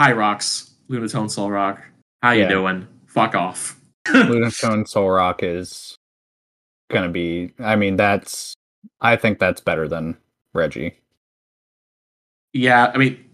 Hi 0.00 0.12
Rocks, 0.12 0.70
Lunatone 0.88 1.26
Solrock. 1.28 1.82
How 2.22 2.30
you 2.32 2.42
Yeah. 2.42 2.48
doing? 2.48 2.88
Fuck 3.06 3.34
off. 3.34 3.78
Lunatone 4.06 4.84
Solrock 4.90 5.42
is 5.42 5.96
gonna 6.90 7.08
be 7.10 7.52
I 7.58 7.76
mean 7.76 7.96
that's 7.96 8.54
I 9.00 9.16
think 9.16 9.38
that's 9.38 9.60
better 9.60 9.88
than 9.88 10.16
Reggie. 10.52 10.94
Yeah, 12.52 12.90
I 12.92 12.98
mean, 12.98 13.24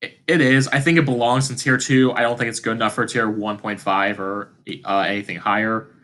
it, 0.00 0.40
is. 0.40 0.68
I 0.68 0.80
think 0.80 0.98
it 0.98 1.04
belongs 1.04 1.50
in 1.50 1.56
tier 1.56 1.76
two. 1.76 2.12
I 2.12 2.22
don't 2.22 2.38
think 2.38 2.48
it's 2.48 2.60
good 2.60 2.72
enough 2.72 2.94
for 2.94 3.04
tier 3.06 3.30
1.5 3.30 4.18
or 4.18 4.52
uh, 4.84 5.00
anything 5.00 5.36
higher. 5.36 5.94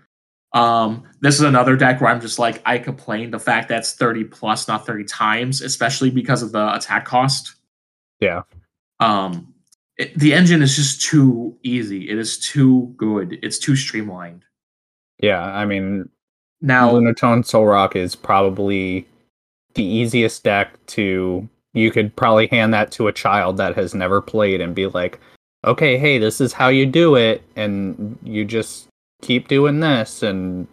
Um, 0.53 1.05
this 1.21 1.35
is 1.35 1.43
another 1.43 1.77
deck 1.77 2.01
where 2.01 2.11
I'm 2.11 2.21
just 2.21 2.39
like, 2.39 2.63
I 2.65 2.79
complain 2.79 3.31
the 3.31 3.39
fact 3.39 3.69
that's 3.69 3.93
30 3.93 4.25
plus, 4.25 4.69
not 4.69 4.87
30 4.87 5.05
times, 5.05 5.61
especially 5.61 6.11
because 6.11 6.43
of 6.43 6.53
the 6.53 6.75
attack 6.75 7.05
cost. 7.05 7.55
Yeah. 8.21 8.43
Um, 9.01 9.55
it, 9.97 10.19
the 10.19 10.35
engine 10.35 10.63
is 10.63 10.77
just 10.77 11.03
too 11.03 11.57
easy. 11.63 12.09
It 12.09 12.19
is 12.19 12.39
too 12.39 12.95
good. 12.97 13.39
It's 13.43 13.59
too 13.59 13.77
streamlined. 13.77 14.45
Yeah, 15.19 15.43
I 15.43 15.65
mean 15.65 16.11
Now, 16.63 16.91
Lunatone 16.91 17.45
Solrock 17.45 17.97
is 17.97 18.17
probably 18.17 19.07
the 19.75 19.85
easiest 19.85 20.43
deck 20.43 20.75
to 20.87 21.49
you 21.75 21.91
could 21.91 22.17
probably 22.17 22.47
hand 22.47 22.73
that 22.73 22.91
to 22.93 23.07
a 23.07 23.13
child 23.13 23.59
that 23.59 23.75
has 23.75 23.95
never 23.95 24.23
played 24.23 24.63
and 24.63 24.75
be 24.75 24.87
like, 24.87 25.21
okay, 25.67 25.99
hey, 25.99 26.19
this 26.19 26.41
is 26.41 26.55
how 26.55 26.69
you 26.69 26.87
do 26.87 27.17
it, 27.17 27.43
and 27.55 28.19
you 28.23 28.45
just 28.45 28.89
keep 29.21 29.49
doing 29.49 29.81
this 29.81 30.23
and 30.23 30.67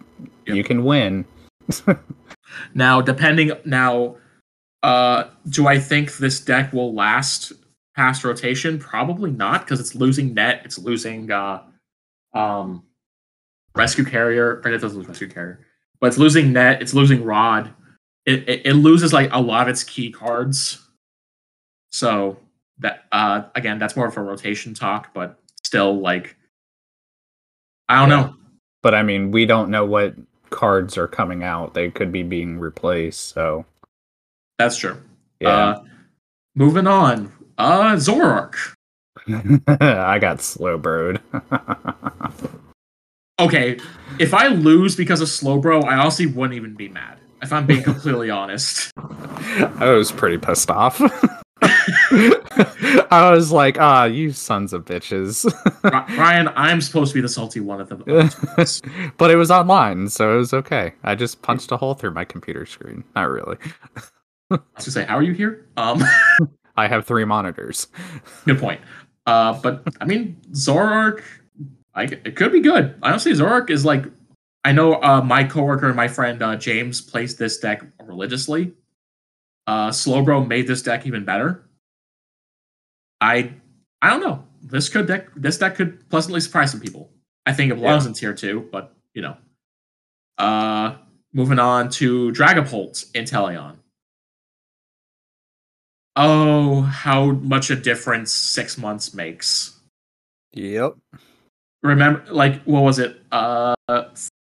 Yep. 0.46 0.56
you 0.56 0.64
can 0.64 0.84
win. 0.84 1.26
Now, 2.74 3.02
depending 3.02 3.52
now, 3.66 4.18
uh, 4.82 5.26
do 5.50 5.68
I 5.68 5.80
think 5.80 6.18
this 6.18 6.40
deck 6.40 6.74
will 6.74 6.94
last 6.94 7.54
past 7.96 8.24
rotation? 8.24 8.80
Probably 8.80 9.32
not, 9.32 9.62
because 9.62 9.80
it's 9.80 9.96
losing 9.96 10.34
net. 10.34 10.62
It's 10.66 10.78
losing 10.78 11.32
uh, 11.32 11.64
um, 12.34 12.84
rescue 13.76 14.06
carrier. 14.06 14.62
Or 14.64 14.72
it 14.72 14.80
doesn't 14.80 14.98
lose 14.98 15.08
rescue 15.08 15.30
carrier, 15.30 15.66
but 16.04 16.08
it's 16.08 16.18
losing 16.18 16.52
net. 16.52 16.82
It's 16.82 16.94
losing 16.94 17.24
rod. 17.24 17.74
It, 18.26 18.50
it 18.50 18.62
it 18.66 18.74
loses 18.74 19.14
like 19.14 19.30
a 19.32 19.40
lot 19.40 19.62
of 19.62 19.68
its 19.70 19.86
key 19.86 20.12
cards. 20.12 20.86
So 21.94 22.38
that 22.80 23.06
uh, 23.14 23.44
again, 23.56 23.80
that's 23.80 23.96
more 23.96 24.08
of 24.08 24.18
a 24.18 24.22
rotation 24.22 24.74
talk, 24.74 25.14
but 25.14 25.40
still 25.64 26.02
like, 26.02 26.36
I 27.88 28.02
don't 28.02 28.10
Yeah. 28.10 28.16
know. 28.26 28.36
But 28.82 28.96
I 28.96 29.04
mean, 29.04 29.32
we 29.32 29.46
don't 29.46 29.70
know 29.70 29.86
what 29.86 30.14
cards 30.50 30.98
are 30.98 31.08
coming 31.08 31.42
out. 31.42 31.74
They 31.74 31.90
could 31.90 32.12
be 32.12 32.22
being 32.22 32.60
replaced, 32.60 33.30
so 33.30 33.64
That's 34.60 34.76
true. 34.76 35.02
yeah. 35.40 35.50
Uh, 35.70 35.84
moving 36.54 36.86
on. 36.86 37.32
Uh, 37.58 37.94
Zoroark. 37.94 38.56
I 39.70 40.20
got 40.20 40.42
slow 40.42 40.78
broed. 40.78 41.22
Okay, 43.40 43.80
if 44.20 44.34
I 44.34 44.48
lose 44.48 44.96
because 44.96 45.20
of 45.20 45.28
Slowbro, 45.28 45.86
I 45.86 45.96
honestly 45.96 46.28
wouldn't 46.28 46.56
even 46.56 46.76
be 46.76 46.88
mad. 46.90 47.20
If 47.42 47.52
I'm 47.52 47.66
being 47.66 47.84
completely 47.84 48.30
honest. 48.30 48.92
I 48.98 49.90
was 49.90 50.12
pretty 50.12 50.38
pissed 50.38 50.70
off. 50.70 51.02
I 53.12 53.32
was 53.32 53.52
like, 53.52 53.80
ah, 53.80 54.06
you 54.06 54.32
sons 54.32 54.72
of 54.72 54.86
bitches. 54.86 55.46
Ryan, 55.84 56.50
I'm 56.56 56.80
supposed 56.80 57.12
to 57.12 57.16
be 57.16 57.22
the 57.22 57.30
salty 57.30 57.60
one 57.60 57.82
of 57.82 57.90
them. 57.90 58.04
but 59.18 59.32
it 59.32 59.36
was 59.36 59.50
online, 59.50 60.10
so 60.10 60.36
it 60.36 60.38
was 60.38 60.54
okay. 60.54 60.94
I 61.04 61.16
just 61.16 61.42
punched 61.42 61.72
a 61.72 61.78
hole 61.78 61.96
through 61.96 62.12
my 62.12 62.26
computer 62.26 62.66
screen. 62.66 63.04
Not 63.16 63.30
really. 63.30 63.58
I 64.52 64.56
was 64.56 64.60
gonna 64.78 64.92
say, 64.92 65.06
how 65.06 65.18
are 65.18 65.24
you 65.24 65.34
here? 65.34 65.68
Um, 65.78 66.04
I 66.76 66.88
have 66.88 67.06
three 67.06 67.26
monitors. 67.26 67.88
good 68.46 68.60
point. 68.60 68.82
Uh, 69.26 69.60
but 69.62 69.88
I 70.00 70.06
mean, 70.06 70.38
Zoroark, 70.52 71.24
I, 71.96 72.04
it 72.04 72.36
could 72.36 72.52
be 72.52 72.62
good. 72.62 72.96
Honestly, 73.04 73.32
Zoroark 73.34 73.70
is 73.70 73.86
like, 73.86 74.06
I 74.66 74.72
know 74.72 75.02
uh, 75.02 75.22
my 75.22 75.44
coworker 75.44 75.88
and 75.88 75.96
my 75.96 76.08
friend 76.08 76.42
uh, 76.42 76.56
James 76.56 77.02
plays 77.02 77.36
this 77.36 77.58
deck 77.60 77.84
religiously. 78.02 78.74
Uh, 79.68 79.90
Slowbro 79.90 80.48
made 80.48 80.68
this 80.68 80.82
deck 80.82 81.06
even 81.06 81.26
better. 81.26 81.70
I, 83.22 83.54
I 84.02 84.10
don't 84.10 84.22
know. 84.22 84.44
This 84.62 84.90
could 84.90 85.08
deck, 85.08 85.30
this 85.36 85.58
deck 85.58 85.76
could 85.76 86.10
pleasantly 86.10 86.40
surprise 86.40 86.72
some 86.72 86.80
people. 86.80 87.12
I 87.46 87.54
think 87.54 87.72
it 87.72 87.76
belongs 87.76 88.06
in 88.06 88.14
tier 88.14 88.34
two, 88.34 88.68
but 88.72 88.96
you 89.14 89.22
know. 89.22 89.38
Uh, 90.38 90.96
moving 91.34 91.60
on 91.60 91.90
to 91.90 92.32
Dragapult 92.32 93.12
Inteleon. 93.12 93.78
Oh, 96.16 96.82
how 96.82 97.32
much 97.32 97.70
a 97.70 97.76
difference 97.76 98.32
six 98.32 98.78
months 98.78 99.14
makes. 99.14 99.80
Yep. 100.54 100.96
Remember, 101.84 102.24
like, 102.32 102.64
what 102.64 102.82
was 102.82 103.00
it? 103.00 103.22
Uh, 103.32 103.76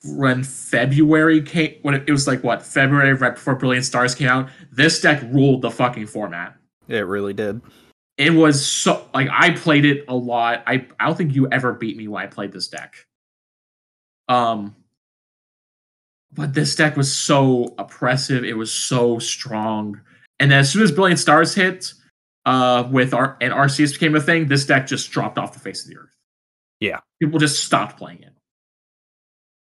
when 0.05 0.45
February 0.45 1.43
came, 1.43 1.75
when 1.83 1.95
it, 1.95 2.05
it 2.07 2.13
was 2.13 2.27
like 2.27 2.43
what 2.43 2.63
February 2.63 3.13
right 3.15 3.35
before 3.35 3.55
Brilliant 3.57 3.85
Stars 3.85 4.15
came 4.15 4.29
out. 4.29 4.49
This 4.73 5.01
deck 5.01 5.23
ruled 5.31 5.63
the 5.63 5.71
fucking 5.71 6.07
format. 6.07 6.57
It 6.89 7.07
really 7.07 7.35
did. 7.35 7.61
It 8.17 8.31
was 8.31 8.65
so 8.65 9.09
like 9.15 9.29
I 9.31 9.51
played 9.51 9.85
it 9.85 10.05
a 10.09 10.15
lot. 10.15 10.63
I 10.67 10.87
I 10.99 11.07
don't 11.07 11.17
think 11.17 11.35
you 11.35 11.49
ever 11.51 11.73
beat 11.73 11.97
me 11.97 12.09
when 12.09 12.23
I 12.23 12.27
played 12.27 12.53
this 12.53 12.69
deck. 12.69 12.95
Um, 14.29 14.75
but 16.33 16.55
this 16.55 16.75
deck 16.75 16.97
was 16.97 17.13
so 17.13 17.75
oppressive. 17.79 18.45
It 18.45 18.57
was 18.57 18.73
so 18.73 19.19
strong. 19.19 20.01
And 20.41 20.51
then 20.51 20.61
as 20.61 20.71
soon 20.71 20.83
as 20.83 20.93
Brilliant 20.93 21.21
Stars 21.21 21.55
hit, 21.55 21.93
uh, 22.47 22.89
with 22.91 23.15
our 23.15 23.37
and 23.41 23.53
Arceus 23.53 23.93
became 23.93 24.15
a 24.15 24.21
thing, 24.21 24.47
this 24.47 24.65
deck 24.65 24.87
just 24.87 25.11
dropped 25.11 25.39
off 25.39 25.53
the 25.53 25.61
face 25.61 25.85
of 25.85 25.91
the 25.91 25.99
earth. 25.99 26.18
Yeah. 26.81 27.01
people 27.21 27.39
just 27.39 27.65
stopped 27.65 27.97
playing 27.99 28.23
it. 28.23 28.33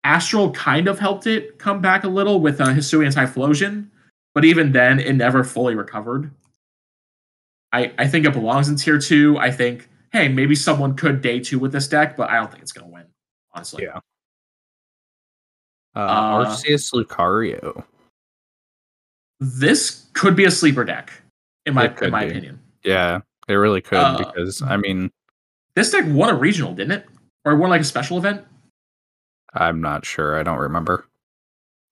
Astral 0.03 0.50
kind 0.53 0.88
of 0.88 0.98
helped 0.98 1.27
it 1.27 1.59
come 1.59 1.81
back 1.81 2.05
a 2.05 2.09
little 2.09 2.40
with 2.40 2.61
uh, 2.61 2.66
Hisuian 2.66 3.14
Typhlosion, 3.14 3.88
but 4.35 4.44
even 4.44 4.72
then, 4.72 5.00
it 5.00 5.14
never 5.14 5.42
fully 5.44 5.74
recovered. 5.74 6.31
I 7.72 7.92
I 7.98 8.07
think 8.07 8.27
it 8.27 8.33
belongs 8.33 8.68
in 8.68 8.77
tier 8.77 8.98
two. 8.98 9.38
I 9.38 9.50
think 9.50 9.88
hey, 10.12 10.29
maybe 10.29 10.55
someone 10.55 10.94
could 10.94 11.22
day 11.22 11.40
two 11.40 11.59
with 11.59 11.72
this 11.72 11.88
deck, 11.88 12.16
but 12.16 12.29
I 12.31 12.35
don't 12.37 12.50
think 12.50 12.62
it's 12.62 12.70
gonna 12.72 12.87
win. 12.92 13.07
Honestly, 13.53 13.85
Yeah. 13.85 13.98
Uh, 15.96 16.00
Uh, 16.00 16.44
Arceus 16.44 16.92
Lucario. 16.92 17.85
this 19.40 20.07
could 20.12 20.37
be 20.37 20.44
a 20.44 20.50
sleeper 20.50 20.85
deck, 20.85 21.12
in 21.66 21.74
my 21.74 21.87
in 22.03 22.11
my 22.11 22.24
be. 22.24 22.31
opinion. 22.31 22.61
Yeah, 22.85 23.20
it 23.48 23.55
really 23.55 23.81
could 23.81 23.98
Uh, 23.98 24.18
because 24.18 24.61
I 24.61 24.77
mean, 24.77 25.11
This 25.75 25.91
deck 25.91 26.05
won 26.07 26.31
a 26.31 26.35
regional, 26.35 26.75
didn't 26.75 26.93
it? 26.93 27.07
Or 27.45 27.53
it 27.53 27.57
won 27.57 27.71
like 27.71 27.81
a 27.81 27.85
special 27.85 28.17
event? 28.19 28.45
I'm 29.53 29.81
not 29.81 30.05
sure. 30.05 30.39
I 30.39 30.43
don't 30.43 30.59
remember. 30.59 31.07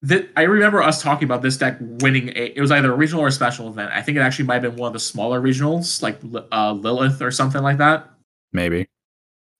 That 0.02 0.28
I 0.36 0.42
remember 0.42 0.82
us 0.82 1.00
talking 1.00 1.24
about 1.24 1.42
this 1.42 1.56
deck 1.56 1.76
winning 1.80 2.30
a. 2.30 2.52
It 2.56 2.60
was 2.60 2.72
either 2.72 2.92
a 2.92 2.96
regional 2.96 3.22
or 3.22 3.28
a 3.28 3.32
special 3.32 3.68
event. 3.68 3.92
I 3.92 4.02
think 4.02 4.16
it 4.16 4.20
actually 4.20 4.46
might 4.46 4.62
have 4.62 4.74
been 4.74 4.76
one 4.76 4.88
of 4.88 4.92
the 4.92 5.00
smaller 5.00 5.40
regionals, 5.40 6.02
like 6.02 6.18
uh, 6.50 6.72
Lilith 6.72 7.22
or 7.22 7.30
something 7.30 7.62
like 7.62 7.78
that. 7.78 8.10
Maybe. 8.52 8.88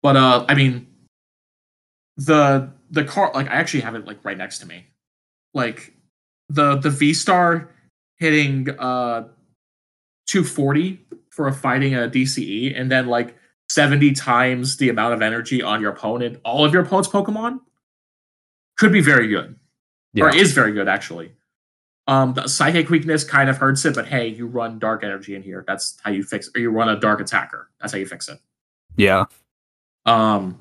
But 0.03 0.17
uh, 0.17 0.45
I 0.49 0.55
mean, 0.55 0.89
the 2.17 2.71
the 2.91 3.05
car 3.05 3.31
like 3.35 3.49
I 3.49 3.55
actually 3.55 3.81
have 3.81 3.95
it 3.95 4.05
like 4.05 4.25
right 4.25 4.37
next 4.37 4.59
to 4.59 4.67
me, 4.67 4.87
like 5.55 5.95
the 6.49 6.77
the 6.77 6.91
V 6.91 7.15
Star 7.15 7.71
hitting 8.19 8.69
uh 8.79 9.29
240 10.27 11.01
for 11.31 11.47
a 11.47 11.53
fighting 11.53 11.95
a 11.95 12.09
DCE, 12.09 12.79
and 12.79 12.91
then 12.91 13.07
like 13.07 13.37
70 13.77 14.13
times 14.13 14.77
the 14.77 14.91
amount 14.91 15.15
of 15.15 15.23
energy 15.23 15.63
on 15.63 15.81
your 15.81 15.93
opponent, 15.93 16.39
all 16.45 16.65
of 16.65 16.73
your 16.75 16.83
opponent's 16.83 17.09
Pokemon, 17.09 17.61
could 18.77 18.93
be 18.93 19.01
very 19.01 19.29
good 19.29 19.57
Yeah. 20.13 20.25
or 20.25 20.37
is 20.37 20.53
very 20.53 20.73
good 20.73 20.89
actually. 20.89 21.33
Um, 22.07 22.35
the 22.35 22.49
psychic 22.49 22.91
weakness 22.91 23.25
kind 23.25 23.49
of 23.49 23.57
hurts 23.57 23.85
it, 23.85 23.95
but 23.95 24.07
hey, 24.09 24.27
you 24.29 24.47
run 24.47 24.79
dark 24.79 25.05
energy 25.05 25.35
in 25.37 25.43
here. 25.43 25.65
That's 25.67 25.99
how 26.03 26.11
you 26.11 26.23
fix. 26.23 26.49
it. 26.49 26.57
Or 26.57 26.61
you 26.61 26.71
run 26.71 26.89
a 26.91 26.99
dark 26.99 27.21
attacker. 27.21 27.71
That's 27.81 27.93
how 27.93 27.99
you 27.99 28.07
fix 28.07 28.29
it. 28.29 28.39
Yeah. 28.97 29.25
Um, 30.05 30.59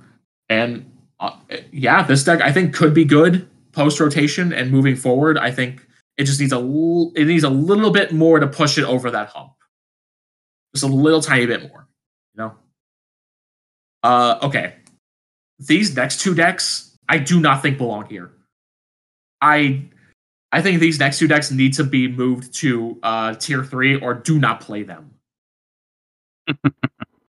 and 0.48 0.90
uh, 1.20 1.36
yeah, 1.72 2.04
this 2.04 2.24
deck 2.24 2.40
I 2.42 2.52
think 2.54 2.74
could 2.74 2.94
be 2.94 3.04
good 3.06 3.50
post 3.74 4.00
rotation 4.00 4.54
and 4.54 4.72
moving 4.72 4.96
forward. 4.96 5.38
I 5.38 5.52
think 5.52 5.86
it 6.18 6.26
just 6.26 6.40
needs 6.40 6.54
a 6.54 6.58
l- 6.58 7.12
it 7.16 7.26
needs 7.26 7.44
a 7.44 7.50
little 7.50 7.90
bit 7.92 8.14
more 8.14 8.40
to 8.40 8.48
push 8.48 8.78
it 8.78 8.84
over 8.86 9.12
that 9.12 9.30
hump. 9.30 9.54
Just 10.76 10.86
a 10.86 10.88
little 10.88 11.22
tiny 11.22 11.46
bit 11.48 11.64
more, 11.64 11.88
you 12.36 12.38
know. 12.44 12.54
Uh, 14.04 14.40
okay. 14.44 14.76
These 15.60 15.96
next 15.96 16.22
two 16.22 16.34
decks, 16.34 16.98
I 17.08 17.18
do 17.20 17.40
not 17.40 17.62
think 17.62 17.78
belong 17.78 18.06
here. 18.08 18.32
I 19.42 19.84
I 20.52 20.62
think 20.62 20.80
these 20.80 21.00
next 21.00 21.20
two 21.20 21.28
decks 21.28 21.52
need 21.52 21.74
to 21.76 21.84
be 21.84 22.08
moved 22.08 22.54
to 22.56 22.98
uh, 23.04 23.36
tier 23.36 23.64
three 23.64 24.00
or 24.00 24.14
do 24.14 24.38
not 24.40 24.60
play 24.60 24.84
them. 24.84 25.12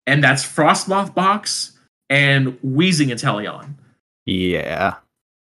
and 0.07 0.23
that's 0.23 0.45
Frosmoth 0.45 1.15
Box 1.15 1.79
and 2.11 2.59
Wheezing 2.63 3.09
Inteleon. 3.09 3.75
Yeah. 4.27 4.97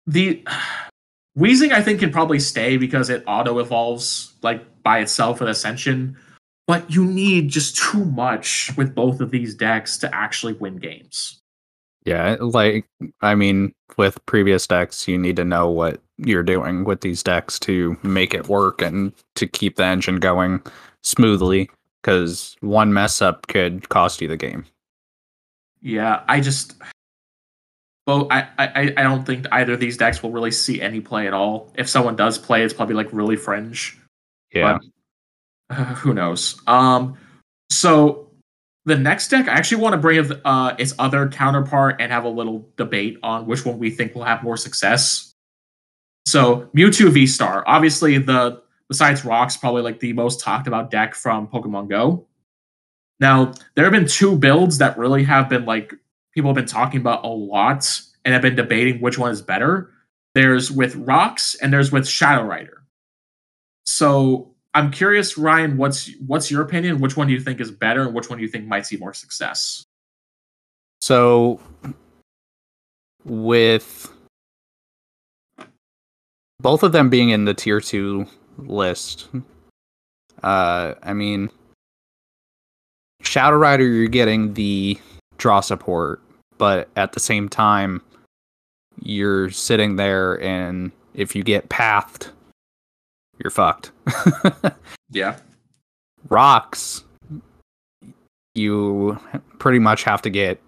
The 0.06 0.44
Wheezing 1.34 1.72
I 1.72 1.82
think 1.82 2.00
can 2.00 2.10
probably 2.10 2.40
stay 2.40 2.76
because 2.76 3.10
it 3.10 3.22
auto 3.26 3.58
evolves 3.58 4.32
like 4.42 4.82
by 4.82 5.00
itself 5.00 5.40
with 5.40 5.50
Ascension, 5.50 6.16
but 6.66 6.90
you 6.90 7.04
need 7.04 7.48
just 7.48 7.76
too 7.76 8.04
much 8.04 8.70
with 8.76 8.94
both 8.94 9.20
of 9.20 9.30
these 9.30 9.54
decks 9.54 9.96
to 9.98 10.14
actually 10.14 10.54
win 10.54 10.76
games. 10.76 11.40
Yeah, 12.04 12.36
like 12.40 12.86
I 13.20 13.34
mean, 13.34 13.72
with 13.96 14.24
previous 14.26 14.66
decks, 14.66 15.08
you 15.08 15.18
need 15.18 15.36
to 15.36 15.44
know 15.44 15.68
what 15.68 16.00
you're 16.18 16.42
doing 16.42 16.84
with 16.84 17.00
these 17.00 17.22
decks 17.22 17.58
to 17.60 17.96
make 18.02 18.32
it 18.32 18.48
work 18.48 18.80
and 18.80 19.12
to 19.34 19.46
keep 19.46 19.76
the 19.76 19.84
engine 19.84 20.16
going 20.16 20.62
smoothly. 21.02 21.70
Because 22.02 22.56
one 22.60 22.92
mess 22.92 23.20
up 23.20 23.48
could 23.48 23.88
cost 23.88 24.20
you 24.20 24.28
the 24.28 24.36
game. 24.36 24.64
Yeah, 25.82 26.22
I 26.28 26.40
just, 26.40 26.76
well, 28.06 28.28
I, 28.30 28.46
I, 28.58 28.94
I 28.96 29.02
don't 29.02 29.24
think 29.26 29.46
either 29.50 29.72
of 29.72 29.80
these 29.80 29.96
decks 29.96 30.22
will 30.22 30.30
really 30.30 30.52
see 30.52 30.80
any 30.80 31.00
play 31.00 31.26
at 31.26 31.34
all. 31.34 31.72
If 31.74 31.88
someone 31.88 32.14
does 32.14 32.38
play, 32.38 32.62
it's 32.62 32.72
probably 32.72 32.94
like 32.94 33.08
really 33.12 33.34
fringe. 33.34 33.98
Yeah. 34.54 34.74
But, 34.74 34.82
uh, 35.70 35.74
who 35.96 36.14
knows? 36.14 36.60
Um, 36.66 37.16
so 37.70 38.30
the 38.84 38.96
next 38.96 39.28
deck, 39.28 39.48
I 39.48 39.52
actually 39.52 39.82
want 39.82 39.94
to 39.94 39.98
bring 39.98 40.32
uh, 40.44 40.76
its 40.78 40.94
other 40.98 41.28
counterpart 41.28 41.96
and 42.00 42.12
have 42.12 42.24
a 42.24 42.28
little 42.28 42.68
debate 42.76 43.18
on 43.22 43.46
which 43.46 43.64
one 43.64 43.78
we 43.78 43.90
think 43.90 44.14
will 44.14 44.24
have 44.24 44.42
more 44.42 44.56
success. 44.56 45.32
So 46.26 46.70
Mewtwo 46.74 47.10
V 47.10 47.26
Star, 47.26 47.64
obviously 47.66 48.18
the 48.18 48.62
besides 48.88 49.24
Rocks, 49.24 49.56
probably 49.56 49.82
like 49.82 50.00
the 50.00 50.12
most 50.12 50.40
talked 50.40 50.66
about 50.66 50.90
deck 50.90 51.14
from 51.14 51.48
Pokemon 51.48 51.88
Go. 51.88 52.26
Now 53.18 53.52
there 53.74 53.84
have 53.84 53.92
been 53.92 54.06
two 54.06 54.36
builds 54.36 54.78
that 54.78 54.98
really 54.98 55.24
have 55.24 55.48
been 55.48 55.64
like 55.64 55.94
people 56.32 56.50
have 56.50 56.56
been 56.56 56.66
talking 56.66 57.00
about 57.00 57.24
a 57.24 57.28
lot 57.28 58.00
and 58.24 58.32
have 58.32 58.42
been 58.42 58.56
debating 58.56 59.00
which 59.00 59.18
one 59.18 59.30
is 59.30 59.42
better. 59.42 59.90
There's 60.34 60.70
with 60.70 60.94
Rocks 60.96 61.54
and 61.56 61.72
there's 61.72 61.90
with 61.90 62.06
Shadow 62.06 62.42
Rider. 62.42 62.82
So 63.84 64.55
I'm 64.76 64.90
curious, 64.90 65.38
Ryan, 65.38 65.78
what's 65.78 66.10
what's 66.26 66.50
your 66.50 66.60
opinion? 66.60 67.00
Which 67.00 67.16
one 67.16 67.26
do 67.26 67.32
you 67.32 67.40
think 67.40 67.60
is 67.60 67.70
better, 67.70 68.02
and 68.02 68.12
which 68.14 68.28
one 68.28 68.38
do 68.38 68.44
you 68.44 68.50
think 68.50 68.66
might 68.66 68.84
see 68.84 68.98
more 68.98 69.14
success? 69.14 69.82
So, 71.00 71.58
with 73.24 74.12
both 76.60 76.82
of 76.82 76.92
them 76.92 77.08
being 77.08 77.30
in 77.30 77.46
the 77.46 77.54
tier 77.54 77.80
two 77.80 78.26
list, 78.58 79.28
uh, 80.42 80.92
I 81.02 81.14
mean, 81.14 81.48
Shadow 83.22 83.56
Rider, 83.56 83.86
you're 83.86 84.08
getting 84.08 84.52
the 84.52 85.00
draw 85.38 85.60
support, 85.60 86.20
but 86.58 86.90
at 86.96 87.14
the 87.14 87.20
same 87.20 87.48
time, 87.48 88.02
you're 89.02 89.48
sitting 89.48 89.96
there, 89.96 90.38
and 90.42 90.92
if 91.14 91.34
you 91.34 91.42
get 91.42 91.70
pathed, 91.70 92.28
you're 93.38 93.50
fucked. 93.50 93.92
yeah. 95.10 95.36
Rocks, 96.28 97.04
you 98.54 99.18
pretty 99.58 99.78
much 99.78 100.04
have 100.04 100.22
to 100.22 100.30
get 100.30 100.60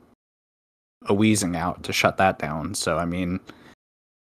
a 1.06 1.14
Weezing 1.14 1.56
out 1.56 1.82
to 1.84 1.92
shut 1.92 2.16
that 2.18 2.38
down. 2.38 2.74
So, 2.74 2.98
I 2.98 3.04
mean, 3.04 3.40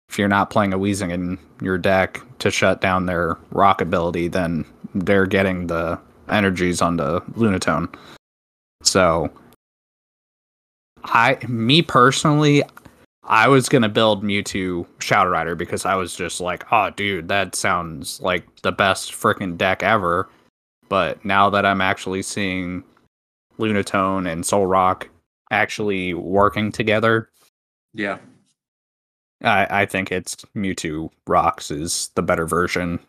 if 0.09 0.19
you're 0.19 0.27
not 0.27 0.49
playing 0.49 0.73
a 0.73 0.79
Weezing 0.79 1.11
in 1.11 1.37
your 1.61 1.77
deck 1.77 2.21
to 2.39 2.51
shut 2.51 2.81
down 2.81 3.05
their 3.05 3.37
rock 3.51 3.81
ability, 3.81 4.27
then 4.27 4.65
they're 4.93 5.25
getting 5.25 5.67
the 5.67 5.99
energies 6.29 6.81
on 6.81 6.97
the 6.97 7.21
Lunatone. 7.37 7.93
So, 8.83 9.31
I, 11.03 11.37
me 11.47 11.81
personally, 11.81 12.63
I 13.23 13.47
was 13.47 13.69
gonna 13.69 13.89
build 13.89 14.23
Mewtwo 14.23 14.87
Shadow 14.99 15.29
Rider 15.29 15.55
because 15.55 15.85
I 15.85 15.95
was 15.95 16.15
just 16.15 16.41
like, 16.41 16.65
oh, 16.71 16.89
dude, 16.89 17.27
that 17.27 17.55
sounds 17.55 18.19
like 18.21 18.61
the 18.61 18.71
best 18.71 19.11
freaking 19.11 19.57
deck 19.57 19.83
ever. 19.83 20.27
But 20.89 21.23
now 21.23 21.49
that 21.49 21.65
I'm 21.65 21.81
actually 21.81 22.23
seeing 22.23 22.83
Lunatone 23.59 24.29
and 24.29 24.43
Solrock 24.43 25.07
actually 25.51 26.13
working 26.13 26.71
together, 26.71 27.29
yeah, 27.93 28.17
I, 29.43 29.67
I 29.81 29.85
think 29.85 30.11
it's 30.11 30.35
Mewtwo 30.55 31.09
Rocks 31.27 31.71
is 31.71 32.09
the 32.15 32.21
better 32.21 32.45
version 32.45 32.99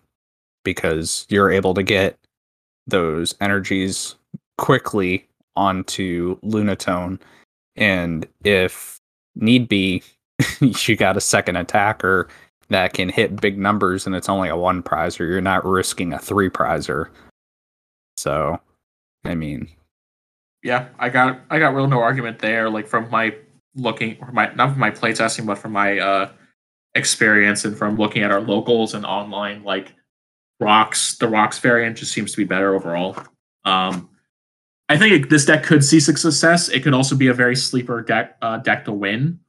because 0.65 1.27
you're 1.29 1.51
able 1.51 1.75
to 1.75 1.83
get 1.83 2.17
those 2.87 3.35
energies 3.41 4.15
quickly 4.59 5.27
onto 5.57 6.39
Lunatone, 6.41 7.19
and 7.77 8.27
if 8.45 9.01
need 9.35 9.69
be, 9.69 10.03
you 10.61 10.97
got 10.97 11.17
a 11.17 11.21
second 11.21 11.57
attacker 11.57 12.29
that 12.69 12.95
can 12.95 13.09
hit 13.09 13.41
big 13.41 13.59
numbers 13.59 14.07
and 14.07 14.15
it's 14.15 14.29
only 14.29 14.49
a 14.49 14.57
one 14.57 14.83
prizer. 14.83 15.21
You're 15.21 15.41
not 15.41 15.65
risking 15.65 16.13
a 16.13 16.19
three 16.19 16.49
prizer. 16.49 17.09
So, 18.17 18.61
I 19.25 19.35
mean, 19.35 19.69
yeah, 20.63 20.89
I 20.99 21.09
got 21.09 21.41
I 21.51 21.59
got 21.59 21.75
real 21.75 21.89
no 21.89 22.01
argument 22.01 22.39
there. 22.39 22.71
Like 22.71 22.87
from 22.87 23.11
my 23.11 23.35
looking, 23.75 24.17
or 24.21 24.31
my 24.33 24.53
not 24.55 24.71
from 24.71 24.81
my 24.81 24.91
playtesting, 24.91 25.47
but 25.47 25.59
from 25.59 25.73
my 25.73 25.99
uh 25.99 26.31
experience 26.95 27.65
and 27.65 27.77
from 27.77 27.97
looking 27.97 28.23
at 28.23 28.31
our 28.31 28.41
locals 28.41 28.95
and 28.95 29.05
online, 29.05 29.65
like 29.65 29.95
rocks, 30.61 31.17
the 31.17 31.29
rocks 31.29 31.59
variant 31.59 31.97
just 31.97 32.13
seems 32.13 32.31
to 32.33 32.37
be 32.37 32.45
better 32.45 32.75
overall. 32.75 33.17
Um, 33.65 34.11
I 34.89 34.99
think 34.99 35.31
this 35.31 35.45
deck 35.45 35.63
could 35.63 35.85
see 35.85 36.01
success. 36.01 36.69
It 36.69 36.83
could 36.83 36.95
also 36.95 37.17
be 37.17 37.29
a 37.29 37.35
very 37.35 37.57
sleeper 37.57 38.03
deck 38.03 38.37
uh, 38.43 38.59
deck 38.59 38.85
to 38.85 38.93
win. 38.93 39.41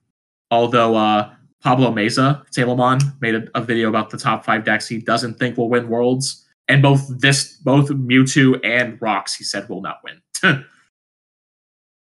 Although 0.52 0.96
uh, 0.96 1.34
Pablo 1.62 1.92
Meza, 1.92 2.46
Tablemon, 2.52 3.20
made 3.22 3.36
a, 3.36 3.48
a, 3.56 3.62
video 3.62 3.90
about 3.90 4.10
the 4.10 4.18
top 4.18 4.46
five 4.46 4.64
decks 4.64 4.88
he 4.88 5.00
doesn't 5.00 5.40
think 5.40 5.58
will 5.58 5.70
win 5.70 5.90
Worlds, 5.90 6.46
and 6.68 6.82
both 6.82 7.08
this, 7.20 7.58
both 7.58 7.90
Mewtwo 7.90 8.60
and 8.64 9.02
Rocks, 9.02 9.34
he 9.34 9.44
said 9.44 9.68
will 9.70 9.82
not 9.82 10.00
win. 10.04 10.22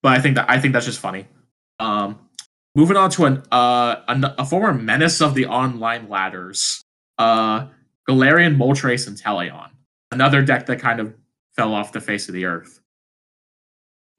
but 0.02 0.12
I 0.12 0.20
think 0.20 0.36
that 0.36 0.48
I 0.48 0.58
think 0.58 0.72
that's 0.72 0.86
just 0.86 1.00
funny. 1.00 1.26
Um, 1.78 2.18
moving 2.74 2.96
on 2.96 3.10
to 3.10 3.26
an, 3.26 3.42
uh, 3.52 3.96
a, 4.08 4.34
a 4.38 4.46
former 4.46 4.72
menace 4.72 5.20
of 5.20 5.34
the 5.34 5.46
online 5.46 6.08
ladders, 6.08 6.82
uh, 7.18 7.66
Galarian 8.08 8.56
Moltres 8.56 9.08
Inteleon, 9.08 9.70
another 10.10 10.42
deck 10.42 10.66
that 10.66 10.80
kind 10.80 11.00
of 11.00 11.14
fell 11.56 11.74
off 11.74 11.92
the 11.92 12.00
face 12.00 12.28
of 12.28 12.34
the 12.34 12.44
earth. 12.44 12.79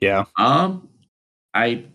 Yeah. 0.01 0.25
Um, 0.37 0.89
I 1.53 1.85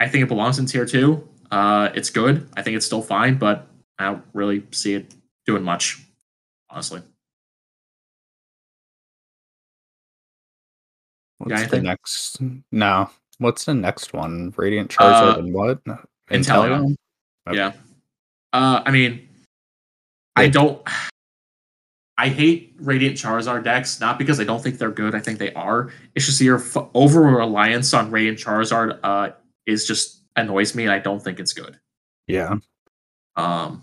I 0.00 0.08
think 0.08 0.24
it 0.24 0.28
belongs 0.28 0.58
in 0.58 0.66
tier 0.66 0.84
two. 0.84 1.26
Uh, 1.50 1.90
it's 1.94 2.10
good. 2.10 2.48
I 2.56 2.62
think 2.62 2.76
it's 2.76 2.86
still 2.86 3.02
fine, 3.02 3.38
but 3.38 3.68
I 3.98 4.06
don't 4.06 4.24
really 4.32 4.64
see 4.72 4.94
it 4.94 5.14
doing 5.46 5.62
much, 5.62 6.02
honestly. 6.68 7.02
What's 11.38 11.66
the 11.68 11.80
next? 11.80 12.40
No. 12.70 13.10
What's 13.38 13.64
the 13.64 13.74
next 13.74 14.12
one? 14.12 14.52
Radiant 14.56 14.90
Charizard 14.90 15.36
uh, 15.36 15.38
and 15.38 15.52
what? 15.52 15.82
Inteleon. 16.30 16.94
Okay. 17.48 17.56
Yeah. 17.56 17.72
Uh, 18.52 18.82
I 18.84 18.90
mean, 18.90 19.28
I 20.36 20.48
don't. 20.48 20.80
I 22.22 22.28
hate 22.28 22.72
Radiant 22.78 23.16
Charizard 23.16 23.64
decks, 23.64 23.98
not 23.98 24.16
because 24.16 24.38
I 24.38 24.44
don't 24.44 24.62
think 24.62 24.78
they're 24.78 24.92
good. 24.92 25.12
I 25.12 25.18
think 25.18 25.40
they 25.40 25.52
are. 25.54 25.90
It's 26.14 26.24
just 26.24 26.40
your 26.40 26.58
f- 26.58 26.88
over 26.94 27.22
reliance 27.22 27.92
on 27.92 28.12
Radiant 28.12 28.38
Charizard 28.38 29.00
uh, 29.02 29.30
is 29.66 29.88
just 29.88 30.22
annoys 30.36 30.76
me, 30.76 30.84
and 30.84 30.92
I 30.92 31.00
don't 31.00 31.20
think 31.20 31.40
it's 31.40 31.52
good. 31.52 31.80
Yeah. 32.28 32.58
Um. 33.34 33.82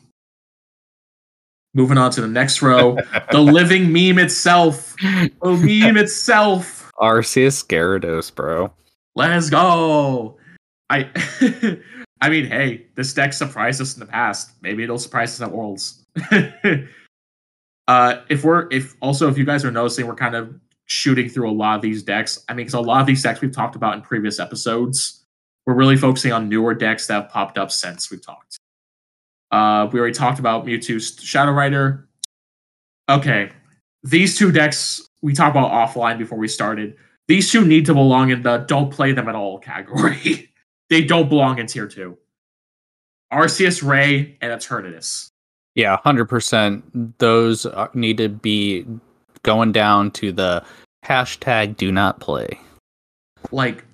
Moving 1.74 1.98
on 1.98 2.12
to 2.12 2.22
the 2.22 2.30
next 2.30 2.62
row, 2.62 2.98
the 3.32 3.42
living 3.42 3.92
meme 3.92 4.20
itself. 4.20 4.96
The 5.02 5.32
meme 5.44 5.98
itself. 6.02 6.90
Arceus 6.98 7.68
Gyarados, 7.68 8.34
bro. 8.34 8.72
Let's 9.16 9.50
go. 9.50 10.38
I. 10.90 11.10
I 12.22 12.30
mean, 12.30 12.46
hey, 12.46 12.86
this 12.96 13.14
deck 13.14 13.34
surprised 13.34 13.82
us 13.82 13.96
in 13.96 14.00
the 14.00 14.06
past. 14.06 14.52
Maybe 14.62 14.84
it'll 14.84 14.98
surprise 14.98 15.34
us 15.34 15.46
at 15.46 15.52
Worlds. 15.52 16.06
Uh, 17.90 18.22
if 18.30 18.44
we're 18.44 18.68
if 18.70 18.96
also 19.02 19.28
if 19.28 19.36
you 19.36 19.44
guys 19.44 19.66
are 19.66 19.72
noticing, 19.72 20.06
we're 20.06 20.14
kind 20.14 20.36
of 20.36 20.54
shooting 20.86 21.28
through 21.28 21.50
a 21.50 21.52
lot 21.52 21.76
of 21.76 21.82
these 21.82 22.04
decks. 22.04 22.46
I 22.48 22.54
mean, 22.54 22.68
because 22.68 22.76
a 22.76 22.80
lot 22.80 23.02
of 23.02 23.08
these 23.08 23.24
decks 23.24 23.42
we've 23.42 23.52
talked 23.52 23.76
about 23.76 23.96
in 23.96 24.04
previous 24.04 24.40
episodes, 24.40 25.26
we're 25.66 25.74
really 25.74 25.98
focusing 25.98 26.32
on 26.32 26.48
newer 26.50 26.76
decks 26.76 27.08
that 27.08 27.14
have 27.16 27.30
popped 27.30 27.58
up 27.58 27.72
since 27.72 28.12
we've 28.12 28.24
talked. 28.24 28.60
Uh, 29.50 29.90
we 29.92 30.00
already 30.00 30.14
talked 30.14 30.38
about 30.38 30.68
Mewtwo's 30.68 31.20
Shadow 31.20 31.52
Rider. 31.52 32.08
Okay, 33.10 33.50
these 34.04 34.38
two 34.38 34.52
decks 34.52 35.10
we 35.24 35.34
talked 35.34 35.58
about 35.58 35.72
offline 35.72 36.20
before 36.20 36.38
we 36.38 36.48
started. 36.48 36.96
These 37.28 37.52
two 37.52 37.66
need 37.66 37.88
to 37.88 37.96
belong 37.96 38.30
in 38.30 38.44
the 38.44 38.60
don't 38.60 38.92
play 38.92 39.14
them 39.14 39.28
at 39.28 39.34
all 39.34 39.58
category. 39.58 40.54
they 40.92 41.06
don't 41.06 41.28
belong 41.28 41.58
in 41.58 41.66
tier 41.66 41.88
two. 41.88 42.20
Arceus 43.34 43.82
Ray 43.82 44.38
and 44.42 44.52
Eternatus. 44.52 45.29
Yeah, 45.80 45.96
hundred 46.04 46.26
percent. 46.26 46.84
Those 47.20 47.66
uh, 47.66 47.88
need 47.94 48.18
to 48.18 48.28
be 48.28 48.86
going 49.44 49.72
down 49.72 50.12
to 50.12 50.34
the 50.34 50.62
hashtag 51.06 51.78
do 51.78 51.90
not 51.90 52.20
play. 52.20 52.60
Like 53.54 53.86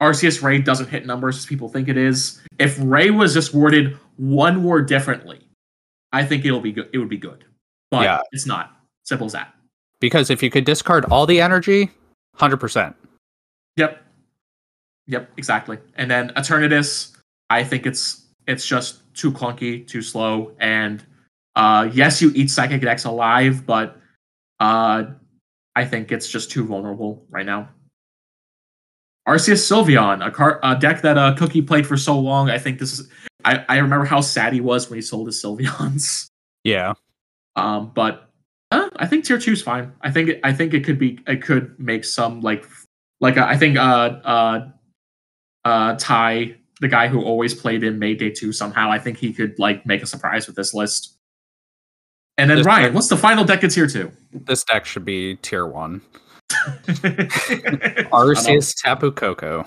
Arceus 0.00 0.42
Ray 0.42 0.62
doesn't 0.62 0.88
hit 0.88 1.04
numbers 1.04 1.36
as 1.36 1.44
people 1.44 1.68
think 1.68 1.88
it 1.88 1.98
is. 1.98 2.40
If 2.58 2.78
Ray 2.80 3.10
was 3.10 3.34
just 3.34 3.52
worded 3.52 3.98
one 4.16 4.64
word 4.64 4.88
differently, 4.88 5.46
I 6.10 6.24
think 6.24 6.46
it'll 6.46 6.58
be 6.58 6.72
good. 6.72 6.88
It 6.94 6.96
would 6.96 7.10
be 7.10 7.18
good, 7.18 7.44
but 7.90 8.04
Yeah. 8.04 8.20
it's 8.32 8.46
not. 8.46 8.80
Simple 9.04 9.26
as 9.26 9.32
that. 9.32 9.54
Because 10.00 10.30
if 10.30 10.42
you 10.42 10.48
could 10.48 10.64
discard 10.64 11.04
all 11.10 11.26
the 11.26 11.38
energy, 11.38 11.90
hundred 12.36 12.60
percent. 12.60 12.96
Yep. 13.76 14.02
Yep, 15.06 15.32
exactly. 15.36 15.76
And 15.96 16.10
then 16.10 16.30
Eternatus, 16.30 17.14
I 17.50 17.62
think 17.62 17.84
it's 17.84 18.24
it's 18.46 18.66
just 18.66 19.02
too 19.12 19.30
clunky, 19.30 19.86
too 19.86 20.00
slow, 20.00 20.52
and 20.60 21.04
uh 21.56 21.88
yes, 21.92 22.20
you 22.22 22.32
eat 22.34 22.50
Psychic 22.50 22.80
decks 22.80 23.04
alive, 23.04 23.66
but 23.66 23.96
uh 24.60 25.04
I 25.76 25.84
think 25.84 26.12
it's 26.12 26.28
just 26.28 26.50
too 26.50 26.64
vulnerable 26.64 27.24
right 27.30 27.46
now. 27.46 27.68
Arceus 29.28 29.60
Sylveon, 29.64 30.26
a 30.26 30.30
car 30.30 30.58
a 30.62 30.76
deck 30.76 31.02
that 31.02 31.18
uh 31.18 31.34
Cookie 31.36 31.62
played 31.62 31.86
for 31.86 31.96
so 31.96 32.18
long. 32.18 32.50
I 32.50 32.58
think 32.58 32.78
this 32.78 32.98
is 32.98 33.08
I, 33.44 33.64
I 33.68 33.78
remember 33.78 34.04
how 34.04 34.20
sad 34.20 34.52
he 34.52 34.60
was 34.60 34.90
when 34.90 34.96
he 34.96 35.02
sold 35.02 35.26
his 35.26 35.42
Sylveons. 35.42 36.28
Yeah. 36.62 36.92
Um, 37.56 37.90
but 37.94 38.30
uh, 38.70 38.90
I 38.96 39.06
think 39.06 39.24
tier 39.24 39.38
two 39.38 39.52
is 39.52 39.62
fine. 39.62 39.92
I 40.02 40.10
think 40.10 40.28
it, 40.28 40.40
I 40.44 40.52
think 40.52 40.74
it 40.74 40.84
could 40.84 40.98
be 40.98 41.18
it 41.26 41.42
could 41.42 41.74
make 41.78 42.04
some 42.04 42.42
like 42.42 42.66
like 43.20 43.38
uh, 43.38 43.46
I 43.48 43.56
think 43.56 43.78
uh 43.78 44.20
uh 44.24 44.68
uh 45.64 45.96
Ty 45.98 46.56
the 46.80 46.88
guy 46.88 47.08
who 47.08 47.22
always 47.22 47.54
played 47.54 47.82
in 47.82 47.98
May 47.98 48.14
Day 48.14 48.30
two 48.30 48.52
somehow 48.52 48.90
I 48.90 48.98
think 48.98 49.16
he 49.16 49.32
could 49.32 49.58
like 49.58 49.86
make 49.86 50.02
a 50.02 50.06
surprise 50.06 50.46
with 50.46 50.56
this 50.56 50.74
list. 50.74 51.16
And 52.40 52.48
then 52.48 52.56
This 52.58 52.66
Ryan, 52.66 52.84
deck- 52.84 52.94
what's 52.94 53.08
the 53.08 53.16
final 53.18 53.44
deck 53.44 53.62
of 53.64 53.72
tier 53.72 53.86
two? 53.86 54.10
This 54.32 54.64
deck 54.64 54.86
should 54.86 55.04
be 55.04 55.36
tier 55.36 55.66
one. 55.66 56.00
Arceus. 58.10 58.74
Tapu 58.82 59.10
Koko. 59.12 59.64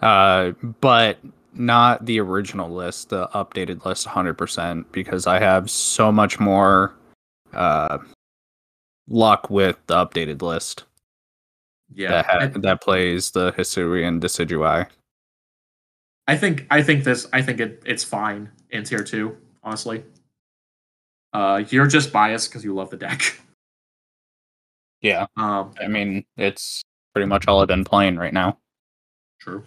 Uh, 0.00 0.52
but 0.80 1.18
not 1.54 2.06
the 2.06 2.20
original 2.20 2.70
list, 2.70 3.08
the 3.08 3.26
updated 3.34 3.84
list 3.84 4.06
100%, 4.06 4.84
because 4.92 5.26
I 5.26 5.40
have 5.40 5.68
so 5.68 6.12
much 6.12 6.38
more 6.38 6.94
uh, 7.52 7.98
luck 9.08 9.50
with 9.50 9.76
the 9.88 9.94
updated 9.96 10.40
list 10.42 10.84
Yeah, 11.92 12.10
that, 12.10 12.26
ha- 12.26 12.38
I, 12.42 12.46
that 12.46 12.80
plays 12.80 13.32
the 13.32 13.52
Hisuian 13.52 14.20
Decidueye. 14.20 14.86
I 16.28 16.36
think 16.36 16.66
I 16.70 16.82
think 16.82 17.04
this 17.04 17.26
I 17.32 17.40
think 17.42 17.58
it 17.58 17.82
it's 17.86 18.04
fine 18.04 18.50
in 18.70 18.84
tier 18.84 19.02
two. 19.02 19.34
Honestly, 19.64 20.04
uh, 21.32 21.62
you're 21.68 21.86
just 21.86 22.12
biased 22.12 22.50
because 22.50 22.64
you 22.64 22.74
love 22.74 22.90
the 22.90 22.96
deck. 22.96 23.22
Yeah, 25.00 25.26
Um, 25.36 25.74
I 25.80 25.86
mean, 25.86 26.24
it's 26.36 26.82
pretty 27.14 27.28
much 27.28 27.46
all 27.46 27.60
I've 27.62 27.68
been 27.68 27.84
playing 27.84 28.16
right 28.16 28.32
now. 28.32 28.58
True. 29.40 29.62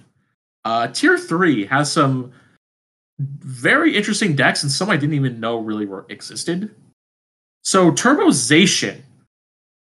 Uh, 0.65 0.87
tier 0.87 1.17
three 1.17 1.65
has 1.67 1.89
some 1.89 2.33
very 3.19 3.95
interesting 3.95 4.35
decks 4.35 4.61
and 4.63 4.69
some 4.69 4.89
I 4.89 4.97
didn't 4.97 5.15
even 5.15 5.39
know 5.39 5.59
really 5.59 5.85
were 5.85 6.05
existed. 6.09 6.75
So 7.63 7.91
Turbozation. 7.91 9.03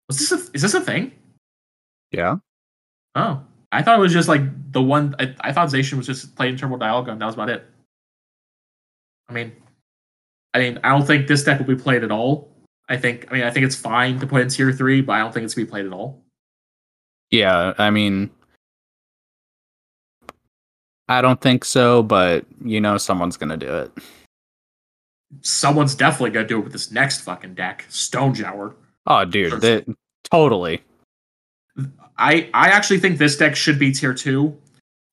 Was 0.08 0.20
this 0.20 0.30
a, 0.30 0.50
is 0.54 0.62
this 0.62 0.74
a 0.74 0.80
thing? 0.80 1.10
Yeah. 2.12 2.36
Oh, 3.16 3.42
I 3.72 3.82
thought 3.82 3.98
it 3.98 4.02
was 4.02 4.12
just 4.12 4.28
like 4.28 4.42
the 4.70 4.82
one. 4.82 5.16
I, 5.18 5.34
I 5.40 5.52
thought 5.52 5.68
Zation 5.68 5.94
was 5.94 6.06
just 6.06 6.36
playing 6.36 6.58
Turbo 6.58 6.76
Dialga 6.76 7.10
and 7.10 7.20
that 7.20 7.26
was 7.26 7.34
about 7.34 7.50
it. 7.50 7.66
I 9.28 9.32
mean, 9.32 9.52
I 10.54 10.58
mean, 10.58 10.78
I 10.82 10.90
don't 10.90 11.06
think 11.06 11.26
this 11.26 11.44
deck 11.44 11.58
will 11.58 11.66
be 11.66 11.76
played 11.76 12.02
at 12.04 12.10
all. 12.10 12.50
I 12.88 12.96
think, 12.96 13.26
I 13.30 13.34
mean, 13.34 13.42
I 13.44 13.50
think 13.50 13.66
it's 13.66 13.76
fine 13.76 14.18
to 14.18 14.26
put 14.26 14.42
in 14.42 14.48
tier 14.48 14.72
three, 14.72 15.00
but 15.00 15.12
I 15.12 15.18
don't 15.20 15.32
think 15.32 15.44
it's 15.44 15.54
gonna 15.54 15.66
be 15.66 15.70
played 15.70 15.86
at 15.86 15.92
all. 15.92 16.24
Yeah, 17.30 17.74
I 17.78 17.90
mean, 17.90 18.30
I 21.08 21.22
don't 21.22 21.40
think 21.40 21.64
so, 21.64 22.02
but 22.02 22.44
you 22.64 22.80
know, 22.80 22.96
someone's 22.98 23.36
gonna 23.36 23.56
do 23.56 23.68
it. 23.68 23.92
Someone's 25.42 25.94
definitely 25.94 26.30
gonna 26.30 26.48
do 26.48 26.58
it 26.58 26.64
with 26.64 26.72
this 26.72 26.90
next 26.90 27.20
fucking 27.20 27.54
deck, 27.54 27.84
Stone 27.88 28.34
Shower. 28.34 28.74
Oh, 29.06 29.24
dude, 29.24 29.60
that, 29.60 29.86
totally. 30.24 30.82
I 32.18 32.50
I 32.52 32.68
actually 32.68 32.98
think 32.98 33.18
this 33.18 33.36
deck 33.36 33.54
should 33.54 33.78
be 33.78 33.92
tier 33.92 34.14
two 34.14 34.56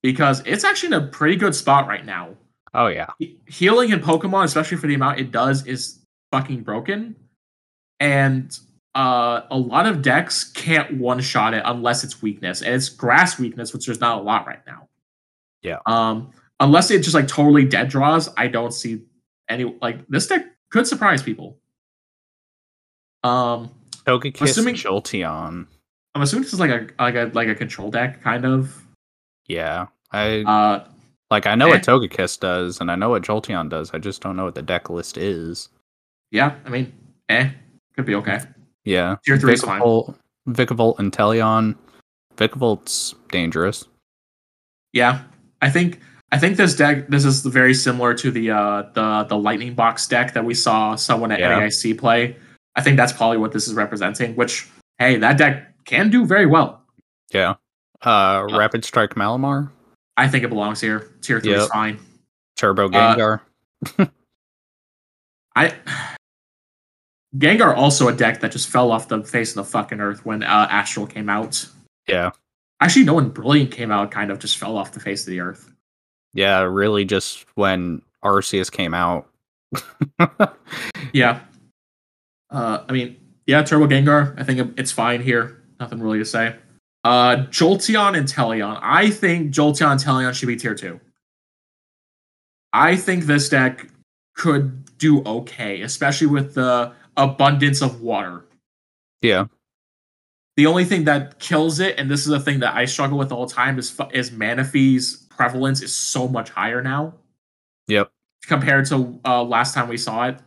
because 0.01 0.41
it's 0.45 0.63
actually 0.63 0.87
in 0.87 1.01
a 1.01 1.07
pretty 1.07 1.35
good 1.35 1.53
spot 1.53 1.87
right 1.87 2.05
now. 2.05 2.29
Oh 2.73 2.87
yeah, 2.87 3.07
Healing 3.47 3.91
in 3.91 3.99
Pokemon, 3.99 4.43
especially 4.45 4.77
for 4.77 4.87
the 4.87 4.93
amount 4.95 5.19
it 5.19 5.31
does, 5.31 5.65
is 5.65 5.99
fucking 6.31 6.61
broken, 6.63 7.15
and 7.99 8.57
uh, 8.95 9.41
a 9.51 9.57
lot 9.57 9.85
of 9.85 10.01
decks 10.01 10.43
can't 10.51 10.97
one 10.97 11.19
shot 11.21 11.53
it 11.53 11.61
unless 11.65 12.03
it's 12.03 12.21
weakness, 12.21 12.61
and 12.61 12.73
it's 12.75 12.89
grass 12.89 13.39
weakness, 13.39 13.73
which 13.73 13.85
there's 13.85 13.99
not 14.01 14.19
a 14.19 14.21
lot 14.21 14.45
right 14.47 14.65
now. 14.67 14.87
Yeah. 15.61 15.77
Um, 15.85 16.31
unless 16.59 16.91
it 16.91 17.03
just 17.03 17.15
like 17.15 17.27
totally 17.27 17.65
dead 17.65 17.89
draws, 17.89 18.29
I 18.37 18.47
don't 18.47 18.71
see 18.73 19.01
any 19.49 19.75
like 19.81 20.05
this 20.07 20.27
deck 20.27 20.45
could 20.69 20.87
surprise 20.87 21.23
people. 21.23 21.57
Um, 23.23 23.71
Togekiss, 24.05 24.41
Assuming- 24.41 24.75
Jolteon. 24.75 25.67
I'm 26.15 26.21
assuming 26.21 26.43
this 26.43 26.53
is 26.53 26.59
like 26.59 26.71
a 26.71 26.87
like 26.99 27.15
a 27.15 27.29
like 27.33 27.47
a 27.47 27.55
control 27.55 27.91
deck 27.91 28.21
kind 28.23 28.45
of. 28.45 28.83
Yeah, 29.47 29.87
I 30.11 30.39
Uh, 30.41 30.87
like. 31.31 31.47
I 31.47 31.55
know 31.55 31.67
eh. 31.67 31.71
what 31.71 31.83
Togekiss 31.83 32.39
does, 32.39 32.79
and 32.79 32.91
I 32.91 32.95
know 32.95 33.09
what 33.09 33.23
Jolteon 33.23 33.69
does. 33.69 33.91
I 33.93 33.97
just 33.97 34.21
don't 34.21 34.35
know 34.35 34.45
what 34.45 34.55
the 34.55 34.61
deck 34.61 34.89
list 34.89 35.17
is. 35.17 35.69
yeah, 36.31 36.55
I 36.65 36.69
mean, 36.69 36.93
eh, 37.29 37.49
could 37.95 38.05
be 38.05 38.15
okay. 38.15 38.41
Yeah, 38.85 39.17
Tier 39.25 39.37
three 39.37 39.53
is 39.53 39.61
fine. 39.63 39.81
Vikavolt, 39.81 40.15
Vikavolt 40.49 40.99
and 40.99 41.11
Teleon. 41.11 41.75
Vikavolt's 42.37 43.15
dangerous. 43.29 43.85
Yeah, 44.93 45.23
I 45.61 45.69
think 45.69 45.99
I 46.31 46.37
think 46.37 46.57
this 46.57 46.75
deck 46.75 47.07
this 47.07 47.25
is 47.25 47.45
very 47.45 47.73
similar 47.73 48.13
to 48.13 48.31
the 48.31 48.51
uh 48.51 48.83
the 48.93 49.25
the 49.29 49.37
lightning 49.37 49.73
box 49.73 50.07
deck 50.07 50.33
that 50.33 50.45
we 50.45 50.53
saw 50.53 50.95
someone 50.95 51.31
at 51.31 51.39
Yeah. 51.39 51.59
NAIC 51.59 51.97
play. 51.97 52.35
I 52.75 52.81
think 52.81 52.97
that's 52.97 53.11
probably 53.13 53.37
what 53.37 53.51
this 53.51 53.67
is 53.67 53.73
representing. 53.73 54.35
Which 54.35 54.67
hey, 54.99 55.17
that 55.17 55.37
deck 55.37 55.73
can 55.85 56.09
do 56.09 56.25
very 56.25 56.45
well. 56.45 56.81
Yeah. 57.33 57.55
Uh, 58.01 58.45
Yeah. 58.49 58.57
Rapid 58.57 58.85
Strike 58.85 59.15
Malamar, 59.15 59.71
I 60.17 60.27
think 60.27 60.43
it 60.43 60.49
belongs 60.49 60.81
here. 60.81 61.11
Tier 61.21 61.39
three 61.39 61.53
is 61.53 61.67
fine. 61.67 61.99
Turbo 62.57 62.87
Uh, 62.89 63.15
Gengar. 63.15 63.41
I 65.55 65.73
Gengar 67.37 67.75
also 67.75 68.07
a 68.07 68.13
deck 68.13 68.39
that 68.41 68.51
just 68.51 68.69
fell 68.69 68.91
off 68.91 69.07
the 69.09 69.23
face 69.23 69.51
of 69.51 69.55
the 69.55 69.63
fucking 69.65 69.99
earth 69.99 70.25
when 70.25 70.43
uh, 70.43 70.67
Astral 70.71 71.05
came 71.05 71.29
out. 71.29 71.65
yeah, 72.07 72.31
Actually, 72.79 73.05
no, 73.05 73.15
when 73.15 73.29
Brilliant 73.29 73.71
came 73.71 73.91
out, 73.91 74.11
kind 74.11 74.31
of 74.31 74.39
just 74.39 74.57
fell 74.57 74.77
off 74.77 74.91
the 74.91 74.99
face 74.99 75.21
of 75.21 75.31
the 75.31 75.39
earth. 75.39 75.71
yeah. 76.33 76.61
Really, 76.61 77.05
just 77.05 77.45
when 77.55 78.01
Arceus 78.23 78.71
came 78.71 78.93
out. 78.93 79.27
Yeah. 81.13 81.39
Uh, 82.49 82.83
I 82.87 82.91
mean, 82.91 83.17
yeah, 83.45 83.63
Turbo 83.63 83.87
Gengar. 83.87 84.37
I 84.39 84.43
think 84.43 84.73
it's 84.77 84.91
fine 84.91 85.21
here. 85.21 85.63
Nothing 85.79 85.99
really 86.01 86.19
to 86.19 86.25
say. 86.25 86.55
Uh, 87.07 87.45
Jolteon 87.45 88.17
and 88.17 88.27
Teleon. 88.27 88.77
I 88.81 89.09
think 89.09 89.53
Jolteon 89.53 89.91
and 89.91 89.99
Teleon 90.01 90.33
should 90.33 90.47
be 90.47 90.57
tier 90.57 90.75
two. 90.75 90.99
I 92.73 92.97
think 92.97 93.23
this 93.23 93.47
deck 93.47 93.87
could 94.35 94.97
do 94.97 95.23
okay, 95.23 95.83
especially 95.83 96.27
with 96.27 96.53
the 96.53 96.91
abundance 97.15 97.81
of 97.81 98.01
water. 98.01 98.43
yeah, 99.21 99.45
The 100.57 100.65
only 100.65 100.83
thing 100.83 101.05
that 101.05 101.39
kills 101.39 101.79
it, 101.79 101.97
and 101.97 102.11
this 102.11 102.27
is 102.27 102.33
a 102.33 102.41
thing 102.41 102.59
that 102.59 102.75
I 102.75 102.83
struggle 102.83 103.17
with 103.17 103.31
all 103.31 103.45
the 103.45 103.53
time, 103.53 103.79
is 103.79 103.97
is 104.11 104.31
Manaphy's 104.31 105.27
prevalence 105.29 105.81
is 105.81 105.95
so 105.95 106.27
much 106.27 106.49
higher 106.49 106.81
now 106.81 107.13
yep. 107.87 108.11
compared 108.47 108.85
to 108.87 109.17
uh, 109.23 109.43
last 109.43 109.73
time 109.73 109.87
we 109.87 109.97
saw 109.97 110.27
it. 110.27 110.39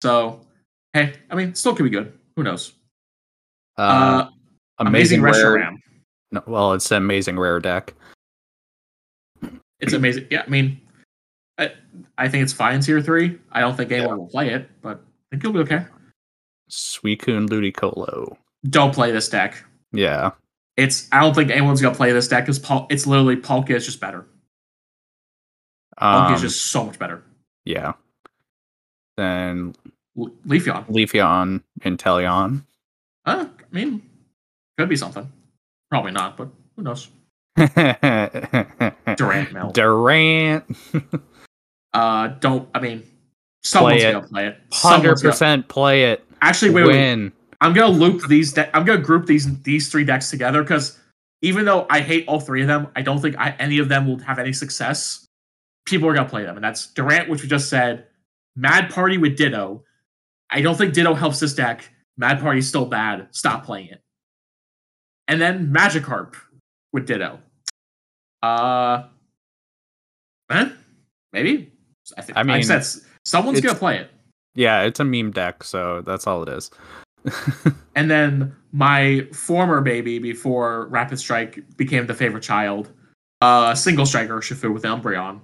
So, 0.00 0.42
hey, 0.92 1.14
I 1.28 1.34
mean, 1.34 1.56
still 1.56 1.74
could 1.74 1.82
be 1.82 1.90
good. 1.90 2.16
Who 2.36 2.44
knows? 2.44 2.72
Uh, 3.76 3.82
Uh, 3.82 4.28
amazing, 4.78 5.20
amazing. 5.20 5.42
Reshiram. 5.42 5.74
No, 6.34 6.42
well, 6.48 6.72
it's 6.72 6.90
an 6.90 6.96
amazing 6.96 7.38
rare 7.38 7.60
deck. 7.60 7.94
It's 9.78 9.92
amazing. 9.92 10.26
Yeah, 10.30 10.42
I 10.44 10.50
mean, 10.50 10.80
I, 11.58 11.70
I 12.18 12.28
think 12.28 12.42
it's 12.42 12.52
fine 12.52 12.80
tier 12.80 13.00
three. 13.00 13.38
I 13.52 13.60
don't 13.60 13.76
think 13.76 13.92
anyone 13.92 14.18
will 14.18 14.26
play 14.26 14.50
it, 14.50 14.68
but 14.82 14.96
I 14.98 15.36
think 15.36 15.44
it'll 15.44 15.52
be 15.52 15.60
okay. 15.60 15.86
Suicune 16.68 17.48
Ludicolo. 17.48 18.36
Don't 18.68 18.92
play 18.92 19.12
this 19.12 19.28
deck. 19.28 19.62
Yeah. 19.92 20.32
It's 20.76 21.06
I 21.12 21.20
don't 21.20 21.34
think 21.34 21.52
anyone's 21.52 21.80
gonna 21.80 21.94
play 21.94 22.10
this 22.10 22.26
deck 22.26 22.44
because 22.44 22.58
Pul- 22.58 22.88
it's 22.90 23.06
literally 23.06 23.36
Palkia 23.36 23.76
is 23.76 23.86
just 23.86 24.00
better. 24.00 24.26
Palkia 26.00 26.26
Um, 26.30 26.34
is 26.34 26.40
just 26.40 26.66
so 26.72 26.84
much 26.84 26.98
better. 26.98 27.22
yeah. 27.64 27.92
Then 29.16 29.76
L- 30.18 30.32
Leafeon. 30.48 30.88
Leafeon 30.88 31.62
and 31.82 31.96
Teleon. 31.96 32.64
Uh, 33.24 33.46
I 33.60 33.64
mean, 33.70 34.02
could 34.76 34.88
be 34.88 34.96
something. 34.96 35.30
Probably 35.94 36.10
not, 36.10 36.36
but 36.36 36.48
who 36.74 36.82
knows? 36.82 37.08
Durant 39.16 39.52
Melt. 39.52 39.74
Durant. 39.74 40.64
Uh, 41.92 42.26
don't. 42.40 42.68
I 42.74 42.80
mean, 42.80 43.04
someone's 43.62 44.02
gonna 44.02 44.26
play 44.26 44.48
it. 44.48 44.58
Hundred 44.72 45.20
percent, 45.20 45.68
play 45.68 46.10
it. 46.10 46.24
Actually, 46.42 46.72
wait, 46.72 46.88
wait. 46.88 47.32
I'm 47.60 47.72
gonna 47.72 47.86
loop 47.86 48.26
these. 48.26 48.52
De- 48.52 48.76
I'm 48.76 48.84
gonna 48.84 49.00
group 49.00 49.26
these 49.26 49.62
these 49.62 49.88
three 49.92 50.04
decks 50.04 50.28
together 50.28 50.64
because 50.64 50.98
even 51.40 51.64
though 51.64 51.86
I 51.88 52.00
hate 52.00 52.26
all 52.26 52.40
three 52.40 52.62
of 52.62 52.66
them, 52.66 52.88
I 52.96 53.02
don't 53.02 53.20
think 53.20 53.38
I, 53.38 53.50
any 53.60 53.78
of 53.78 53.88
them 53.88 54.08
will 54.08 54.18
have 54.18 54.40
any 54.40 54.52
success. 54.52 55.24
People 55.86 56.08
are 56.08 56.14
gonna 56.14 56.28
play 56.28 56.42
them, 56.42 56.56
and 56.56 56.64
that's 56.64 56.88
Durant, 56.94 57.28
which 57.28 57.42
we 57.42 57.48
just 57.48 57.68
said. 57.70 58.08
Mad 58.56 58.90
Party 58.90 59.16
with 59.16 59.36
Ditto. 59.36 59.84
I 60.50 60.60
don't 60.62 60.76
think 60.76 60.94
Ditto 60.94 61.14
helps 61.14 61.38
this 61.38 61.54
deck. 61.54 61.88
Mad 62.16 62.40
Party's 62.40 62.66
still 62.66 62.86
bad. 62.86 63.28
Stop 63.30 63.64
playing 63.64 63.90
it. 63.90 64.03
And 65.28 65.40
then 65.40 65.72
Magikarp 65.72 66.34
with 66.92 67.06
Ditto. 67.06 67.38
Uh, 68.42 69.04
eh? 70.50 70.68
maybe. 71.32 71.72
I, 72.18 72.22
think, 72.22 72.36
I 72.36 72.42
like 72.42 72.48
mean, 72.48 72.62
said, 72.62 72.78
s- 72.78 73.00
someone's 73.24 73.60
gonna 73.60 73.78
play 73.78 73.98
it. 73.98 74.10
Yeah, 74.54 74.82
it's 74.82 75.00
a 75.00 75.04
meme 75.04 75.32
deck, 75.32 75.64
so 75.64 76.02
that's 76.02 76.26
all 76.26 76.42
it 76.42 76.48
is. 76.50 76.70
And 77.96 78.10
then 78.10 78.54
my 78.72 79.26
former 79.32 79.80
baby 79.80 80.18
before 80.18 80.86
Rapid 80.88 81.18
Strike 81.18 81.76
became 81.76 82.06
the 82.06 82.14
favorite 82.14 82.42
child, 82.42 82.90
uh, 83.40 83.74
single 83.74 84.06
striker 84.06 84.38
Shifu 84.38 84.72
with 84.72 84.82
Umbreon. 84.82 85.40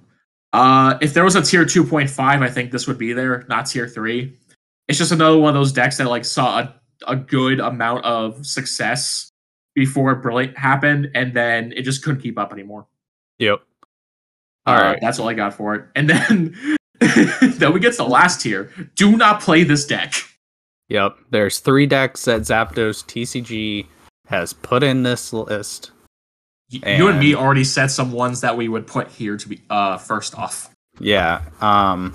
Uh, 0.53 0.97
if 1.01 1.13
there 1.13 1.23
was 1.23 1.35
a 1.35 1.41
tier 1.41 1.63
2.5, 1.63 2.19
I 2.19 2.49
think 2.49 2.71
this 2.71 2.87
would 2.87 2.97
be 2.97 3.13
there, 3.13 3.45
not 3.47 3.67
tier 3.67 3.87
3. 3.87 4.37
It's 4.89 4.97
just 4.97 5.13
another 5.13 5.37
one 5.37 5.49
of 5.49 5.55
those 5.55 5.71
decks 5.71 5.97
that 5.97 6.07
like 6.07 6.25
saw 6.25 6.59
a, 6.59 6.75
a 7.07 7.15
good 7.15 7.61
amount 7.61 8.03
of 8.03 8.45
success 8.45 9.30
before 9.75 10.15
Brilliant 10.15 10.57
happened, 10.57 11.09
and 11.15 11.33
then 11.33 11.71
it 11.75 11.83
just 11.83 12.03
couldn't 12.03 12.21
keep 12.21 12.37
up 12.37 12.51
anymore. 12.51 12.87
Yep. 13.39 13.61
All 14.65 14.75
Uh, 14.75 14.81
right. 14.81 14.99
that's 15.01 15.19
all 15.19 15.29
I 15.29 15.33
got 15.33 15.53
for 15.53 15.75
it. 15.75 15.85
And 15.95 16.09
then 16.09 16.55
then 16.99 17.73
we 17.73 17.79
get 17.79 17.91
to 17.91 17.97
the 17.97 18.07
last 18.07 18.41
tier. 18.41 18.71
Do 18.95 19.17
not 19.17 19.41
play 19.41 19.63
this 19.63 19.85
deck. 19.87 20.13
Yep. 20.89 21.17
There's 21.31 21.59
three 21.59 21.85
decks 21.87 22.25
that 22.25 22.41
Zapdos 22.41 23.03
TCG 23.05 23.87
has 24.27 24.53
put 24.53 24.83
in 24.83 25.03
this 25.03 25.33
list. 25.33 25.91
You 26.69 27.07
and 27.09 27.19
me 27.19 27.33
already 27.35 27.63
said 27.65 27.87
some 27.87 28.11
ones 28.13 28.39
that 28.41 28.55
we 28.55 28.69
would 28.69 28.87
put 28.87 29.09
here 29.09 29.35
to 29.35 29.49
be 29.49 29.61
uh 29.69 29.97
first 29.97 30.37
off. 30.37 30.69
Yeah. 30.99 31.41
Um 31.59 32.13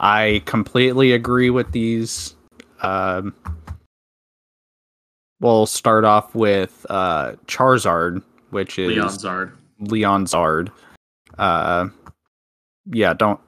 I 0.00 0.42
completely 0.46 1.12
agree 1.12 1.48
with 1.50 1.70
these. 1.72 2.34
Um 2.82 3.34
we'll 5.42 5.66
start 5.66 6.04
off 6.04 6.34
with 6.34 6.86
uh 6.88 7.32
Charizard, 7.46 8.22
which 8.50 8.78
is 8.78 8.88
Leon 8.88 9.08
Zard. 9.08 9.52
Leon 9.80 10.24
Zard. 10.24 10.70
Uh 11.36 11.88
yeah, 12.90 13.12
don't 13.12 13.40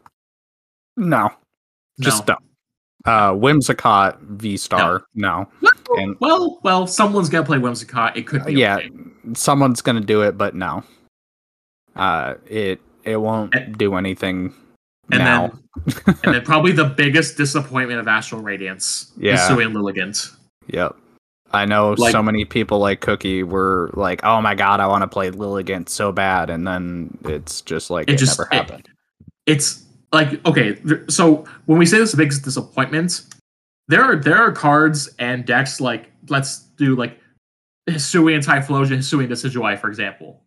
no. 0.96 1.30
Just 2.00 2.26
no. 2.28 2.34
don't. 2.34 2.44
Uh 3.06 3.32
Whimsicott 3.32 4.20
V 4.20 4.56
Star. 4.56 5.04
No. 5.14 5.48
Well, 5.62 5.72
and- 5.98 6.16
well, 6.20 6.60
well, 6.62 6.86
someone's 6.86 7.28
gonna 7.28 7.44
play 7.46 7.58
Whimsicott. 7.58 8.16
It 8.16 8.26
could 8.26 8.44
be 8.44 8.54
yeah, 8.54 8.76
okay. 8.76 8.90
someone's 9.34 9.80
gonna 9.80 10.00
do 10.00 10.22
it, 10.22 10.36
but 10.36 10.54
no. 10.54 10.82
Uh 11.96 12.34
it 12.46 12.80
it 13.04 13.16
won't 13.16 13.54
And- 13.54 13.76
do 13.78 13.94
anything 13.96 14.54
And 15.12 15.22
now. 15.24 15.52
then 15.86 16.16
and 16.24 16.34
then 16.34 16.42
probably 16.44 16.72
the 16.72 16.84
biggest 16.86 17.36
disappointment 17.36 18.00
of 18.00 18.08
Astral 18.08 18.40
Radiance 18.40 19.12
Yeah. 19.18 19.34
is 19.34 19.40
Hisuian 19.40 19.72
Lilligant. 19.74 20.34
Yep. 20.68 20.96
I 21.54 21.64
know 21.64 21.92
Like- 21.96 22.12
so 22.12 22.22
many 22.22 22.44
people 22.44 22.78
like 22.78 23.00
Cookie 23.00 23.42
were 23.42 23.90
like, 23.94 24.20
"Oh 24.24 24.40
my 24.40 24.54
god, 24.54 24.80
I 24.80 24.86
want 24.86 25.02
to 25.02 25.08
play 25.08 25.30
Lilligant 25.30 25.88
so 25.88 26.12
bad," 26.12 26.50
and 26.50 26.66
then 26.66 27.16
it's 27.24 27.60
just 27.60 27.90
like 27.90 28.08
It 28.08 28.14
it, 28.14 28.18
just- 28.18 28.38
never 28.38 28.48
it- 28.52 28.54
happened. 28.56 28.88
It's 29.46 29.82
like 30.12 30.44
okay, 30.46 30.74
th- 30.74 31.10
so 31.10 31.44
when 31.66 31.78
we 31.78 31.86
say 31.86 31.98
this 31.98 32.08
is 32.10 32.12
the 32.12 32.18
biggest 32.18 32.44
disappointment, 32.44 33.22
there 33.88 34.02
are 34.02 34.16
there 34.16 34.36
are 34.38 34.52
cards 34.52 35.08
and 35.18 35.44
decks 35.44 35.80
like 35.80 36.10
let's 36.28 36.60
do 36.76 36.94
like 36.96 37.18
Hisuian 37.88 38.42
Typhlosion, 38.44 38.98
Hisuian 38.98 39.28
Decidueye, 39.28 39.78
for 39.78 39.88
example. 39.88 40.40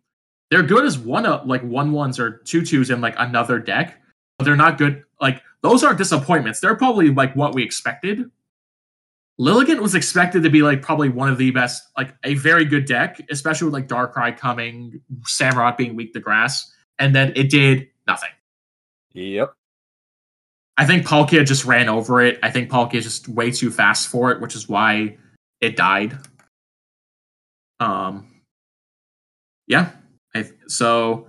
They're 0.50 0.62
good 0.62 0.84
as 0.84 0.98
one 0.98 1.26
of 1.26 1.46
like 1.46 1.62
one 1.62 1.92
ones 1.92 2.18
or 2.18 2.38
two 2.44 2.64
twos 2.64 2.90
in 2.90 3.00
like 3.00 3.14
another 3.18 3.58
deck, 3.58 4.00
but 4.38 4.44
they're 4.44 4.56
not 4.56 4.78
good. 4.78 5.04
Like 5.20 5.42
those 5.62 5.84
are 5.84 5.94
disappointments. 5.94 6.60
They're 6.60 6.74
probably 6.74 7.10
like 7.10 7.36
what 7.36 7.54
we 7.54 7.62
expected. 7.62 8.30
Lilligant 9.40 9.80
was 9.80 9.94
expected 9.94 10.42
to 10.42 10.50
be 10.50 10.62
like 10.62 10.82
probably 10.82 11.08
one 11.08 11.28
of 11.28 11.38
the 11.38 11.50
best, 11.52 11.84
like 11.96 12.14
a 12.24 12.34
very 12.34 12.64
good 12.64 12.86
deck, 12.86 13.20
especially 13.30 13.66
with 13.66 13.74
like 13.74 13.86
Darkrai 13.88 14.36
coming, 14.36 15.00
Samurott 15.22 15.76
being 15.76 15.94
weak 15.94 16.12
to 16.14 16.20
grass, 16.20 16.72
and 16.98 17.14
then 17.14 17.32
it 17.36 17.48
did 17.48 17.88
nothing. 18.06 18.30
Yep. 19.12 19.52
I 20.76 20.86
think 20.86 21.06
Palkia 21.06 21.46
just 21.46 21.64
ran 21.64 21.88
over 21.88 22.20
it. 22.20 22.38
I 22.42 22.50
think 22.50 22.70
Palkia 22.70 22.96
is 22.96 23.04
just 23.04 23.28
way 23.28 23.50
too 23.50 23.70
fast 23.70 24.08
for 24.08 24.32
it, 24.32 24.40
which 24.40 24.56
is 24.56 24.68
why 24.68 25.16
it 25.60 25.76
died. 25.76 26.18
Um, 27.80 28.40
yeah. 29.66 29.90
I, 30.34 30.50
so 30.66 31.28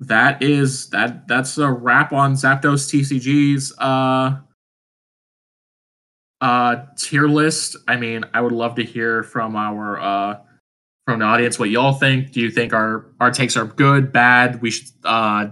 that 0.00 0.42
is 0.42 0.90
that. 0.90 1.28
That's 1.28 1.56
a 1.58 1.70
wrap 1.70 2.12
on 2.12 2.34
Zapdos 2.34 2.88
TCG's 2.90 3.72
uh 3.78 4.38
uh 6.44 6.84
tier 6.98 7.26
list. 7.26 7.76
I 7.88 7.96
mean, 7.96 8.24
I 8.34 8.42
would 8.42 8.52
love 8.52 8.74
to 8.74 8.84
hear 8.84 9.22
from 9.22 9.56
our 9.56 9.98
uh 9.98 10.38
from 11.06 11.20
the 11.20 11.24
audience 11.24 11.58
what 11.58 11.70
y'all 11.70 11.94
think. 11.94 12.32
Do 12.32 12.40
you 12.40 12.50
think 12.50 12.74
our 12.74 13.06
our 13.18 13.30
takes 13.30 13.56
are 13.56 13.64
good, 13.64 14.12
bad? 14.12 14.60
We 14.60 14.70
should 14.70 14.88
uh 15.04 15.48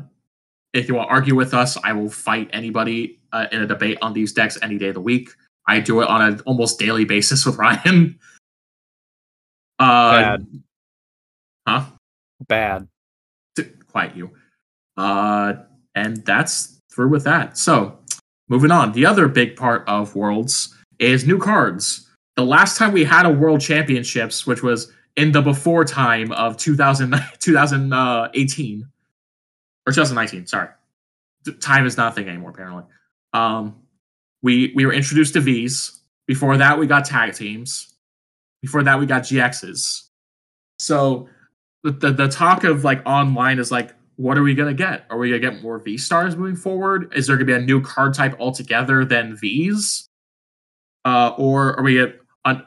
if 0.74 0.88
you 0.88 0.94
want 0.94 1.08
to 1.08 1.12
argue 1.14 1.34
with 1.34 1.54
us, 1.54 1.78
I 1.82 1.92
will 1.92 2.10
fight 2.10 2.50
anybody 2.52 3.20
uh, 3.32 3.46
in 3.52 3.62
a 3.62 3.66
debate 3.66 3.98
on 4.00 4.12
these 4.12 4.32
decks 4.32 4.58
any 4.62 4.78
day 4.78 4.88
of 4.88 4.94
the 4.94 5.00
week. 5.00 5.30
I 5.66 5.80
do 5.80 6.00
it 6.00 6.08
on 6.08 6.22
an 6.22 6.40
almost 6.40 6.78
daily 6.78 7.04
basis 7.04 7.44
with 7.44 7.56
Ryan. 7.58 8.18
Uh, 9.78 10.12
Bad. 10.12 10.46
Huh? 11.68 11.84
Bad. 12.48 12.88
Quiet 13.86 14.16
you. 14.16 14.30
Uh, 14.96 15.54
and 15.94 16.24
that's 16.24 16.80
through 16.90 17.08
with 17.08 17.24
that. 17.24 17.58
So, 17.58 17.98
moving 18.48 18.70
on. 18.70 18.92
The 18.92 19.04
other 19.04 19.28
big 19.28 19.56
part 19.56 19.86
of 19.86 20.16
Worlds 20.16 20.74
is 21.02 21.26
new 21.26 21.38
cards. 21.38 22.08
The 22.36 22.44
last 22.44 22.78
time 22.78 22.92
we 22.92 23.04
had 23.04 23.26
a 23.26 23.30
World 23.30 23.60
Championships, 23.60 24.46
which 24.46 24.62
was 24.62 24.90
in 25.16 25.32
the 25.32 25.42
before 25.42 25.84
time 25.84 26.32
of 26.32 26.56
2000, 26.56 27.14
2018 27.40 28.88
or 29.86 29.92
2019. 29.92 30.46
Sorry, 30.46 30.68
time 31.60 31.86
is 31.86 31.96
not 31.96 32.12
a 32.12 32.14
thing 32.14 32.28
anymore. 32.28 32.50
Apparently, 32.50 32.84
um, 33.32 33.76
we 34.42 34.72
we 34.74 34.86
were 34.86 34.92
introduced 34.92 35.34
to 35.34 35.40
V's. 35.40 36.00
Before 36.26 36.56
that, 36.56 36.78
we 36.78 36.86
got 36.86 37.04
tag 37.04 37.34
teams. 37.34 37.94
Before 38.62 38.82
that, 38.84 38.98
we 38.98 39.06
got 39.06 39.22
GXs. 39.22 40.08
So 40.78 41.28
the, 41.82 41.90
the 41.90 42.12
the 42.12 42.28
talk 42.28 42.64
of 42.64 42.84
like 42.84 43.02
online 43.04 43.58
is 43.58 43.70
like, 43.70 43.92
what 44.16 44.38
are 44.38 44.42
we 44.42 44.54
gonna 44.54 44.72
get? 44.72 45.04
Are 45.10 45.18
we 45.18 45.28
gonna 45.28 45.40
get 45.40 45.62
more 45.62 45.78
V 45.78 45.98
stars 45.98 46.36
moving 46.36 46.56
forward? 46.56 47.12
Is 47.14 47.26
there 47.26 47.36
gonna 47.36 47.46
be 47.46 47.52
a 47.54 47.60
new 47.60 47.82
card 47.82 48.14
type 48.14 48.36
altogether 48.38 49.04
than 49.04 49.36
V's? 49.36 50.08
Uh, 51.04 51.34
or 51.36 51.78
are 51.78 51.82
we 51.82 52.00
at 52.00 52.16
on, 52.44 52.66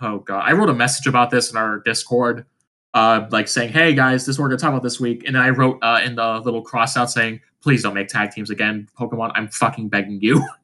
oh 0.00 0.18
god, 0.20 0.42
I 0.46 0.52
wrote 0.52 0.68
a 0.68 0.74
message 0.74 1.06
about 1.06 1.30
this 1.30 1.50
in 1.50 1.56
our 1.56 1.78
Discord, 1.80 2.46
uh, 2.94 3.26
like 3.30 3.48
saying, 3.48 3.72
"Hey 3.72 3.94
guys, 3.94 4.26
this 4.26 4.34
is 4.34 4.38
what 4.38 4.44
we're 4.44 4.50
gonna 4.50 4.60
talk 4.60 4.70
about 4.70 4.82
this 4.82 5.00
week," 5.00 5.24
and 5.26 5.34
then 5.34 5.42
I 5.42 5.50
wrote 5.50 5.78
uh, 5.82 6.00
in 6.04 6.16
the 6.16 6.40
little 6.40 6.62
cross 6.62 6.96
out 6.96 7.10
saying, 7.10 7.40
"Please 7.62 7.82
don't 7.82 7.94
make 7.94 8.08
tag 8.08 8.30
teams 8.32 8.50
again, 8.50 8.88
Pokemon. 8.98 9.32
I'm 9.34 9.48
fucking 9.48 9.88
begging 9.88 10.20
you." 10.20 10.44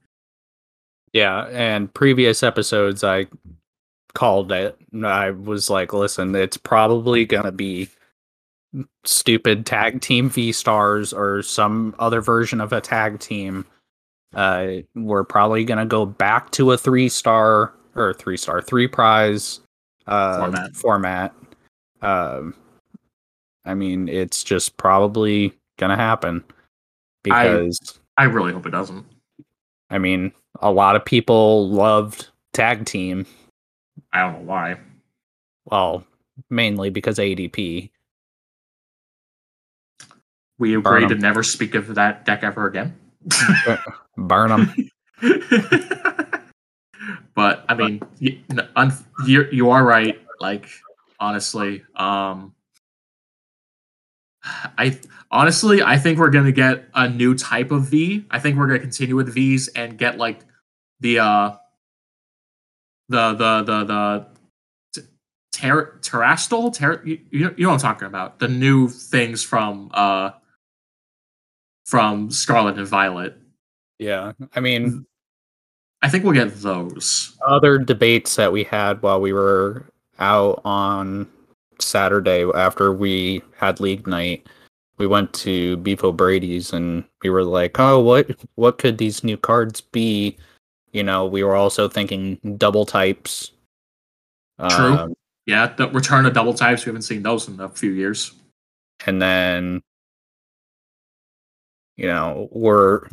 Yeah, 1.13 1.47
and 1.51 1.93
previous 1.93 2.43
episodes 2.43 3.05
I 3.05 3.27
called 4.15 4.51
it. 4.51 4.79
I 5.05 5.31
was 5.31 5.69
like, 5.69 5.93
listen, 5.93 6.35
it's 6.35 6.57
probably 6.57 7.27
gonna 7.27 7.53
be 7.53 7.91
stupid 9.05 9.67
tag 9.67 10.01
team 10.01 10.31
V 10.31 10.53
stars 10.53 11.13
or 11.13 11.43
some 11.43 11.95
other 11.99 12.21
version 12.21 12.61
of 12.61 12.73
a 12.73 12.81
tag 12.81 13.19
team. 13.21 13.67
Uh, 14.35 14.83
we're 14.95 15.25
probably 15.25 15.65
gonna 15.65 15.87
go 15.87 16.07
back 16.07 16.51
to 16.53 16.73
a 16.73 16.79
three 16.79 17.09
star 17.09 17.75
or 17.95 18.15
three 18.15 18.37
star 18.37 18.63
three 18.63 18.87
prize 18.87 19.61
uh, 20.07 20.39
Format. 20.39 20.77
format. 20.77 21.35
Um, 22.01 22.55
I 23.65 23.75
mean, 23.75 24.09
it's 24.09 24.43
just 24.43 24.77
probably 24.77 25.53
gonna 25.79 25.97
happen 25.97 26.45
because 27.23 28.01
I 28.17 28.25
really 28.25 28.53
hope 28.53 28.67
it 28.67 28.71
doesn't. 28.71 29.05
I 29.91 29.99
mean, 29.99 30.33
a 30.61 30.73
lot 30.73 30.97
of 30.97 31.05
people 31.05 31.69
loved 31.69 32.29
tag 32.53 32.87
team. 32.87 33.27
I 34.13 34.21
don't 34.23 34.33
know 34.33 34.51
why. 34.51 34.79
Well, 35.67 36.05
mainly 36.51 36.91
because 36.91 37.19
ADP. 37.19 37.91
We 40.59 40.77
Burn 40.77 41.05
agree 41.05 41.15
to 41.15 41.21
never 41.21 41.43
speak 41.43 41.75
of 41.75 41.95
that 41.95 42.25
deck 42.25 42.43
ever 42.43 42.67
again. 42.67 42.97
Burn 44.17 44.51
them. 44.51 44.75
but 47.35 47.65
I 47.69 47.75
mean, 47.75 48.03
y- 48.21 48.41
n- 48.51 48.69
un- 48.77 48.93
you're, 49.27 49.53
you 49.53 49.71
are 49.71 49.85
right. 49.85 50.21
Like 50.41 50.69
honestly, 51.21 51.85
um, 51.97 52.55
I 54.45 54.99
honestly 55.31 55.83
I 55.83 55.99
think 55.99 56.19
we're 56.19 56.31
gonna 56.31 56.53
get 56.53 56.89
a 56.95 57.09
new 57.09 57.35
type 57.35 57.71
of 57.71 57.85
V. 57.85 58.25
I 58.31 58.39
think 58.39 58.59
we're 58.59 58.67
gonna 58.67 58.81
continue 58.81 59.15
with 59.17 59.33
V's 59.33 59.69
and 59.69 59.97
get 59.97 60.19
like 60.19 60.41
the 61.01 61.21
uh 61.21 61.53
the 63.09 63.35
the 63.35 63.63
the 63.63 63.85
the 63.85 64.27
Ter- 65.53 65.99
Terastal? 66.01 66.75
Ter- 66.75 67.03
you, 67.05 67.21
you 67.31 67.51
know 67.59 67.69
what 67.69 67.75
I'm 67.75 67.79
talking 67.79 68.09
about. 68.09 68.39
The 68.41 68.49
new 68.49 68.89
things 68.89 69.45
from 69.45 69.91
uh 69.95 70.31
from 71.85 72.31
Scarlet 72.31 72.79
and 72.79 72.87
Violet. 72.87 73.37
Yeah, 73.99 74.33
I 74.55 74.61
mean, 74.61 75.07
I 76.03 76.09
think 76.09 76.25
we'll 76.25 76.33
get 76.35 76.55
those. 76.57 77.37
other 77.47 77.79
debates 77.79 78.37
that 78.37 78.53
we 78.53 78.65
had 78.65 79.01
while 79.03 79.21
we 79.21 79.33
were 79.33 79.85
out 80.19 80.61
on 80.65 81.29
Saturday 81.79 82.45
after 82.55 82.93
we 82.93 83.43
had 83.57 83.81
league 83.81 84.07
night, 84.07 84.47
we 84.99 85.07
went 85.07 85.33
to 85.35 85.77
Beef 85.79 86.03
'O' 86.05 86.13
Brady's 86.13 86.73
and 86.73 87.05
we 87.23 87.31
were 87.31 87.45
like, 87.45 87.79
"Oh, 87.79 88.01
what 88.01 88.31
what 88.57 88.79
could 88.79 88.99
these 88.99 89.23
new 89.25 89.37
cards 89.37 89.81
be?" 89.81 90.37
You 90.93 91.03
know, 91.03 91.25
we 91.27 91.43
were 91.43 91.55
also 91.57 91.89
thinking 91.89 92.37
double 92.59 92.85
types. 92.87 93.53
True. 94.69 94.93
Um, 94.95 95.15
Yeah, 95.47 95.67
the 95.75 95.89
return 95.89 96.25
of 96.27 96.35
double 96.35 96.55
types. 96.55 96.85
We 96.85 96.91
haven't 96.91 97.03
seen 97.03 97.23
those 97.23 97.49
in 97.49 97.59
a 97.61 97.69
few 97.69 97.91
years. 97.91 98.33
and 99.07 99.21
then 99.21 99.83
you 102.03 102.09
know, 102.09 102.49
we're 102.53 103.07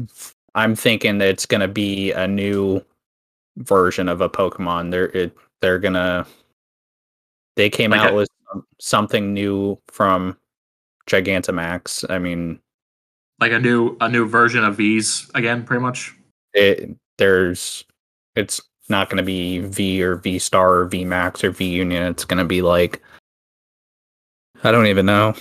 I'm 0.56 0.76
thinking 0.76 1.20
that 1.20 1.30
it's 1.30 1.46
gonna 1.46 1.68
be 1.68 2.12
a 2.12 2.28
new 2.28 2.84
version 3.58 4.10
of 4.10 4.20
a 4.20 4.28
Pokemon. 4.30 4.92
They're 4.92 5.10
it, 5.10 5.38
they're 5.62 5.80
gonna 5.80 6.26
they 7.56 7.70
came 7.70 7.92
Like 7.92 8.02
out 8.02 8.12
a- 8.14 8.16
with 8.16 8.30
something 8.80 9.34
new 9.34 9.80
from 9.88 10.36
Gigantamax. 11.08 12.10
I 12.10 12.18
mean, 12.20 12.60
Like 13.40 13.52
a 13.52 13.60
new 13.60 13.96
a 14.02 14.10
new 14.10 14.28
version 14.28 14.64
of 14.66 14.76
V's 14.78 15.30
again, 15.36 15.64
pretty 15.64 15.82
much. 15.82 16.16
it 16.54 16.90
there's 17.20 17.86
it's 18.36 18.60
not 18.90 19.10
gonna 19.10 19.22
be 19.24 19.60
V 19.60 20.02
or 20.02 20.16
V 20.16 20.40
Star 20.40 20.74
or 20.80 20.86
V 20.86 21.06
Max 21.06 21.44
or 21.44 21.52
V 21.52 21.66
Union. 21.70 22.04
It's 22.04 22.26
gonna 22.26 22.46
be 22.46 22.64
like 22.64 23.04
I 24.64 24.72
don't 24.72 24.88
even 24.88 25.06
know. 25.06 25.36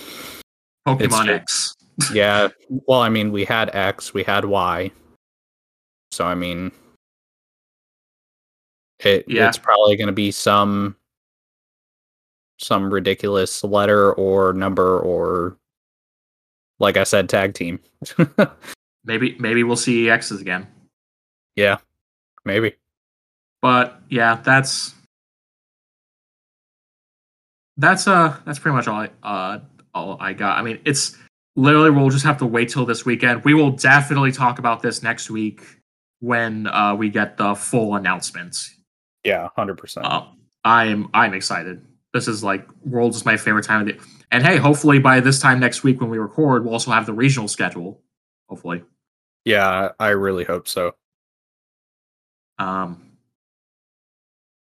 Pokemon 0.87 1.25
true. 1.25 1.35
X. 1.35 1.75
yeah. 2.13 2.49
Well, 2.69 3.01
I 3.01 3.09
mean, 3.09 3.33
we 3.33 3.45
had 3.45 3.75
X, 3.75 4.13
we 4.15 4.23
had 4.23 4.45
Y. 4.45 4.91
So 6.13 6.25
I 6.25 6.35
mean, 6.35 6.73
it 9.01 9.25
Yeah. 9.29 9.49
it's 9.49 9.59
probably 9.59 9.97
going 9.97 10.07
to 10.09 10.13
be 10.13 10.31
some 10.31 10.97
some 12.61 12.93
ridiculous 12.93 13.63
letter 13.63 14.13
or 14.15 14.53
number 14.53 14.99
or 15.01 15.57
like 16.81 16.97
I 16.97 17.05
said, 17.05 17.29
tag 17.29 17.55
team. 17.55 17.81
Maybe 19.05 19.37
maybe 19.39 19.63
we'll 19.65 19.77
see 19.77 20.11
X's 20.11 20.41
again. 20.41 20.67
yeah, 21.57 21.79
maybe. 22.45 22.75
But 23.63 24.01
yeah, 24.11 24.35
that's 24.45 24.95
that's 27.79 28.07
uh 28.07 28.37
that's 28.45 28.59
pretty 28.59 28.77
much 28.77 28.87
all 28.89 29.01
I 29.01 29.11
uh 29.23 29.61
all 29.95 30.17
I 30.21 30.33
got. 30.35 30.59
I 30.59 30.63
mean, 30.63 30.79
it's 30.85 31.17
literally 31.59 31.91
we'll 31.91 32.11
just 32.11 32.25
have 32.25 32.39
to 32.39 32.47
wait 32.47 32.69
till 32.69 32.87
this 32.87 33.05
weekend. 33.05 33.45
We 33.45 33.55
will 33.55 33.73
definitely 33.73 34.33
talk 34.33 34.59
about 34.59 34.81
this 34.81 35.03
next 35.03 35.29
week 35.31 35.63
when 36.21 36.67
uh 36.69 36.95
we 36.95 37.11
get 37.11 37.37
the 37.37 37.55
full 37.55 37.95
announcements. 37.95 38.75
Yeah, 39.25 39.49
hundred 39.57 39.79
percent. 39.79 40.07
Uh, 40.07 40.27
I'm 40.65 41.09
I'm 41.13 41.35
excited. 41.35 41.85
This 42.15 42.29
is 42.29 42.43
like 42.43 42.67
Worlds 42.85 43.17
is 43.17 43.25
my 43.25 43.37
favorite 43.37 43.65
time 43.65 43.81
of 43.83 43.87
the 43.87 44.01
and 44.31 44.45
hey, 44.45 44.57
hopefully 44.57 44.99
by 44.99 45.21
this 45.21 45.41
time 45.41 45.61
next 45.61 45.83
week 45.83 46.01
when 46.01 46.11
we 46.11 46.19
record, 46.19 46.65
we'll 46.65 46.75
also 46.75 46.91
have 46.91 47.07
the 47.07 47.13
regional 47.13 47.49
schedule. 47.49 48.01
Hopefully. 48.49 48.83
Yeah, 49.45 49.91
I 49.99 50.09
really 50.09 50.45
hope 50.45 50.69
so. 50.69 50.95
Um, 52.59 53.13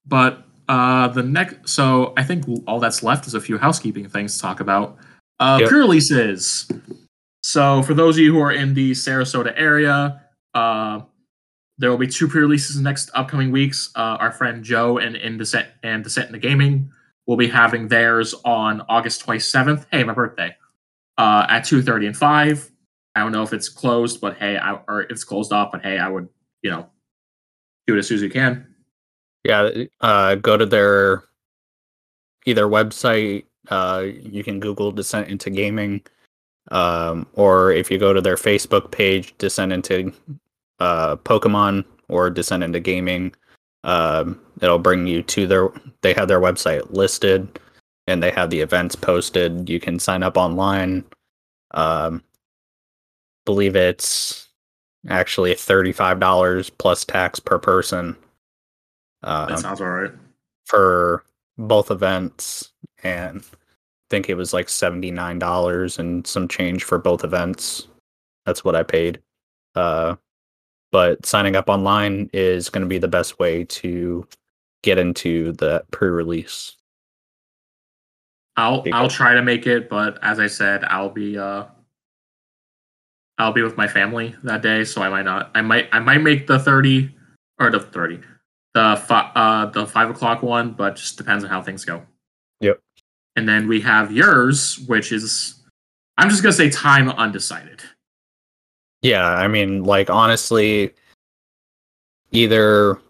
but 0.06 0.44
uh, 0.68 1.08
the 1.08 1.22
next, 1.22 1.68
so 1.70 2.12
I 2.16 2.22
think 2.22 2.44
all 2.66 2.78
that's 2.78 3.02
left 3.02 3.26
is 3.26 3.34
a 3.34 3.40
few 3.40 3.58
housekeeping 3.58 4.08
things 4.08 4.36
to 4.36 4.42
talk 4.42 4.60
about. 4.60 4.98
Uh, 5.40 5.58
Yep. 5.60 5.68
Pre-releases. 5.70 6.70
So 7.42 7.82
for 7.82 7.94
those 7.94 8.16
of 8.16 8.22
you 8.22 8.34
who 8.34 8.40
are 8.40 8.52
in 8.52 8.74
the 8.74 8.92
Sarasota 8.92 9.52
area, 9.56 10.20
uh, 10.54 11.00
there 11.78 11.90
will 11.90 11.96
be 11.98 12.06
two 12.06 12.28
pre-releases 12.28 12.78
next 12.78 13.10
upcoming 13.14 13.50
weeks. 13.50 13.90
Uh, 13.96 14.18
our 14.20 14.30
friend 14.32 14.62
Joe 14.62 14.98
and 14.98 15.16
in 15.16 15.38
Descent 15.38 15.68
and 15.82 16.04
Descent 16.04 16.26
into 16.26 16.38
Gaming 16.38 16.90
will 17.26 17.38
be 17.38 17.48
having 17.48 17.88
theirs 17.88 18.34
on 18.44 18.82
August 18.88 19.24
27th. 19.24 19.86
Hey, 19.90 20.04
my 20.04 20.12
birthday. 20.12 20.54
Uh, 21.16 21.46
at 21.48 21.64
2:30 21.64 22.06
and 22.08 22.16
5. 22.16 22.70
I 23.14 23.20
don't 23.20 23.32
know 23.32 23.42
if 23.42 23.52
it's 23.52 23.68
closed, 23.68 24.20
but 24.20 24.36
hey, 24.36 24.56
I, 24.58 24.78
or 24.88 25.02
it's 25.02 25.24
closed 25.24 25.52
off, 25.52 25.72
but 25.72 25.82
hey, 25.82 25.98
I 25.98 26.08
would, 26.08 26.28
you 26.62 26.70
know, 26.70 26.88
do 27.86 27.96
it 27.96 27.98
as 27.98 28.08
soon 28.08 28.16
as 28.16 28.22
you 28.22 28.30
can. 28.30 28.66
Yeah, 29.44 29.70
uh, 30.00 30.34
go 30.36 30.56
to 30.56 30.66
their 30.66 31.24
either 32.46 32.66
website. 32.66 33.44
Uh, 33.70 34.06
you 34.20 34.42
can 34.44 34.60
Google 34.60 34.92
Descent 34.92 35.28
into 35.28 35.48
Gaming, 35.48 36.02
um, 36.70 37.26
or 37.34 37.72
if 37.72 37.90
you 37.90 37.98
go 37.98 38.12
to 38.12 38.20
their 38.20 38.36
Facebook 38.36 38.90
page, 38.90 39.36
Descent 39.38 39.72
into 39.72 40.12
uh, 40.80 41.16
Pokemon 41.16 41.84
or 42.08 42.30
Descent 42.30 42.62
into 42.64 42.80
Gaming, 42.80 43.32
um, 43.84 44.40
it'll 44.60 44.78
bring 44.78 45.06
you 45.06 45.22
to 45.22 45.46
their. 45.46 45.68
They 46.02 46.12
have 46.14 46.28
their 46.28 46.40
website 46.40 46.90
listed, 46.90 47.60
and 48.06 48.22
they 48.22 48.30
have 48.32 48.50
the 48.50 48.60
events 48.60 48.96
posted. 48.96 49.68
You 49.68 49.78
can 49.80 49.98
sign 49.98 50.22
up 50.22 50.36
online. 50.36 51.04
Um, 51.72 52.22
believe 53.46 53.76
it's 53.76 54.48
actually 55.08 55.54
thirty-five 55.54 56.18
dollars 56.20 56.70
plus 56.70 57.04
tax 57.04 57.38
per 57.40 57.58
person. 57.58 58.16
That 59.22 59.52
Um, 59.52 59.56
sounds 59.58 59.80
all 59.80 59.88
right. 59.88 60.12
for 60.64 61.24
both 61.56 61.90
events 61.90 62.72
and 63.02 63.44
think 64.10 64.28
it 64.28 64.34
was 64.34 64.52
like 64.52 64.66
$79 64.66 65.98
and 65.98 66.26
some 66.26 66.48
change 66.48 66.84
for 66.84 66.98
both 66.98 67.24
events. 67.24 67.88
That's 68.44 68.64
what 68.64 68.76
I 68.76 68.82
paid. 68.82 69.20
Uh 69.74 70.16
but 70.92 71.24
signing 71.24 71.56
up 71.56 71.68
online 71.68 72.28
is 72.32 72.68
going 72.68 72.82
to 72.82 72.88
be 72.88 72.98
the 72.98 73.08
best 73.08 73.38
way 73.38 73.64
to 73.64 74.26
get 74.82 74.98
into 74.98 75.52
the 75.52 75.84
pre-release. 75.92 76.76
I'll 78.56 78.84
I'll 78.92 79.08
try 79.08 79.34
to 79.34 79.42
make 79.42 79.66
it, 79.66 79.88
but 79.88 80.18
as 80.22 80.38
I 80.38 80.46
said, 80.46 80.84
I'll 80.84 81.08
be 81.08 81.38
uh 81.38 81.64
I'll 83.38 83.52
be 83.52 83.62
with 83.62 83.76
my 83.76 83.88
family 83.88 84.34
that 84.42 84.60
day, 84.60 84.84
so 84.84 85.00
I 85.00 85.08
might 85.08 85.24
not. 85.24 85.50
I 85.54 85.62
might 85.62 85.88
I 85.92 86.00
might 86.00 86.18
make 86.18 86.46
the 86.46 86.58
thirty 86.58 87.14
or 87.58 87.70
the 87.70 87.80
thirty, 87.80 88.20
the 88.74 89.02
fi- 89.06 89.30
uh 89.34 89.66
the 89.66 89.86
five 89.86 90.10
o'clock 90.10 90.42
one, 90.42 90.72
but 90.72 90.96
just 90.96 91.16
depends 91.16 91.42
on 91.42 91.48
how 91.48 91.62
things 91.62 91.84
go. 91.84 92.02
Yep. 92.60 92.80
And 93.36 93.48
then 93.48 93.68
we 93.68 93.80
have 93.80 94.12
yours, 94.12 94.78
which 94.86 95.12
is 95.12 95.60
I'm 96.18 96.28
just 96.28 96.42
gonna 96.42 96.52
say 96.52 96.70
time 96.70 97.10
undecided. 97.10 97.80
Yeah, 99.02 99.26
I 99.26 99.48
mean 99.48 99.84
like 99.84 100.10
honestly 100.10 100.92
either 102.32 103.00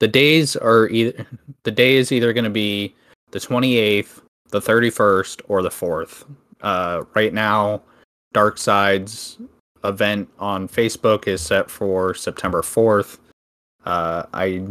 the 0.00 0.08
days 0.08 0.56
are 0.56 0.88
either 0.88 1.26
the 1.62 1.70
day 1.70 1.96
is 1.96 2.12
either 2.12 2.32
going 2.32 2.44
to 2.44 2.50
be 2.50 2.94
the 3.30 3.38
28th, 3.38 4.20
the 4.50 4.60
31st 4.60 5.42
or 5.48 5.62
the 5.62 5.68
4th. 5.68 6.24
Uh 6.60 7.04
right 7.14 7.32
now 7.32 7.82
Dark 8.32 8.58
Side's 8.58 9.38
event 9.84 10.28
on 10.38 10.68
Facebook 10.68 11.26
is 11.26 11.40
set 11.40 11.70
for 11.70 12.14
September 12.14 12.62
4th. 12.62 13.18
Uh 13.84 14.24
I 14.34 14.66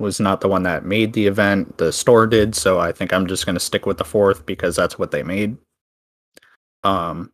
was 0.00 0.18
not 0.18 0.40
the 0.40 0.48
one 0.48 0.62
that 0.64 0.84
made 0.84 1.12
the 1.12 1.26
event, 1.26 1.78
the 1.78 1.92
store 1.92 2.26
did, 2.26 2.54
so 2.54 2.80
I 2.80 2.92
think 2.92 3.12
I'm 3.12 3.26
just 3.26 3.46
going 3.46 3.54
to 3.54 3.60
stick 3.60 3.86
with 3.86 3.98
the 3.98 4.04
4th 4.04 4.44
because 4.46 4.74
that's 4.76 4.98
what 4.98 5.10
they 5.10 5.22
made. 5.22 5.56
Um 6.82 7.32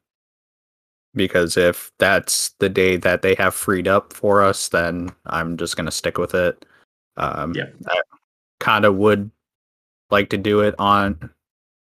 because 1.14 1.56
if 1.56 1.90
that's 1.98 2.50
the 2.58 2.68
day 2.68 2.96
that 2.98 3.22
they 3.22 3.34
have 3.36 3.54
freed 3.54 3.88
up 3.88 4.12
for 4.12 4.42
us, 4.42 4.68
then 4.68 5.10
I'm 5.24 5.56
just 5.56 5.76
gonna 5.76 5.90
stick 5.90 6.18
with 6.18 6.34
it. 6.34 6.66
Um, 7.16 7.54
Yeah. 7.54 7.70
I 7.88 8.00
kind 8.60 8.84
of 8.84 8.96
would 8.96 9.30
like 10.10 10.28
to 10.30 10.36
do 10.36 10.60
it 10.60 10.74
on 10.78 11.30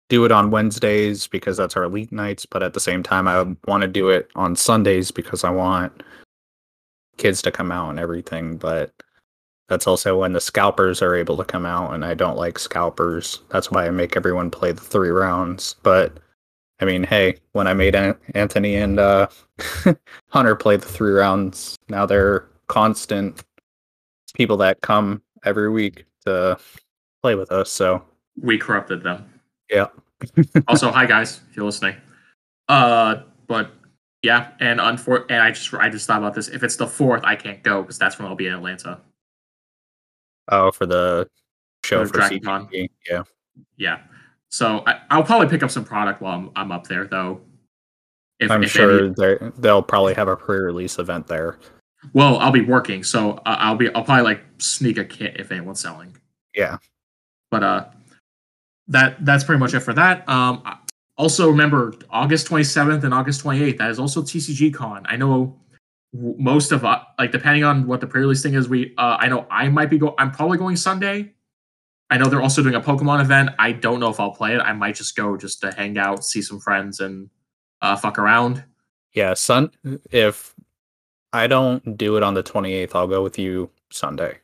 do 0.09 0.25
it 0.25 0.33
on 0.33 0.51
Wednesdays 0.51 1.27
because 1.27 1.57
that's 1.57 1.77
our 1.77 1.85
elite 1.85 2.13
nights, 2.13 2.47
but 2.47 2.63
at 2.63 2.73
the 2.73 2.81
same 2.81 3.03
time, 3.03 3.29
I 3.29 3.43
want 3.67 3.83
to 3.83 3.89
do 3.89 4.09
it 4.09 4.31
on 4.37 4.57
Sundays 4.57 5.11
because 5.11 5.45
I 5.45 5.51
want 5.51 6.03
kids 7.19 7.43
to 7.43 7.51
come 7.51 7.71
out 7.71 7.91
and 7.91 7.99
everything. 7.99 8.57
But 8.57 8.93
that's 9.69 9.87
also 9.87 10.19
when 10.19 10.33
the 10.33 10.41
scalpers 10.41 11.03
are 11.03 11.15
able 11.15 11.37
to 11.37 11.45
come 11.45 11.67
out, 11.67 11.93
and 11.95 12.05
I 12.05 12.15
don't 12.15 12.37
like 12.37 12.59
scalpers. 12.59 13.41
That's 13.51 13.71
why 13.71 13.87
I 13.87 13.91
make 13.91 14.17
everyone 14.17 14.51
play 14.51 14.73
the 14.73 14.81
three 14.81 15.11
rounds. 15.11 15.77
But 15.83 16.19
I 16.81 16.85
mean, 16.85 17.05
hey, 17.05 17.37
when 17.53 17.67
I 17.67 17.75
made 17.75 17.95
An- 17.95 18.17
Anthony 18.35 18.77
and 18.77 18.99
uh, 18.99 19.29
Hunter 20.29 20.57
play 20.57 20.77
the 20.77 20.87
three 20.87 21.13
rounds, 21.13 21.77
now 21.89 22.07
they're 22.07 22.49
constant 22.69 23.43
people 24.35 24.57
that 24.59 24.81
come 24.81 25.23
every 25.45 25.71
week 25.71 26.05
to 26.27 26.59
play 27.23 27.35
with 27.35 27.51
us. 27.53 27.71
So 27.71 28.03
We 28.41 28.59
corrupted 28.59 29.03
them. 29.03 29.29
yeah, 29.71 29.87
also, 30.69 30.91
hi 30.91 31.07
guys, 31.07 31.41
if 31.51 31.57
you're 31.57 31.67
listening. 31.67 31.97
Uh, 32.69 33.23
but 33.47 33.71
yeah, 34.23 34.49
and 34.61 34.81
unfor- 34.81 35.25
and 35.31 35.43
I 35.43 35.51
just 35.51 35.73
I 35.75 35.89
just 35.89 36.07
thought 36.07 36.19
about 36.19 36.35
this. 36.35 36.49
If 36.49 36.63
it's 36.63 36.77
the 36.77 36.87
fourth, 36.87 37.23
I 37.25 37.37
can't 37.37 37.63
go 37.63 37.83
because 37.83 37.99
that's 37.99 38.19
when 38.19 38.27
I'll 38.29 38.35
be 38.35 38.47
in 38.47 38.55
Atlanta. 38.55 39.01
Oh, 40.49 40.71
for 40.71 40.87
the 40.87 41.29
show 41.85 42.01
Or 42.01 42.07
for 42.07 42.13
Dragon 42.15 42.41
Con. 42.41 42.69
Yeah. 43.09 43.23
Yeah. 43.77 44.01
So 44.51 44.83
I, 44.87 45.01
I'll 45.11 45.23
probably 45.23 45.49
pick 45.49 45.63
up 45.63 45.71
some 45.71 45.85
product 45.85 46.21
while 46.23 46.39
I'm, 46.39 46.51
I'm 46.57 46.73
up 46.73 46.87
there, 46.87 47.07
though. 47.07 47.41
If, 48.41 48.51
I'm 48.51 48.63
if 48.63 48.71
sure 48.71 49.07
any- 49.07 49.15
they 49.17 49.37
they'll 49.59 49.83
probably 49.83 50.15
have 50.15 50.29
a 50.29 50.37
pre-release 50.37 50.99
event 50.99 51.27
there. 51.27 51.59
well, 52.13 52.39
I'll 52.39 52.53
be 52.53 52.61
working, 52.65 53.03
so 53.03 53.33
uh, 53.33 53.57
I'll 53.59 53.75
be 53.75 53.93
I'll 53.95 54.05
probably 54.05 54.23
like 54.25 54.45
sneak 54.59 54.97
a 54.99 55.05
kit 55.05 55.37
if 55.41 55.51
anyone's 55.51 55.81
selling. 55.81 56.17
Yeah. 56.55 56.79
But 57.51 57.63
uh, 57.65 57.87
that 58.89 59.25
that's 59.25 59.43
pretty 59.45 59.59
much 59.59 59.75
it 59.75 59.81
for 59.81 59.93
that. 59.95 60.29
Um, 60.29 60.63
also 61.17 61.51
remember 61.51 61.95
August 62.11 62.47
27th 62.47 63.03
and 63.03 63.13
August 63.13 63.43
28th. 63.43 63.79
That 63.79 63.91
is 63.91 63.99
also 63.99 64.23
TCG 64.23 64.73
Con. 64.73 65.05
I 65.09 65.17
know 65.17 65.59
most 66.13 66.73
of 66.73 66.85
us, 66.85 67.05
like 67.19 67.33
depending 67.33 67.65
on 67.65 67.87
what 67.87 68.01
the 68.01 68.07
pre-release 68.07 68.43
thing 68.43 68.55
is. 68.55 68.69
We 68.69 68.95
uh, 68.97 69.17
I 69.21 69.29
know 69.29 69.47
I 69.51 69.69
might 69.69 69.91
be 69.91 69.99
go. 69.99 70.15
I'm 70.19 70.31
probably 70.31 70.59
going 70.59 70.77
Sunday. 70.77 71.35
I 72.11 72.17
know 72.17 72.27
they're 72.29 72.41
also 72.41 72.63
doing 72.63 72.75
a 72.75 72.81
Pokemon 72.81 73.21
event. 73.21 73.51
I 73.59 73.73
don't 73.73 74.01
know 74.01 74.09
if 74.09 74.19
I'll 74.19 74.31
play 74.33 74.55
it. 74.55 74.61
I 74.61 74.73
might 74.73 74.95
just 74.95 75.15
go 75.15 75.37
just 75.37 75.61
to 75.61 75.73
hang 75.73 75.99
out, 75.99 76.25
see 76.25 76.41
some 76.41 76.59
friends, 76.59 77.01
and 77.01 77.29
uh, 77.83 77.97
fuck 77.97 78.19
around. 78.19 78.65
Yeah, 79.13 79.35
Sun. 79.35 79.71
If 80.11 80.55
I 81.35 81.47
don't 81.47 81.99
do 81.99 82.17
it 82.17 82.23
on 82.23 82.33
the 82.33 82.43
28th, 82.43 82.95
I'll 82.95 83.07
go 83.07 83.23
with 83.23 83.39
you 83.39 83.71
Sunday. 83.91 84.39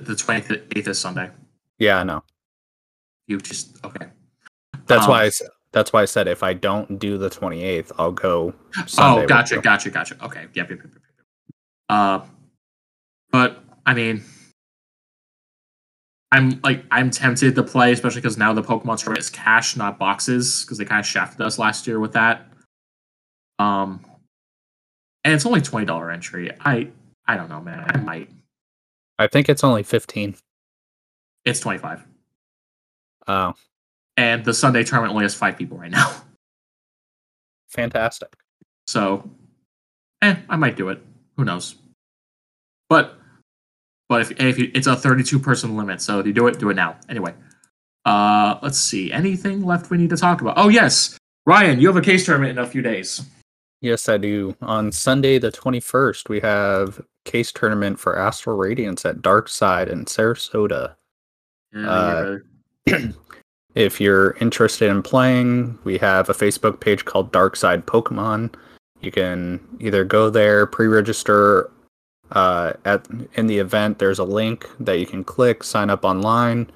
The 0.00 0.14
28th 0.14 0.88
is 0.88 0.98
Sunday. 0.98 1.30
Yeah, 1.78 1.98
I 1.98 2.02
know. 2.04 2.24
You 3.28 3.38
just 3.38 3.84
okay. 3.84 4.06
That's 4.86 5.04
Um, 5.04 5.10
why 5.10 5.22
I 5.22 5.26
s- 5.26 5.42
that's 5.72 5.92
why 5.92 6.02
I 6.02 6.04
said 6.04 6.26
if 6.28 6.42
I 6.42 6.52
don't 6.52 6.98
do 6.98 7.16
the 7.18 7.30
28th, 7.30 7.92
I'll 7.98 8.12
go. 8.12 8.54
Sunday 8.86 9.24
oh, 9.24 9.26
gotcha, 9.26 9.60
gotcha, 9.60 9.90
gotcha. 9.90 10.16
Okay, 10.24 10.46
yep, 10.54 10.70
yep, 10.70 10.80
yep, 10.82 10.90
yep. 10.92 11.02
Uh, 11.88 12.20
but 13.30 13.62
I 13.86 13.94
mean, 13.94 14.22
I'm 16.32 16.60
like 16.62 16.84
I'm 16.90 17.10
tempted 17.10 17.54
to 17.54 17.62
play, 17.62 17.92
especially 17.92 18.20
because 18.20 18.38
now 18.38 18.52
the 18.52 18.62
Pokemon 18.62 18.98
store 18.98 19.16
is 19.18 19.30
cash, 19.30 19.76
not 19.76 19.98
boxes, 19.98 20.64
because 20.64 20.78
they 20.78 20.84
kind 20.84 21.00
of 21.00 21.06
shafted 21.06 21.40
us 21.40 21.58
last 21.58 21.86
year 21.86 21.98
with 21.98 22.12
that. 22.12 22.46
Um, 23.58 24.04
and 25.24 25.34
it's 25.34 25.46
only 25.46 25.60
twenty 25.60 25.86
dollar 25.86 26.10
entry. 26.10 26.50
I 26.60 26.88
I 27.26 27.36
don't 27.36 27.48
know, 27.48 27.60
man. 27.60 27.84
I 27.88 27.98
might. 27.98 28.30
I 29.18 29.26
think 29.26 29.50
it's 29.50 29.62
only 29.62 29.82
15. 29.82 30.34
It's 31.44 31.60
twenty 31.60 31.78
five, 31.78 32.04
Oh, 33.28 33.54
and 34.20 34.44
the 34.44 34.52
Sunday 34.52 34.84
tournament 34.84 35.12
only 35.12 35.24
has 35.24 35.34
five 35.34 35.56
people 35.56 35.78
right 35.78 35.90
now. 35.90 36.12
fantastic. 37.68 38.28
So, 38.86 39.28
eh, 40.20 40.36
I 40.46 40.56
might 40.56 40.76
do 40.76 40.90
it. 40.90 41.02
Who 41.38 41.46
knows? 41.46 41.76
But, 42.90 43.14
but 44.10 44.20
if, 44.20 44.30
if 44.38 44.58
you, 44.58 44.70
it's 44.74 44.86
a 44.86 44.94
32 44.94 45.38
person 45.38 45.74
limit, 45.74 46.02
so 46.02 46.18
if 46.18 46.26
you 46.26 46.34
do 46.34 46.48
it, 46.48 46.58
do 46.58 46.68
it 46.68 46.74
now. 46.74 46.96
Anyway, 47.08 47.32
uh, 48.04 48.58
let's 48.62 48.76
see. 48.76 49.10
Anything 49.10 49.64
left 49.64 49.90
we 49.90 49.96
need 49.96 50.10
to 50.10 50.18
talk 50.18 50.42
about? 50.42 50.54
Oh 50.58 50.68
yes, 50.68 51.16
Ryan, 51.46 51.80
you 51.80 51.86
have 51.86 51.96
a 51.96 52.02
case 52.02 52.26
tournament 52.26 52.58
in 52.58 52.62
a 52.62 52.66
few 52.66 52.82
days. 52.82 53.22
Yes, 53.80 54.10
I 54.10 54.18
do. 54.18 54.54
On 54.60 54.92
Sunday 54.92 55.38
the 55.38 55.50
21st, 55.50 56.28
we 56.28 56.40
have 56.40 57.00
case 57.24 57.52
tournament 57.52 57.98
for 57.98 58.18
Astral 58.18 58.58
Radiance 58.58 59.06
at 59.06 59.22
Dark 59.22 59.48
Side 59.48 59.88
in 59.88 60.04
Sarasota. 60.04 60.96
Yeah, 61.72 61.88
Uh, 61.90 62.38
yeah. 62.86 63.08
If 63.74 64.00
you're 64.00 64.32
interested 64.40 64.90
in 64.90 65.02
playing, 65.02 65.78
we 65.84 65.98
have 65.98 66.28
a 66.28 66.34
Facebook 66.34 66.80
page 66.80 67.04
called 67.04 67.30
Dark 67.30 67.54
Side 67.54 67.86
Pokemon. 67.86 68.54
You 69.00 69.12
can 69.12 69.60
either 69.78 70.04
go 70.04 70.28
there, 70.28 70.66
pre-register 70.66 71.70
uh, 72.32 72.72
at 72.84 73.06
in 73.34 73.46
the 73.46 73.58
event. 73.58 73.98
There's 73.98 74.18
a 74.18 74.24
link 74.24 74.68
that 74.80 74.98
you 74.98 75.06
can 75.06 75.24
click, 75.24 75.62
sign 75.62 75.88
up 75.88 76.04
online. 76.04 76.70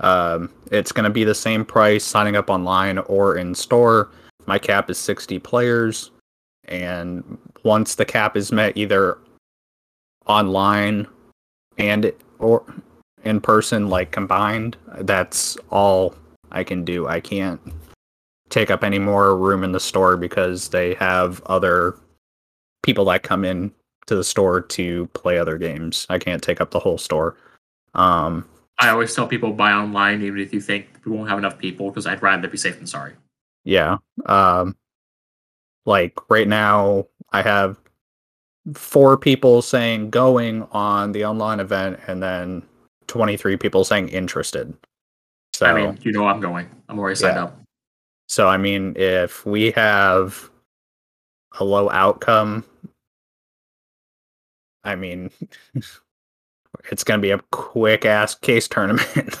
Um, 0.00 0.50
it's 0.70 0.92
going 0.92 1.04
to 1.04 1.10
be 1.10 1.24
the 1.24 1.34
same 1.34 1.64
price 1.64 2.04
signing 2.04 2.36
up 2.36 2.50
online 2.50 2.98
or 2.98 3.36
in 3.36 3.54
store. 3.54 4.10
My 4.46 4.58
cap 4.58 4.90
is 4.90 4.98
60 4.98 5.38
players, 5.38 6.10
and 6.68 7.38
once 7.62 7.94
the 7.94 8.04
cap 8.04 8.36
is 8.36 8.52
met, 8.52 8.76
either 8.76 9.18
online 10.26 11.06
and 11.78 12.12
or 12.38 12.64
in 13.24 13.40
person, 13.40 13.88
like 13.88 14.10
combined, 14.10 14.76
that's 14.98 15.56
all 15.70 16.14
I 16.54 16.64
can 16.64 16.84
do. 16.84 17.06
I 17.06 17.20
can't 17.20 17.60
take 18.48 18.70
up 18.70 18.84
any 18.84 18.98
more 18.98 19.36
room 19.36 19.64
in 19.64 19.72
the 19.72 19.80
store 19.80 20.16
because 20.16 20.68
they 20.68 20.94
have 20.94 21.42
other 21.46 21.98
people 22.82 23.04
that 23.06 23.22
come 23.22 23.44
in 23.44 23.72
to 24.06 24.14
the 24.14 24.24
store 24.24 24.60
to 24.60 25.06
play 25.08 25.38
other 25.38 25.58
games. 25.58 26.06
I 26.08 26.18
can't 26.18 26.42
take 26.42 26.60
up 26.60 26.70
the 26.70 26.78
whole 26.78 26.98
store. 26.98 27.36
Um, 27.94 28.46
I 28.78 28.90
always 28.90 29.14
tell 29.14 29.26
people 29.26 29.52
buy 29.52 29.72
online, 29.72 30.22
even 30.22 30.40
if 30.40 30.52
you 30.52 30.60
think 30.60 30.86
we 31.04 31.12
won't 31.12 31.28
have 31.28 31.38
enough 31.38 31.58
people, 31.58 31.90
because 31.90 32.06
I'd 32.06 32.22
rather 32.22 32.48
be 32.48 32.56
safe 32.56 32.76
than 32.76 32.86
sorry. 32.86 33.14
yeah. 33.64 33.98
Um, 34.26 34.76
like 35.86 36.18
right 36.30 36.48
now, 36.48 37.06
I 37.32 37.42
have 37.42 37.78
four 38.74 39.16
people 39.16 39.62
saying 39.62 40.10
going 40.10 40.62
on 40.72 41.12
the 41.12 41.24
online 41.24 41.60
event, 41.60 42.00
and 42.06 42.22
then 42.22 42.62
23 43.06 43.56
people 43.56 43.84
saying 43.84 44.08
interested. 44.08 44.74
So 45.54 45.66
I 45.66 45.72
mean, 45.72 45.96
you 46.02 46.10
know 46.10 46.26
I'm 46.26 46.40
going. 46.40 46.68
I'm 46.88 46.98
already 46.98 47.14
signed 47.14 47.36
Yeah. 47.36 47.44
up. 47.44 47.60
So 48.28 48.48
I 48.48 48.56
mean, 48.56 48.94
if 48.96 49.46
we 49.46 49.70
have 49.72 50.50
a 51.60 51.64
low 51.64 51.88
outcome, 51.90 52.64
I 54.82 54.96
mean, 54.96 55.30
it's 56.90 57.04
gonna 57.04 57.22
be 57.22 57.30
a 57.30 57.38
quick 57.52 58.04
ass 58.04 58.34
case 58.34 58.66
tournament. 58.66 59.36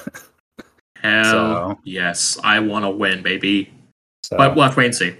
Hell 1.02 1.24
So- 1.24 1.78
yes, 1.84 2.38
I 2.44 2.60
want 2.60 2.84
to 2.84 2.90
win, 2.90 3.22
baby. 3.22 3.72
so, 4.22 4.36
But 4.36 4.54
we'll 4.54 4.64
have 4.64 4.74
to 4.74 4.78
wait 4.78 4.86
and 4.86 4.94
see. 4.94 5.16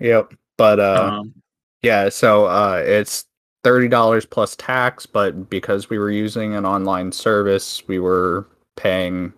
yep. 0.00 0.34
But 0.58 0.78
uh, 0.80 1.10
um, 1.20 1.34
yeah. 1.82 2.10
So 2.10 2.44
uh, 2.44 2.82
it's 2.84 3.24
thirty 3.64 3.88
dollars 3.88 4.26
plus 4.26 4.54
tax, 4.56 5.06
but 5.06 5.48
because 5.48 5.88
we 5.88 5.98
were 5.98 6.10
using 6.10 6.54
an 6.54 6.66
online 6.66 7.10
service, 7.10 7.82
we 7.88 7.98
were 7.98 8.46
paying 8.76 9.32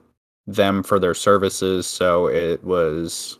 them 0.46 0.82
for 0.82 0.98
their 0.98 1.14
services, 1.14 1.86
so 1.86 2.26
it 2.28 2.62
was 2.64 3.38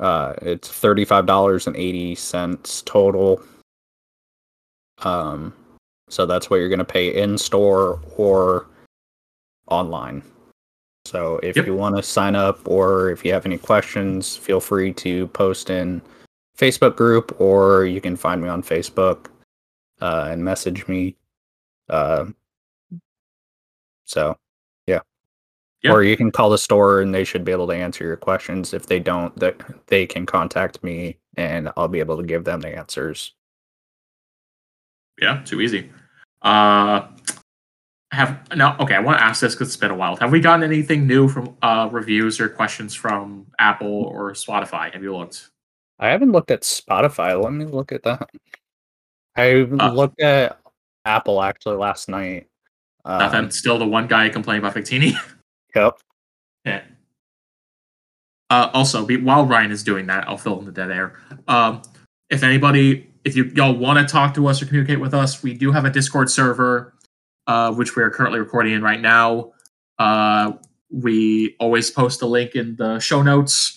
uh 0.00 0.34
it's 0.42 0.68
$35.80 0.68 2.84
total. 2.84 3.40
Um 4.98 5.54
so 6.08 6.24
that's 6.26 6.48
what 6.50 6.56
you're 6.56 6.68
going 6.68 6.78
to 6.78 6.84
pay 6.84 7.20
in 7.20 7.36
store 7.36 8.00
or 8.16 8.66
online. 9.68 10.22
So 11.04 11.38
if 11.42 11.56
Yep. 11.56 11.66
you 11.66 11.74
want 11.74 11.96
to 11.96 12.02
sign 12.02 12.36
up 12.36 12.60
or 12.68 13.10
if 13.10 13.24
you 13.24 13.32
have 13.32 13.46
any 13.46 13.58
questions 13.58 14.36
feel 14.36 14.60
free 14.60 14.92
to 14.94 15.26
post 15.28 15.70
in 15.70 16.00
facebook 16.58 16.96
group 16.96 17.34
or 17.40 17.84
you 17.84 18.00
can 18.00 18.16
find 18.16 18.42
me 18.42 18.48
on 18.48 18.62
facebook 18.62 19.26
uh, 20.00 20.28
and 20.30 20.44
message 20.44 20.86
me 20.88 21.14
uh, 21.90 22.24
so 24.04 24.36
Yeah. 25.82 25.92
or 25.92 26.02
you 26.02 26.16
can 26.16 26.30
call 26.32 26.50
the 26.50 26.58
store 26.58 27.00
and 27.00 27.14
they 27.14 27.22
should 27.24 27.44
be 27.44 27.52
able 27.52 27.66
to 27.68 27.74
answer 27.74 28.02
your 28.04 28.16
questions. 28.16 28.72
If 28.74 28.86
they 28.86 28.98
don't, 28.98 29.34
that 29.38 29.60
they 29.86 30.06
can 30.06 30.26
contact 30.26 30.82
me 30.82 31.18
and 31.36 31.70
I'll 31.76 31.86
be 31.88 32.00
able 32.00 32.16
to 32.16 32.22
give 32.24 32.44
them 32.44 32.60
the 32.60 32.76
answers. 32.76 33.34
Yeah, 35.20 35.42
too 35.44 35.60
easy. 35.60 35.90
Uh, 36.42 37.06
have 38.12 38.38
now. 38.54 38.76
Okay, 38.78 38.94
I 38.94 39.00
want 39.00 39.18
to 39.18 39.24
ask 39.24 39.40
this 39.40 39.54
because 39.54 39.68
it's 39.68 39.76
been 39.76 39.90
a 39.90 39.94
while. 39.96 40.16
Have 40.16 40.30
we 40.32 40.40
gotten 40.40 40.62
anything 40.62 41.06
new 41.06 41.28
from 41.28 41.56
uh, 41.62 41.88
reviews 41.90 42.38
or 42.40 42.48
questions 42.48 42.94
from 42.94 43.46
Apple 43.58 44.04
or 44.04 44.32
Spotify? 44.32 44.92
Have 44.92 45.02
you 45.02 45.16
looked? 45.16 45.50
I 45.98 46.08
haven't 46.08 46.32
looked 46.32 46.50
at 46.50 46.62
Spotify. 46.62 47.42
Let 47.42 47.52
me 47.52 47.64
look 47.64 47.92
at 47.92 48.02
that. 48.04 48.28
I 49.36 49.60
Uh, 49.62 49.92
looked 49.92 50.20
at 50.20 50.58
Apple 51.04 51.42
actually 51.42 51.76
last 51.76 52.08
night. 52.08 52.46
Um, 53.04 53.18
Nothing. 53.18 53.50
Still 53.50 53.78
the 53.78 53.86
one 53.86 54.06
guy 54.06 54.28
complaining 54.28 54.64
about 54.64 54.74
Victini. 54.76 55.14
Yep. 55.76 55.98
yeah. 56.64 56.82
Uh, 58.48 58.70
also, 58.72 59.06
while 59.06 59.44
Ryan 59.44 59.70
is 59.72 59.82
doing 59.82 60.06
that, 60.06 60.28
I'll 60.28 60.38
fill 60.38 60.58
in 60.58 60.64
the 60.64 60.72
dead 60.72 60.90
air. 60.90 61.18
Um, 61.48 61.82
if 62.30 62.42
anybody, 62.42 63.10
if 63.24 63.36
you 63.36 63.44
y'all 63.54 63.74
want 63.74 63.98
to 63.98 64.10
talk 64.10 64.34
to 64.34 64.46
us 64.46 64.62
or 64.62 64.66
communicate 64.66 65.00
with 65.00 65.14
us, 65.14 65.42
we 65.42 65.52
do 65.52 65.72
have 65.72 65.84
a 65.84 65.90
Discord 65.90 66.30
server, 66.30 66.94
uh, 67.46 67.72
which 67.72 67.96
we 67.96 68.02
are 68.02 68.10
currently 68.10 68.38
recording 68.38 68.74
in 68.74 68.82
right 68.82 69.00
now. 69.00 69.52
Uh, 69.98 70.52
we 70.90 71.56
always 71.58 71.90
post 71.90 72.22
a 72.22 72.26
link 72.26 72.54
in 72.54 72.76
the 72.76 72.98
show 73.00 73.22
notes. 73.22 73.72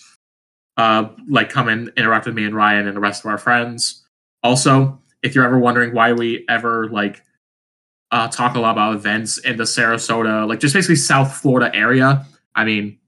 Uh, 0.76 1.10
like 1.28 1.50
come 1.50 1.68
and 1.68 1.92
interact 1.96 2.26
with 2.26 2.34
me 2.34 2.44
and 2.44 2.54
Ryan 2.54 2.86
and 2.86 2.96
the 2.96 3.00
rest 3.00 3.24
of 3.24 3.30
our 3.30 3.38
friends. 3.38 4.06
Also, 4.42 4.98
if 5.22 5.34
you're 5.34 5.44
ever 5.44 5.58
wondering 5.58 5.92
why 5.92 6.12
we 6.12 6.46
ever 6.48 6.88
like 6.88 7.22
uh, 8.12 8.28
talk 8.28 8.56
a 8.56 8.60
lot 8.60 8.72
about 8.72 8.94
events 8.94 9.38
in 9.38 9.56
the 9.56 9.64
Sarasota, 9.64 10.48
like 10.48 10.60
just 10.60 10.74
basically 10.74 10.96
South 10.96 11.36
Florida 11.36 11.74
area. 11.74 12.26
I 12.54 12.64
mean, 12.64 12.98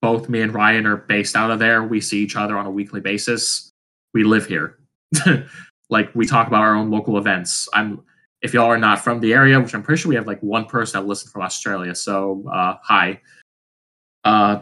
both 0.00 0.28
me 0.28 0.40
and 0.40 0.54
Ryan 0.54 0.86
are 0.86 0.96
based 0.96 1.36
out 1.36 1.50
of 1.50 1.58
there. 1.58 1.82
We 1.82 2.00
see 2.00 2.22
each 2.22 2.36
other 2.36 2.56
on 2.56 2.66
a 2.66 2.70
weekly 2.70 3.00
basis. 3.00 3.72
We 4.14 4.24
live 4.24 4.46
here. 4.46 4.78
like 5.90 6.14
we 6.14 6.26
talk 6.26 6.46
about 6.46 6.62
our 6.62 6.74
own 6.74 6.90
local 6.90 7.18
events. 7.18 7.68
I'm 7.72 8.02
if 8.42 8.54
y'all 8.54 8.66
are 8.66 8.78
not 8.78 9.00
from 9.00 9.20
the 9.20 9.32
area, 9.32 9.58
which 9.60 9.74
I'm 9.74 9.82
pretty 9.82 10.00
sure 10.00 10.10
we 10.10 10.14
have 10.14 10.26
like 10.26 10.40
one 10.40 10.66
person 10.66 11.00
that 11.00 11.06
listens 11.06 11.32
from 11.32 11.42
Australia, 11.42 11.94
so 11.94 12.44
uh, 12.52 12.76
hi. 12.82 13.20
Uh, 14.24 14.60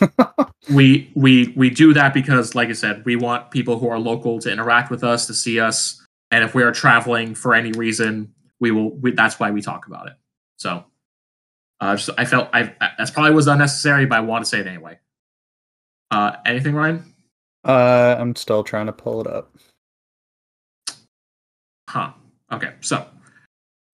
we 0.72 1.10
we 1.14 1.52
we 1.56 1.70
do 1.70 1.92
that 1.94 2.14
because, 2.14 2.54
like 2.54 2.68
I 2.68 2.72
said, 2.72 3.04
we 3.04 3.16
want 3.16 3.50
people 3.50 3.78
who 3.78 3.88
are 3.88 3.98
local 3.98 4.38
to 4.40 4.50
interact 4.50 4.90
with 4.90 5.02
us, 5.02 5.26
to 5.26 5.34
see 5.34 5.60
us, 5.60 6.04
and 6.30 6.44
if 6.44 6.54
we 6.54 6.62
are 6.62 6.72
traveling 6.72 7.34
for 7.34 7.54
any 7.54 7.72
reason, 7.72 8.32
we 8.62 8.70
will. 8.70 8.90
We, 8.90 9.10
that's 9.10 9.40
why 9.40 9.50
we 9.50 9.60
talk 9.60 9.86
about 9.88 10.06
it. 10.06 10.14
So, 10.56 10.84
uh, 11.80 11.96
just, 11.96 12.10
I 12.16 12.24
felt 12.24 12.48
I 12.54 12.72
that's 12.96 13.10
probably 13.10 13.32
was 13.32 13.48
unnecessary, 13.48 14.06
but 14.06 14.16
I 14.16 14.20
want 14.20 14.44
to 14.44 14.48
say 14.48 14.60
it 14.60 14.68
anyway. 14.68 15.00
Uh, 16.12 16.36
anything, 16.46 16.74
Ryan? 16.74 17.12
Uh, 17.64 18.16
I'm 18.18 18.36
still 18.36 18.62
trying 18.62 18.86
to 18.86 18.92
pull 18.92 19.20
it 19.20 19.26
up. 19.26 19.54
Huh. 21.90 22.12
Okay. 22.52 22.72
So, 22.80 23.04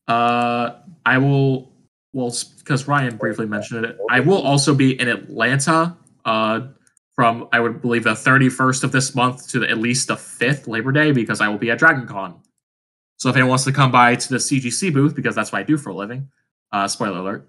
uh, 0.06 0.74
I 1.04 1.18
will. 1.18 1.72
Well, 2.12 2.34
because 2.58 2.86
Ryan 2.86 3.16
briefly 3.16 3.46
mentioned 3.46 3.86
it, 3.86 3.96
I 4.10 4.20
will 4.20 4.42
also 4.42 4.74
be 4.74 5.00
in 5.00 5.08
Atlanta. 5.08 5.96
Uh, 6.24 6.68
from 7.14 7.48
I 7.52 7.60
would 7.60 7.80
believe 7.80 8.04
the 8.04 8.10
31st 8.10 8.84
of 8.84 8.92
this 8.92 9.14
month 9.14 9.48
to 9.48 9.60
the, 9.60 9.70
at 9.70 9.78
least 9.78 10.08
the 10.08 10.14
5th 10.14 10.68
Labor 10.68 10.92
Day 10.92 11.10
because 11.10 11.40
I 11.40 11.48
will 11.48 11.58
be 11.58 11.70
at 11.70 11.78
Dragon 11.78 12.06
Con. 12.06 12.40
So 13.18 13.28
if 13.28 13.34
anyone 13.34 13.50
wants 13.50 13.64
to 13.64 13.72
come 13.72 13.90
by 13.90 14.14
to 14.14 14.28
the 14.28 14.36
CGC 14.36 14.92
booth 14.92 15.14
because 15.14 15.34
that's 15.34 15.52
what 15.52 15.58
I 15.58 15.64
do 15.64 15.76
for 15.76 15.90
a 15.90 15.94
living, 15.94 16.30
uh, 16.72 16.86
spoiler 16.86 17.18
alert, 17.18 17.48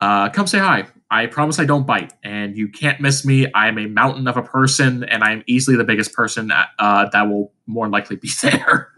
uh, 0.00 0.30
come 0.30 0.46
say 0.46 0.58
hi. 0.58 0.86
I 1.10 1.26
promise 1.26 1.58
I 1.58 1.66
don't 1.66 1.86
bite, 1.86 2.14
and 2.24 2.56
you 2.56 2.68
can't 2.68 3.00
miss 3.00 3.24
me. 3.24 3.52
I 3.52 3.68
am 3.68 3.78
a 3.78 3.86
mountain 3.86 4.26
of 4.28 4.36
a 4.36 4.42
person, 4.42 5.04
and 5.04 5.22
I 5.22 5.32
am 5.32 5.42
easily 5.46 5.76
the 5.76 5.84
biggest 5.84 6.14
person 6.14 6.50
uh, 6.50 7.08
that 7.12 7.22
will 7.22 7.52
more 7.66 7.88
likely 7.88 8.16
be 8.16 8.30
there. 8.42 8.92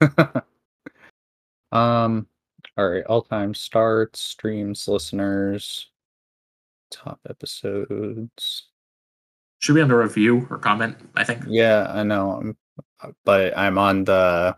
um. 1.72 2.26
All 2.78 2.88
right. 2.88 3.04
All 3.04 3.20
time 3.20 3.52
starts, 3.52 4.20
streams, 4.20 4.88
listeners, 4.88 5.90
top 6.90 7.20
episodes. 7.28 8.68
Should 9.58 9.74
be 9.74 9.82
under 9.82 9.98
review 9.98 10.46
or 10.48 10.56
comment. 10.56 10.96
I 11.16 11.24
think. 11.24 11.42
Yeah, 11.46 11.90
I 11.92 12.02
know, 12.02 12.54
but 13.24 13.58
I'm 13.58 13.76
on 13.76 14.04
the 14.04 14.56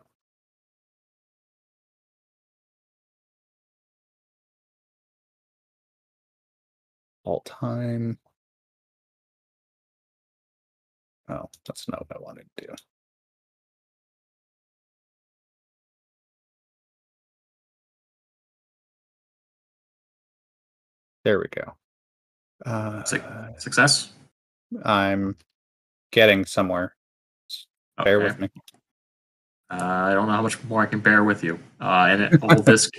all 7.24 7.40
time. 7.40 8.18
Oh, 11.28 11.48
that's 11.66 11.88
not 11.88 12.04
what 12.08 12.16
I 12.16 12.22
wanted 12.22 12.46
to 12.56 12.66
do. 12.66 12.74
There 21.24 21.38
we 21.38 21.46
go. 21.48 21.74
Uh, 22.66 23.04
Success. 23.58 24.12
I'm 24.84 25.36
getting 26.10 26.44
somewhere. 26.44 26.96
Okay. 28.00 28.10
Bear 28.10 28.20
with 28.20 28.40
me. 28.40 28.48
Uh, 29.70 29.76
I 29.76 30.14
don't 30.14 30.26
know 30.26 30.34
how 30.34 30.42
much 30.42 30.62
more 30.64 30.82
I 30.82 30.86
can 30.86 31.00
bear 31.00 31.24
with 31.24 31.42
you, 31.42 31.58
uh, 31.80 32.06
and 32.10 32.22
it, 32.22 32.42
all 32.42 32.60
this 32.60 32.90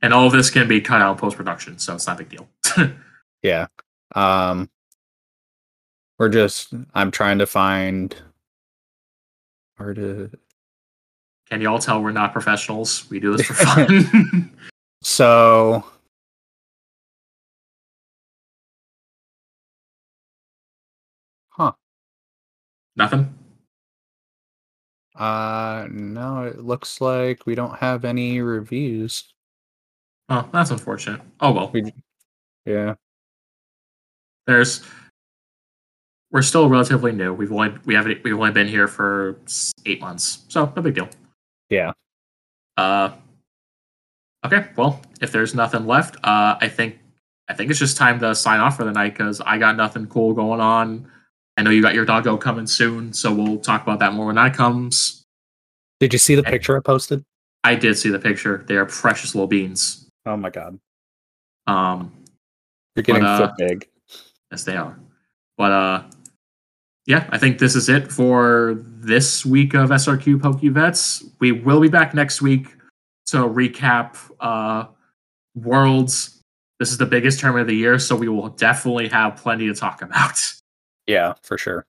and 0.00 0.14
all 0.14 0.26
of 0.26 0.32
this 0.32 0.48
can 0.48 0.66
be 0.66 0.80
cut 0.80 1.02
out 1.02 1.18
post 1.18 1.36
production, 1.36 1.78
so 1.78 1.94
it's 1.94 2.06
not 2.06 2.18
a 2.18 2.24
big 2.24 2.30
deal. 2.30 2.48
yeah, 3.42 3.66
um, 4.14 4.70
we're 6.18 6.28
just. 6.28 6.74
I'm 6.94 7.10
trying 7.10 7.38
to 7.38 7.46
find 7.46 8.14
where 9.76 9.94
to. 9.94 10.30
Can 11.50 11.60
you 11.60 11.68
all 11.68 11.78
tell 11.78 12.02
we're 12.02 12.12
not 12.12 12.32
professionals? 12.32 13.08
We 13.10 13.20
do 13.20 13.36
this 13.36 13.46
for 13.46 13.54
fun. 13.54 14.50
so 15.02 15.84
Huh. 21.52 21.72
Nothing? 22.96 23.34
Uh, 25.14 25.86
no, 25.90 26.44
it 26.44 26.60
looks 26.60 27.02
like 27.02 27.44
we 27.44 27.54
don't 27.54 27.76
have 27.78 28.06
any 28.06 28.40
reviews. 28.40 29.34
Oh, 30.30 30.48
that's 30.50 30.70
unfortunate. 30.70 31.20
Oh 31.40 31.52
well. 31.52 31.70
We, 31.70 31.92
yeah. 32.64 32.94
There's 34.46 34.82
we're 36.30 36.42
still 36.42 36.68
relatively 36.68 37.12
new. 37.12 37.32
We've 37.32 37.52
only 37.52 37.74
we 37.84 37.94
haven't 37.94 38.24
we've 38.24 38.34
only 38.34 38.52
been 38.52 38.68
here 38.68 38.88
for 38.88 39.38
eight 39.86 40.00
months, 40.00 40.44
so 40.48 40.72
no 40.74 40.82
big 40.82 40.94
deal. 40.94 41.08
Yeah. 41.68 41.92
Uh. 42.76 43.10
Okay. 44.44 44.66
Well, 44.76 45.00
if 45.20 45.30
there's 45.30 45.54
nothing 45.54 45.86
left, 45.86 46.16
uh, 46.24 46.56
I 46.60 46.68
think 46.68 46.98
I 47.48 47.54
think 47.54 47.70
it's 47.70 47.78
just 47.78 47.96
time 47.96 48.18
to 48.20 48.34
sign 48.34 48.60
off 48.60 48.76
for 48.76 48.84
the 48.84 48.92
night 48.92 49.12
because 49.12 49.40
I 49.40 49.58
got 49.58 49.76
nothing 49.76 50.06
cool 50.06 50.32
going 50.32 50.60
on. 50.60 51.06
I 51.56 51.62
know 51.62 51.70
you 51.70 51.82
got 51.82 51.94
your 51.94 52.06
doggo 52.06 52.36
coming 52.38 52.66
soon, 52.66 53.12
so 53.12 53.32
we'll 53.32 53.58
talk 53.58 53.82
about 53.82 53.98
that 53.98 54.14
more 54.14 54.26
when 54.26 54.36
that 54.36 54.54
comes. 54.54 55.22
Did 56.00 56.12
you 56.12 56.18
see 56.18 56.34
the 56.34 56.42
picture 56.42 56.76
I 56.76 56.80
posted? 56.80 57.22
I 57.62 57.74
did 57.74 57.96
see 57.96 58.08
the 58.08 58.18
picture. 58.18 58.64
They 58.66 58.76
are 58.76 58.86
precious 58.86 59.34
little 59.34 59.46
beans. 59.46 60.08
Oh 60.26 60.36
my 60.36 60.50
god. 60.50 60.78
Um, 61.66 62.12
you're 62.96 63.02
getting 63.02 63.22
but, 63.22 63.28
uh, 63.28 63.48
foot 63.48 63.56
big. 63.58 63.88
Yes, 64.52 64.64
they 64.64 64.76
are. 64.76 65.00
But 65.56 65.72
uh, 65.72 66.02
yeah, 67.06 67.26
I 67.30 67.38
think 67.38 67.58
this 67.58 67.74
is 67.74 67.88
it 67.88 68.12
for 68.12 68.76
this 68.78 69.46
week 69.46 69.72
of 69.72 69.88
SRQ 69.88 70.40
PokeVets. 70.40 71.32
We 71.40 71.52
will 71.52 71.80
be 71.80 71.88
back 71.88 72.14
next 72.14 72.42
week 72.42 72.68
to 73.26 73.38
recap 73.38 74.16
uh, 74.40 74.88
Worlds. 75.54 76.42
This 76.78 76.90
is 76.90 76.98
the 76.98 77.06
biggest 77.06 77.40
tournament 77.40 77.62
of 77.62 77.68
the 77.68 77.76
year, 77.76 77.98
so 77.98 78.14
we 78.14 78.28
will 78.28 78.50
definitely 78.50 79.08
have 79.08 79.36
plenty 79.36 79.66
to 79.68 79.74
talk 79.74 80.02
about. 80.02 80.38
Yeah, 81.06 81.34
for 81.42 81.56
sure. 81.56 81.86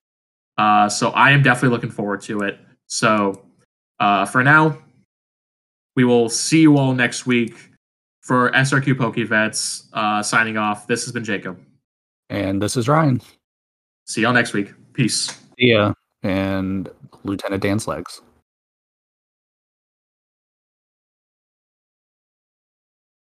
Uh, 0.58 0.88
so 0.88 1.10
I 1.10 1.32
am 1.32 1.44
definitely 1.44 1.76
looking 1.76 1.92
forward 1.92 2.22
to 2.22 2.40
it. 2.42 2.60
So 2.88 3.46
uh, 4.00 4.26
for 4.26 4.42
now, 4.42 4.78
we 5.98 6.06
will 6.06 6.30
see 6.30 6.62
you 6.62 6.78
all 6.78 6.94
next 6.94 7.26
week 7.26 7.72
for 8.22 8.52
SRQ 8.52 8.94
PokeVets. 8.94 9.90
Uh, 9.92 10.24
signing 10.24 10.58
off. 10.58 10.88
This 10.88 11.04
has 11.04 11.12
been 11.12 11.24
Jacob. 11.26 11.60
And 12.30 12.62
this 12.62 12.78
is 12.78 12.88
Ryan. 12.88 13.22
See 14.06 14.22
y'all 14.22 14.34
next 14.34 14.54
week. 14.54 14.74
Peace. 14.94 15.38
Yeah. 15.58 15.94
And 16.24 16.90
Lieutenant 17.24 17.62
Dan's 17.62 17.88
legs. 17.88 18.22